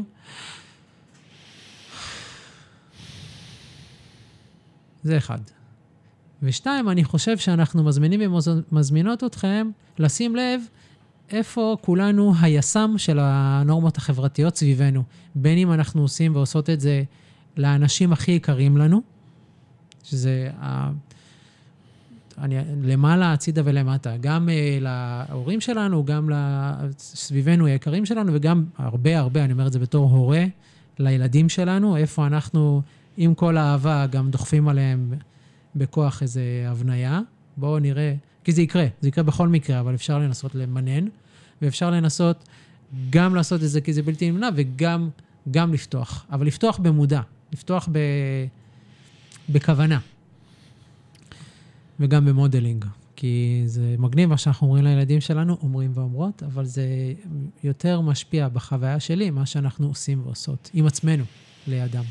זה 5.03 5.17
אחד. 5.17 5.39
ושתיים, 6.43 6.89
אני 6.89 7.03
חושב 7.03 7.37
שאנחנו 7.37 7.83
מזמינים 7.83 8.33
ומזמינות 8.71 9.23
אתכם 9.23 9.69
לשים 9.99 10.35
לב 10.35 10.61
איפה 11.29 11.77
כולנו 11.81 12.33
היס"מ 12.41 12.93
של 12.97 13.19
הנורמות 13.21 13.97
החברתיות 13.97 14.55
סביבנו. 14.55 15.03
בין 15.35 15.57
אם 15.57 15.71
אנחנו 15.73 16.01
עושים 16.01 16.35
ועושות 16.35 16.69
את 16.69 16.79
זה 16.79 17.03
לאנשים 17.57 18.13
הכי 18.13 18.31
יקרים 18.31 18.77
לנו, 18.77 19.01
שזה 20.03 20.49
ה... 20.61 20.91
אני, 22.37 22.55
למעלה, 22.83 23.33
הצידה 23.33 23.61
ולמטה, 23.65 24.17
גם 24.17 24.49
uh, 24.49 24.83
להורים 24.83 25.61
שלנו, 25.61 26.05
גם 26.05 26.29
לסביבנו 26.29 27.65
היקרים 27.65 28.05
שלנו, 28.05 28.31
וגם 28.35 28.65
הרבה 28.77 29.19
הרבה, 29.19 29.43
אני 29.43 29.53
אומר 29.53 29.67
את 29.67 29.73
זה 29.73 29.79
בתור 29.79 30.09
הורה, 30.09 30.45
לילדים 30.99 31.49
שלנו, 31.49 31.97
איפה 31.97 32.27
אנחנו, 32.27 32.81
עם 33.17 33.33
כל 33.33 33.57
האהבה, 33.57 34.07
גם 34.07 34.31
דוחפים 34.31 34.67
עליהם 34.67 35.13
בכוח 35.75 36.21
איזו 36.21 36.41
הבניה. 36.67 37.21
בואו 37.57 37.79
נראה, 37.79 38.15
כי 38.43 38.51
זה 38.51 38.61
יקרה, 38.61 38.85
זה 39.01 39.07
יקרה 39.07 39.23
בכל 39.23 39.47
מקרה, 39.47 39.79
אבל 39.79 39.95
אפשר 39.95 40.19
לנסות 40.19 40.55
למנן, 40.55 41.07
ואפשר 41.61 41.91
לנסות 41.91 42.49
גם 43.09 43.35
לעשות 43.35 43.63
את 43.63 43.69
זה 43.69 43.81
כי 43.81 43.93
זה 43.93 44.03
בלתי 44.03 44.31
נמנע, 44.31 44.49
וגם 44.55 45.09
גם 45.51 45.73
לפתוח, 45.73 46.25
אבל 46.31 46.47
לפתוח 46.47 46.77
במודע, 46.77 47.21
לפתוח 47.53 47.89
ב... 47.91 47.99
בכוונה. 49.49 49.99
וגם 51.99 52.25
ב 52.25 52.31
modeling. 52.31 52.85
כי 53.15 53.63
זה 53.65 53.95
מגניב 53.99 54.29
מה 54.29 54.37
שאנחנו 54.37 54.67
אומרים 54.67 54.83
לילדים 54.83 55.21
שלנו, 55.21 55.57
אומרים 55.61 55.91
ואומרות, 55.93 56.43
אבל 56.43 56.65
זה 56.65 56.83
יותר 57.63 58.01
משפיע 58.01 58.49
בחוויה 58.49 58.99
שלי, 58.99 59.29
מה 59.29 59.45
שאנחנו 59.45 59.87
עושים 59.87 60.21
ועושות, 60.25 60.69
עם 60.73 60.87
עצמנו, 60.87 61.23
לידם. 61.67 62.03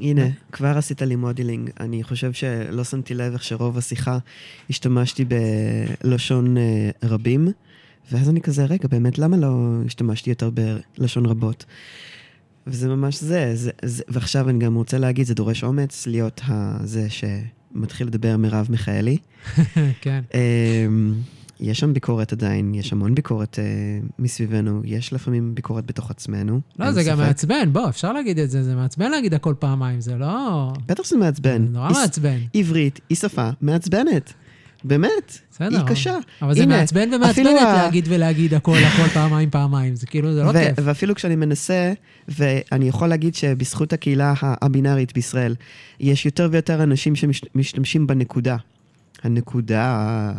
הנה, 0.00 0.26
כבר 0.52 0.78
עשית 0.78 1.02
לי 1.02 1.16
modeling. 1.16 1.70
אני 1.80 2.02
חושב 2.02 2.32
שלא 2.32 2.84
שמתי 2.84 3.14
לב 3.14 3.32
איך 3.32 3.44
שרוב 3.44 3.78
השיחה 3.78 4.18
השתמשתי 4.70 5.24
בלשון 5.24 6.56
אה, 6.56 6.90
רבים, 7.02 7.48
ואז 8.12 8.28
אני 8.28 8.40
כזה, 8.40 8.64
רגע, 8.64 8.88
באמת, 8.88 9.18
למה 9.18 9.36
לא 9.36 9.76
השתמשתי 9.86 10.30
יותר 10.30 10.50
בלשון 10.98 11.26
רבות? 11.26 11.64
וזה 12.66 12.88
ממש 12.88 13.20
זה, 13.20 13.50
זה, 13.54 13.70
זה, 13.82 14.02
ועכשיו 14.08 14.48
אני 14.48 14.58
גם 14.58 14.74
רוצה 14.74 14.98
להגיד, 14.98 15.26
זה 15.26 15.34
דורש 15.34 15.64
אומץ 15.64 16.06
להיות 16.06 16.40
הזה 16.44 17.06
שמתחיל 17.10 18.06
לדבר 18.06 18.36
מרב 18.36 18.66
מיכאלי. 18.70 19.16
כן. 20.02 20.20
יש 21.60 21.78
שם 21.80 21.92
ביקורת 21.94 22.32
עדיין, 22.32 22.74
יש 22.74 22.92
המון 22.92 23.14
ביקורת 23.14 23.58
אה, 23.58 23.64
מסביבנו, 24.18 24.80
יש 24.84 25.12
לפעמים 25.12 25.54
ביקורת 25.54 25.86
בתוך 25.86 26.10
עצמנו. 26.10 26.60
לא, 26.78 26.92
זה 26.92 27.02
גם 27.02 27.16
ספק. 27.16 27.26
מעצבן, 27.26 27.72
בוא, 27.72 27.88
אפשר 27.88 28.12
להגיד 28.12 28.38
את 28.38 28.50
זה, 28.50 28.62
זה 28.62 28.74
מעצבן 28.74 29.10
להגיד 29.10 29.34
הכל 29.34 29.54
פעמיים, 29.58 30.00
זה 30.00 30.16
לא... 30.16 30.72
בטח 30.86 31.04
שזה 31.04 31.16
מעצבן. 31.16 31.66
זה 31.66 31.72
נורא 31.72 31.90
מעצבן. 31.90 32.38
עברית 32.54 33.00
היא 33.08 33.16
שפה 33.16 33.50
מעצבנת. 33.60 34.32
באמת. 34.84 35.38
בסדר. 35.52 35.76
היא 35.78 35.86
קשה. 35.86 36.16
אבל 36.42 36.54
זה 36.54 36.62
הנה, 36.62 36.76
מעצבן 36.78 37.00
אפילו 37.14 37.50
ומעצבנת 37.50 37.68
ה- 37.68 37.82
להגיד 37.82 38.04
ולהגיד 38.08 38.54
הכל, 38.54 38.76
הכל 38.76 39.08
פעמיים, 39.08 39.50
פעמיים. 39.50 39.96
זה 39.96 40.06
כאילו, 40.06 40.34
זה 40.34 40.42
לא 40.42 40.48
ו- 40.48 40.52
כיף. 40.52 40.74
ואפילו 40.84 41.14
כשאני 41.14 41.36
מנסה, 41.36 41.92
ואני 42.28 42.88
יכול 42.88 43.08
להגיד 43.08 43.34
שבזכות 43.34 43.92
הקהילה 43.92 44.34
הבינארית 44.42 45.14
בישראל, 45.14 45.54
יש 46.00 46.26
יותר 46.26 46.48
ויותר 46.52 46.82
אנשים 46.82 47.16
שמשתמשים 47.16 48.06
בנקודה. 48.06 48.56
הנקודה, 49.22 50.32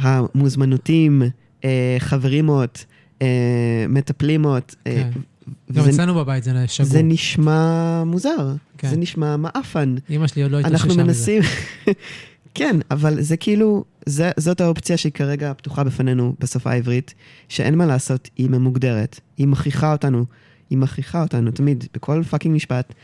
המוזמנותים, 0.00 1.22
אה, 1.64 1.96
חברימות, 1.98 2.84
אה, 3.22 3.86
מטפלימות. 3.88 4.74
אה, 4.86 4.92
כן. 5.14 5.20
גם 5.72 5.88
אצלנו 5.88 6.14
בבית 6.14 6.44
זה 6.44 6.52
שגור. 6.66 6.90
זה 6.90 7.02
נשמע 7.02 8.02
מוזר, 8.04 8.54
כן. 8.78 8.88
זה 8.88 8.96
נשמע 8.96 9.36
מעפן. 9.36 9.94
אמא 10.10 10.26
שלי 10.26 10.42
עוד 10.42 10.52
לא 10.52 10.58
התאוששה 10.58 10.76
אנחנו 10.76 10.94
מזה. 10.94 11.04
מנסים, 11.04 11.42
כן, 12.54 12.76
אבל 12.90 13.22
זה 13.22 13.36
כאילו, 13.36 13.84
זה, 14.06 14.30
זאת 14.36 14.60
האופציה 14.60 14.96
שהיא 14.96 15.12
כרגע 15.12 15.52
פתוחה 15.56 15.84
בפנינו 15.84 16.34
בשפה 16.40 16.70
העברית, 16.70 17.14
שאין 17.48 17.74
מה 17.74 17.86
לעשות, 17.86 18.30
היא 18.36 18.50
ממוגדרת, 18.50 19.20
היא 19.38 19.46
מכריחה 19.46 19.92
אותנו, 19.92 20.24
היא 20.70 20.78
מכריחה 20.78 21.22
אותנו 21.22 21.50
תמיד, 21.50 21.84
בכל 21.94 22.22
פאקינג 22.30 22.54
משפט, 22.54 22.94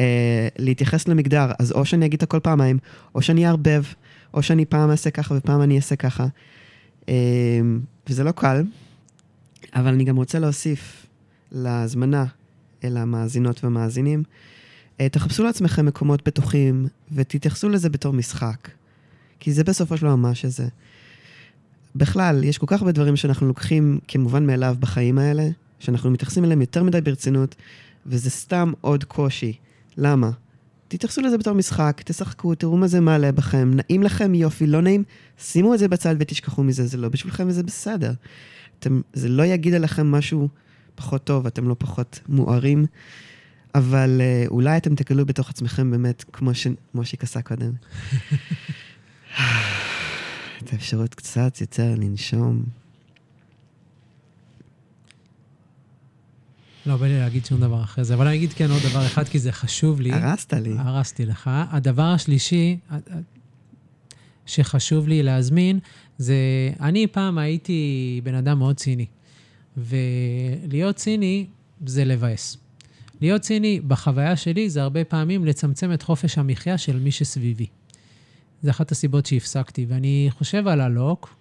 אה, 0.00 0.48
להתייחס 0.58 1.08
למגדר. 1.08 1.50
אז 1.58 1.72
או 1.72 1.84
שאני 1.84 2.06
אגיד 2.06 2.16
את 2.16 2.22
הכל 2.22 2.40
פעמיים, 2.40 2.78
או 3.14 3.22
שאני 3.22 3.46
אערבב, 3.46 3.82
או 4.34 4.42
שאני 4.42 4.64
פעם 4.64 4.90
אעשה 4.90 5.10
ככה 5.10 5.34
ופעם 5.34 5.62
אני 5.62 5.76
אעשה 5.76 5.96
ככה. 5.96 6.26
אה, 7.08 7.14
וזה 8.08 8.24
לא 8.24 8.32
קל, 8.32 8.62
אבל 9.74 9.88
אני 9.88 10.04
גם 10.04 10.16
רוצה 10.16 10.38
להוסיף 10.38 11.06
להזמנה 11.52 12.24
אל 12.84 12.96
המאזינות 12.96 13.64
והמאזינים, 13.64 14.22
אה, 15.00 15.08
תחפשו 15.08 15.44
לעצמכם 15.44 15.86
מקומות 15.86 16.28
בטוחים 16.28 16.86
ותתייחסו 17.12 17.68
לזה 17.68 17.90
בתור 17.90 18.12
משחק. 18.12 18.68
כי 19.40 19.52
זה 19.52 19.64
בסופו 19.64 19.96
של 19.96 20.02
דבר 20.06 20.16
מה 20.16 20.34
שזה. 20.34 20.68
בכלל, 21.96 22.44
יש 22.44 22.58
כל 22.58 22.66
כך 22.66 22.80
הרבה 22.80 22.92
דברים 22.92 23.16
שאנחנו 23.16 23.46
לוקחים 23.46 23.98
כמובן 24.08 24.46
מאליו 24.46 24.76
בחיים 24.80 25.18
האלה, 25.18 25.48
שאנחנו 25.78 26.10
מתייחסים 26.10 26.44
אליהם 26.44 26.60
יותר 26.60 26.82
מדי 26.82 27.00
ברצינות, 27.00 27.54
וזה 28.06 28.30
סתם 28.30 28.72
עוד 28.80 29.04
קושי. 29.04 29.52
למה? 29.96 30.30
תתייחסו 30.96 31.20
לזה 31.20 31.38
בתור 31.38 31.54
משחק, 31.54 32.02
תשחקו, 32.04 32.54
תראו 32.54 32.76
מה 32.76 32.86
זה 32.86 33.00
מעלה 33.00 33.32
בכם, 33.32 33.70
נעים 33.74 34.02
לכם 34.02 34.34
יופי, 34.34 34.66
לא 34.66 34.80
נעים, 34.82 35.04
שימו 35.38 35.74
את 35.74 35.78
זה 35.78 35.88
בצד 35.88 36.14
ותשכחו 36.18 36.62
מזה, 36.62 36.86
זה 36.86 36.96
לא 36.96 37.08
בשבילכם 37.08 37.48
וזה 37.48 37.62
בסדר. 37.62 38.12
אתם, 38.78 39.00
זה 39.12 39.28
לא 39.28 39.42
יגיד 39.42 39.74
עליכם 39.74 40.10
משהו 40.10 40.48
פחות 40.94 41.24
טוב, 41.24 41.46
אתם 41.46 41.68
לא 41.68 41.76
פחות 41.78 42.20
מוארים. 42.28 42.86
אבל 43.74 44.20
uh, 44.20 44.50
אולי 44.50 44.76
אתם 44.76 44.94
תגלו 44.94 45.26
בתוך 45.26 45.50
עצמכם 45.50 45.90
באמת, 45.90 46.24
כמו 46.32 46.50
שמושיק 46.54 47.22
עשה 47.22 47.42
קודם. 47.42 47.72
את 50.62 50.72
האפשרות 50.72 51.14
קצת 51.14 51.60
יותר 51.60 51.94
לנשום. 51.96 52.64
לא, 56.86 56.96
בא 56.96 57.06
לי 57.06 57.18
להגיד 57.18 57.44
שום 57.44 57.60
דבר 57.60 57.82
אחרי 57.82 58.04
זה, 58.04 58.14
אבל 58.14 58.26
אני 58.26 58.36
אגיד 58.36 58.52
כן 58.52 58.70
עוד 58.70 58.82
דבר 58.90 59.06
אחד, 59.06 59.28
כי 59.28 59.38
זה 59.38 59.52
חשוב 59.52 60.00
לי. 60.00 60.12
הרסת 60.12 60.52
לי. 60.52 60.74
הרסתי 60.78 61.26
לך. 61.26 61.50
הדבר 61.70 62.02
השלישי 62.02 62.78
שחשוב 64.46 65.08
לי 65.08 65.22
להזמין, 65.22 65.78
זה, 66.18 66.36
אני 66.80 67.06
פעם 67.06 67.38
הייתי 67.38 68.20
בן 68.24 68.34
אדם 68.34 68.58
מאוד 68.58 68.76
ציני, 68.76 69.06
ולהיות 69.76 70.96
ציני 70.96 71.46
זה 71.86 72.04
לבאס. 72.04 72.56
להיות 73.20 73.42
ציני, 73.42 73.80
בחוויה 73.80 74.36
שלי, 74.36 74.70
זה 74.70 74.82
הרבה 74.82 75.04
פעמים 75.04 75.44
לצמצם 75.44 75.92
את 75.92 76.02
חופש 76.02 76.38
המחיה 76.38 76.78
של 76.78 76.98
מי 76.98 77.10
שסביבי. 77.10 77.66
זה 78.62 78.70
אחת 78.70 78.92
הסיבות 78.92 79.26
שהפסקתי. 79.26 79.86
ואני 79.88 80.28
חושב 80.30 80.68
על 80.68 80.80
הלוק, 80.80 81.34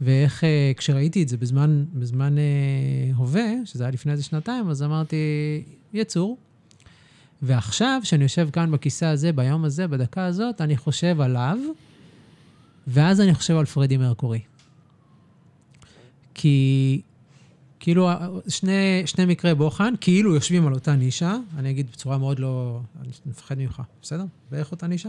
ואיך, 0.00 0.44
אה, 0.44 0.72
כשראיתי 0.76 1.22
את 1.22 1.28
זה 1.28 1.36
בזמן, 1.36 1.84
בזמן 1.94 2.38
אה, 2.38 2.44
הווה, 3.16 3.46
שזה 3.64 3.84
היה 3.84 3.90
לפני 3.90 4.12
איזה 4.12 4.22
שנתיים, 4.22 4.68
אז 4.68 4.82
אמרתי, 4.82 5.16
יצור. 5.92 6.38
ועכשיו, 7.42 8.00
כשאני 8.02 8.22
יושב 8.22 8.48
כאן 8.52 8.70
בכיסא 8.70 9.04
הזה, 9.04 9.32
ביום 9.32 9.64
הזה, 9.64 9.86
בדקה 9.86 10.24
הזאת, 10.24 10.60
אני 10.60 10.76
חושב 10.76 11.20
עליו, 11.20 11.58
ואז 12.86 13.20
אני 13.20 13.34
חושב 13.34 13.56
על 13.56 13.64
פרדי 13.64 13.96
מרקורי. 13.96 14.40
כי 16.34 17.00
כאילו, 17.80 18.10
שני, 18.48 19.02
שני 19.06 19.24
מקרי 19.24 19.54
בוחן, 19.54 19.94
כאילו 20.00 20.34
יושבים 20.34 20.66
על 20.66 20.74
אותה 20.74 20.96
נישה, 20.96 21.36
אני 21.56 21.70
אגיד 21.70 21.86
בצורה 21.92 22.18
מאוד 22.18 22.38
לא... 22.38 22.80
אני 23.00 23.08
מפחד 23.26 23.58
ממך, 23.58 23.82
בסדר? 24.02 24.24
בערך 24.50 24.72
אותה 24.72 24.86
נישה? 24.86 25.08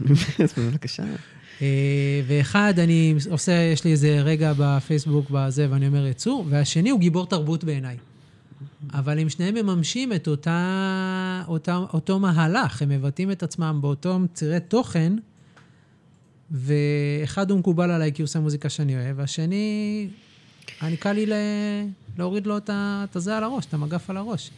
בבקשה. 0.58 1.04
אה, 1.62 1.66
ואחד, 2.26 2.78
אני 2.78 3.14
עושה, 3.30 3.52
יש 3.52 3.84
לי 3.84 3.92
איזה 3.92 4.20
רגע 4.20 4.52
בפייסבוק 4.58 5.30
בזה, 5.30 5.66
ואני 5.70 5.86
אומר 5.86 6.06
יצור, 6.06 6.44
והשני 6.48 6.90
הוא 6.90 7.00
גיבור 7.00 7.26
תרבות 7.26 7.64
בעיניי. 7.64 7.96
אבל 8.92 9.18
הם 9.18 9.28
שניהם 9.28 9.54
מממשים 9.54 10.12
את 10.12 10.28
אותה, 10.28 11.42
אותה, 11.48 11.76
אותו 11.76 12.18
מהלך, 12.18 12.82
הם 12.82 12.88
מבטאים 12.88 13.30
את 13.30 13.42
עצמם 13.42 13.78
באותם 13.80 14.26
צירי 14.34 14.60
תוכן, 14.60 15.12
ואחד 16.50 17.50
הוא 17.50 17.58
מקובל 17.58 17.90
עליי 17.90 18.12
כי 18.12 18.22
הוא 18.22 18.24
עושה 18.24 18.40
מוזיקה 18.40 18.68
שאני 18.68 18.96
אוהב, 18.96 19.18
והשני, 19.18 20.08
אני 20.82 20.96
קל 20.96 21.12
לי 21.12 21.26
ל... 21.26 21.32
להוריד 22.18 22.46
לו 22.46 22.56
את 22.56 23.16
הזה 23.16 23.36
על 23.36 23.44
הראש, 23.44 23.66
את 23.66 23.74
המגף 23.74 24.10
על 24.10 24.16
הראש. 24.16 24.50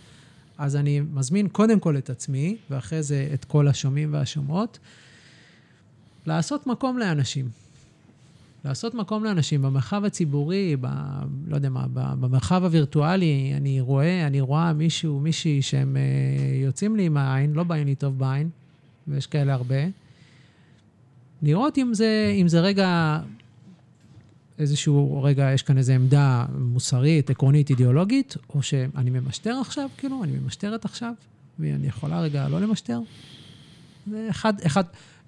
אז 0.59 0.77
אני 0.77 1.01
מזמין 1.01 1.49
קודם 1.49 1.81
כל 1.81 1.97
את 1.97 2.11
עצמי, 2.11 2.57
ואחרי 2.71 3.03
זה 3.03 3.29
את 3.35 3.45
כל 3.45 3.69
השומעים 3.69 4.13
והשומעות, 4.13 4.79
לעשות 6.29 6.67
מקום 6.67 6.99
לאנשים. 6.99 7.49
לעשות 8.65 8.95
מקום 8.95 9.25
לאנשים 9.25 9.63
במרחב 9.63 10.05
הציבורי, 10.05 10.77
ב, 10.81 10.87
לא 11.47 11.55
יודע 11.55 11.69
מה, 11.69 11.87
במרחב 11.93 12.65
הווירטואלי, 12.65 13.53
אני 13.57 13.81
רואה, 13.81 14.27
אני 14.27 14.41
רואה 14.41 14.73
מישהו, 14.73 15.21
מישהי 15.21 15.63
שהם 15.63 15.97
uh, 15.97 16.65
יוצאים 16.65 16.97
לי 16.97 17.09
מהעין, 17.09 17.53
לא 17.53 17.65
באים 17.65 17.87
לי 17.87 17.95
טוב 17.95 18.19
בעין, 18.19 18.49
ויש 19.09 19.27
כאלה 19.27 19.55
הרבה. 19.55 19.77
לראות 21.43 21.79
אם 21.79 21.95
זה, 21.95 22.35
אם 22.41 22.49
זה 22.49 22.61
רגע, 22.61 23.19
איזשהו 24.59 25.23
רגע, 25.23 25.53
יש 25.55 25.63
כאן 25.63 25.79
איזו 25.79 25.93
עמדה 25.93 26.45
מוסרית, 26.59 27.31
עקרונית, 27.31 27.71
אידיאולוגית, 27.71 28.37
או 28.55 28.63
שאני 28.63 29.11
ממשטר 29.11 29.55
עכשיו, 29.61 29.89
כאילו, 29.97 30.25
אני 30.25 30.33
ממשטרת 30.33 30.85
עכשיו, 30.85 31.13
ואני 31.59 31.87
יכולה 31.87 32.21
רגע 32.21 32.49
לא 32.49 32.61
למשטר. 32.61 33.01
זה 34.11 34.27
אחד, 34.31 34.61
אחד, 34.67 34.85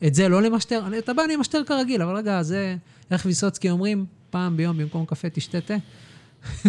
את 0.07 0.15
זה 0.15 0.29
לא 0.29 0.43
למשטר, 0.43 0.99
את 0.99 1.09
הבא 1.09 1.25
אני 1.25 1.35
אמשטר 1.35 1.65
כרגיל, 1.65 2.03
אבל 2.03 2.17
רגע, 2.17 2.43
זה, 2.43 2.77
איך 3.11 3.27
ויסוצקי 3.27 3.71
אומרים, 3.71 4.07
פעם 4.31 4.57
ביום 4.57 4.79
במקום 4.79 5.05
קפה 5.07 5.31
תשתה 5.31 5.61
תה. 5.61 5.77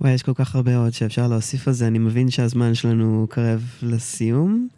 וואי, 0.00 0.12
יש 0.12 0.22
כל 0.22 0.34
כך 0.34 0.54
הרבה 0.54 0.76
עוד 0.76 0.92
שאפשר 0.92 1.28
להוסיף 1.28 1.68
על 1.68 1.74
זה. 1.74 1.86
אני 1.86 1.98
מבין 1.98 2.30
שהזמן 2.30 2.74
שלנו 2.74 3.26
קרב 3.30 3.62
לסיום. 3.82 4.68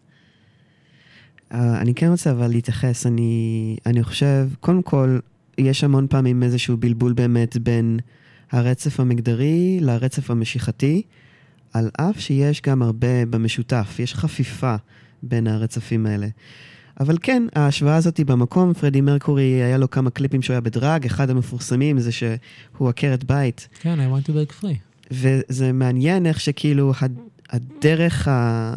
Uh, 1.51 1.55
אני 1.55 1.95
כן 1.95 2.09
רוצה 2.11 2.31
אבל 2.31 2.49
להתייחס, 2.49 3.07
אני, 3.07 3.77
אני 3.87 4.03
חושב, 4.03 4.49
קודם 4.61 4.83
כל, 4.83 5.19
יש 5.59 5.85
המון 5.85 6.07
פעמים 6.11 6.43
איזשהו 6.43 6.77
בלבול 6.77 7.13
באמת 7.13 7.57
בין 7.57 7.99
הרצף 8.51 9.01
המגדרי 9.01 9.79
לרצף 9.81 10.31
המשיכתי, 10.31 11.03
על 11.73 11.91
אף 11.97 12.21
שיש 12.21 12.63
גם 12.63 12.83
הרבה 12.83 13.27
במשותף, 13.27 13.97
יש 13.99 14.15
חפיפה 14.15 14.77
בין 15.23 15.47
הרצפים 15.47 16.07
האלה. 16.07 16.27
אבל 17.01 17.17
כן, 17.23 17.43
ההשוואה 17.55 17.97
הזאת 17.97 18.17
היא 18.17 18.27
במקום. 18.27 18.75
פרדי 18.75 19.01
מרקורי, 19.01 19.43
היה 19.43 19.79
לו 19.79 19.91
כמה 19.91 20.11
קליפים 20.11 20.43
שהוא 20.43 20.55
היה 20.55 20.61
בדרג, 20.61 21.07
אחד 21.07 21.31
המפורסמים 21.31 22.01
זה 22.01 22.13
שהוא 22.13 22.89
עקרת 22.89 23.25
בית. 23.25 23.69
כן, 23.81 23.99
I 24.01 24.19
want 24.19 24.29
to 24.29 24.33
break 24.33 24.63
free. 24.63 24.77
וזה 25.11 25.73
מעניין 25.73 26.27
איך 26.27 26.41
שכאילו 26.41 26.93
הדרך 27.51 28.29
ה... 28.29 28.77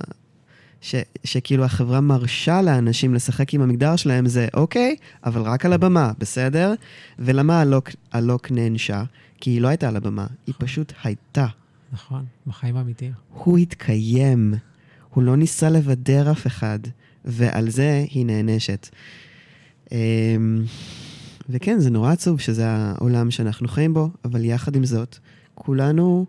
ש, 0.82 0.96
שכאילו 1.24 1.64
החברה 1.64 2.02
מרשה 2.02 2.62
לאנשים 2.62 3.14
לשחק 3.14 3.54
עם 3.54 3.62
המגדר 3.62 3.96
שלהם 3.96 4.28
זה 4.28 4.48
אוקיי, 4.54 4.96
אבל 5.26 5.42
רק 5.42 5.66
על 5.66 5.74
הבמה, 5.74 6.12
בסדר? 6.20 6.74
ולמה 7.20 7.62
הלוק, 7.62 7.90
הלוק 8.12 8.52
נענשה? 8.52 9.04
כי 9.42 9.50
היא 9.50 9.62
לא 9.62 9.68
הייתה 9.68 9.88
על 9.88 9.96
הבמה, 9.96 10.28
היא 10.48 10.56
פשוט 10.58 10.94
הייתה. 11.04 11.48
נכון, 11.94 12.26
בחיים 12.48 12.78
האמיתיים. 12.78 13.12
הוא 13.34 13.58
התקיים, 13.58 14.54
הוא 15.10 15.24
לא 15.24 15.36
ניסה 15.36 15.70
לבדר 15.70 16.32
אף 16.32 16.48
אחד. 16.48 16.80
ועל 17.26 17.70
זה 17.70 18.06
היא 18.10 18.26
נענשת. 18.26 18.90
אמ, 19.92 20.64
וכן, 21.50 21.80
זה 21.80 21.90
נורא 21.90 22.12
עצוב 22.12 22.40
שזה 22.40 22.68
העולם 22.68 23.32
שאנחנו 23.32 23.68
חיים 23.68 23.94
בו, 23.94 24.10
אבל 24.26 24.46
יחד 24.46 24.76
עם 24.76 24.86
זאת, 24.86 25.18
כולנו 25.54 26.26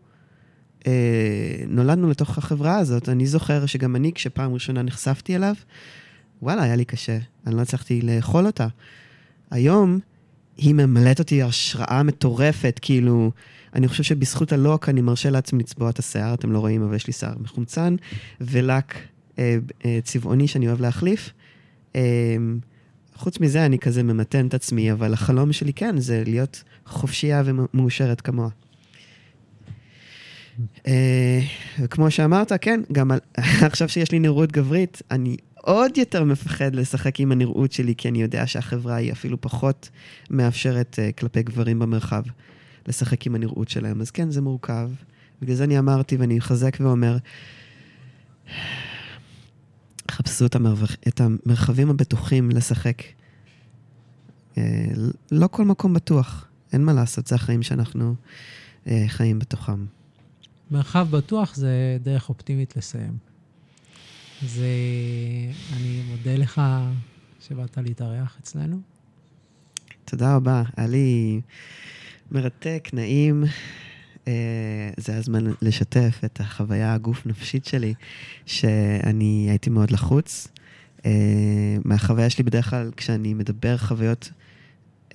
אה, 0.87 1.65
נולדנו 1.69 2.11
לתוך 2.11 2.39
החברה 2.39 2.79
הזאת. 2.79 3.09
אני 3.09 3.27
זוכר 3.27 3.67
שגם 3.67 3.97
אני, 3.97 4.13
כשפעם 4.13 4.55
ראשונה 4.55 4.83
נחשפתי 4.83 5.37
אליו, 5.37 5.55
וואלה, 6.43 6.63
היה 6.63 6.77
לי 6.77 6.85
קשה. 6.85 7.19
אני 7.47 7.55
לא 7.55 7.61
הצלחתי 7.61 8.01
לאכול 8.03 8.47
אותה. 8.47 8.67
היום, 9.51 9.99
היא 10.57 10.75
ממלאת 10.75 11.19
אותי 11.19 11.43
השראה 11.43 12.03
מטורפת, 12.03 12.79
כאילו, 12.83 13.31
אני 13.75 13.89
חושב 13.89 14.03
שבזכות 14.03 14.53
הלוק 14.53 14.89
אני 14.89 15.01
מרשה 15.01 15.31
לעצמי 15.31 15.59
לצבוע 15.59 15.91
את 15.91 15.99
השיער, 15.99 16.35
אתם 16.35 16.53
לא 16.53 16.59
רואים, 16.59 16.83
אבל 16.83 16.97
יש 16.97 17.07
לי 17.07 17.13
שיער 17.13 17.35
מחומצן, 17.41 17.97
ולק 18.41 18.95
צבעוני 20.03 20.49
שאני 20.49 20.69
אוהב 20.69 20.81
להחליף. 20.81 21.31
אה, 21.97 22.37
חוץ 23.15 23.41
מזה, 23.41 23.67
אני 23.67 23.79
כזה 23.79 24.03
ממתן 24.03 24.47
את 24.47 24.55
עצמי, 24.55 24.93
אבל 24.93 25.13
החלום 25.13 25.53
שלי 25.53 25.73
כן, 25.73 25.99
זה 25.99 26.23
להיות 26.27 26.63
חופשייה 26.87 27.43
ומאושרת 27.45 28.21
כמוה. 28.21 28.49
וכמו 31.79 32.11
שאמרת, 32.11 32.53
כן, 32.61 32.81
גם 32.93 33.11
על, 33.11 33.19
עכשיו 33.71 33.89
שיש 33.89 34.13
לי 34.13 34.19
נראות 34.19 34.53
גברית, 34.53 35.03
אני 35.11 35.37
עוד 35.55 35.99
יותר 35.99 36.25
מפחד 36.25 36.75
לשחק 36.75 37.21
עם 37.21 37.33
הנראות 37.33 37.73
שלי, 37.73 37.95
כי 37.95 38.09
אני 38.09 38.23
יודע 38.23 38.47
שהחברה 38.47 38.95
היא 38.95 39.13
אפילו 39.13 39.41
פחות 39.41 39.89
מאפשרת 40.31 40.99
כלפי 41.19 41.43
גברים 41.43 41.79
במרחב 41.79 42.23
לשחק 42.89 43.27
עם 43.27 43.35
הנראות 43.35 43.69
שלהם. 43.69 44.01
אז 44.01 44.11
כן, 44.11 44.31
זה 44.31 44.41
מורכב. 44.41 44.91
בגלל 45.43 45.57
זה 45.57 45.65
אני 45.65 45.79
אמרתי, 45.79 46.17
ואני 46.17 46.39
אחזק 46.39 46.77
ואומר, 46.81 47.17
חפשו 50.15 50.47
את, 50.47 50.55
המרווח, 50.55 50.97
את 51.09 51.21
המרחבים 51.21 51.91
הבטוחים 51.91 52.51
לשחק. 52.51 53.03
אה, 54.59 54.63
לא 55.31 55.47
כל 55.47 55.65
מקום 55.65 55.95
בטוח, 55.95 56.49
אין 56.73 56.85
מה 56.85 56.93
לעשות, 56.93 57.27
זה 57.27 57.35
החיים 57.35 57.63
שאנחנו 57.63 58.15
אה, 58.87 59.05
חיים 59.09 59.39
בתוכם. 59.39 59.87
מרחב 60.71 61.07
בטוח 61.11 61.55
זה 61.55 61.99
דרך 62.03 62.29
אופטימית 62.29 62.77
לסיים. 62.77 63.17
אז 64.43 64.63
אני 65.77 66.03
מודה 66.09 66.37
לך 66.37 66.61
שבאת 67.41 67.79
להתארח 67.79 68.37
אצלנו. 68.41 68.81
תודה 70.05 70.37
רבה, 70.37 70.63
היה 70.77 70.87
לי 70.87 71.41
מרתק, 72.31 72.89
נעים. 72.93 73.45
אה, 74.29 74.91
זה 74.97 75.17
הזמן 75.17 75.45
לשתף 75.63 76.21
את 76.25 76.41
החוויה 76.41 76.95
הגוף-נפשית 76.95 77.65
שלי, 77.65 77.95
שאני 78.47 79.47
הייתי 79.49 79.71
מאוד 79.71 79.91
לחוץ. 79.91 80.49
אה, 81.07 81.77
מהחוויה 81.85 82.31
שלי 82.31 82.45
בדרך 82.45 82.71
כלל, 82.71 82.91
כשאני 82.97 83.35
מדבר 83.35 83.77
חוויות 83.77 84.31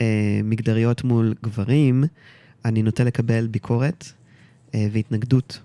אה, 0.02 0.42
מגדריות 0.44 1.04
מול 1.04 1.34
גברים, 1.44 2.04
אני 2.66 2.84
נוטה 2.84 3.04
לקבל 3.04 3.48
ביקורת 3.48 4.06
והתנגדות. 4.74 5.60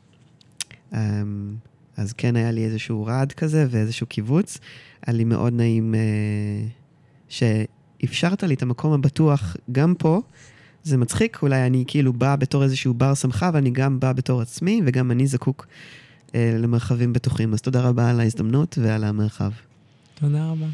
אז 1.97 2.13
כן, 2.17 2.37
היה 2.37 2.51
לי 2.51 2.65
איזשהו 2.65 3.07
רעד 3.07 3.33
כזה 3.33 3.67
ואיזשהו 3.71 4.07
קיבוץ. 4.07 4.59
היה 5.07 5.17
לי 5.17 5.25
מאוד 5.25 5.53
נעים 5.53 5.95
שאפשרת 7.29 8.43
לי 8.43 8.55
את 8.55 8.63
המקום 8.63 8.93
הבטוח 8.93 9.57
גם 9.73 9.95
פה, 9.99 10.23
זה 10.85 10.97
מצחיק, 10.97 11.39
אולי 11.43 11.67
אני 11.67 11.85
כאילו 11.87 12.13
בא 12.13 12.37
בתור 12.37 12.63
איזשהו 12.63 12.95
בר 12.95 13.15
שמחה, 13.15 13.51
ואני 13.55 13.71
גם 13.71 14.01
בא 14.01 14.13
בתור 14.13 14.41
עצמי, 14.41 14.81
וגם 14.87 15.11
אני 15.11 15.27
זקוק 15.27 15.67
אה, 16.35 16.57
למרחבים 16.59 17.13
בטוחים. 17.13 17.53
אז 17.53 17.61
תודה 17.61 17.81
רבה 17.81 18.11
על 18.11 18.21
ההזדמנות 18.21 18.79
ועל 18.83 19.05
המרחב. 19.05 19.51
תודה 20.15 20.51
רבה. 20.51 20.67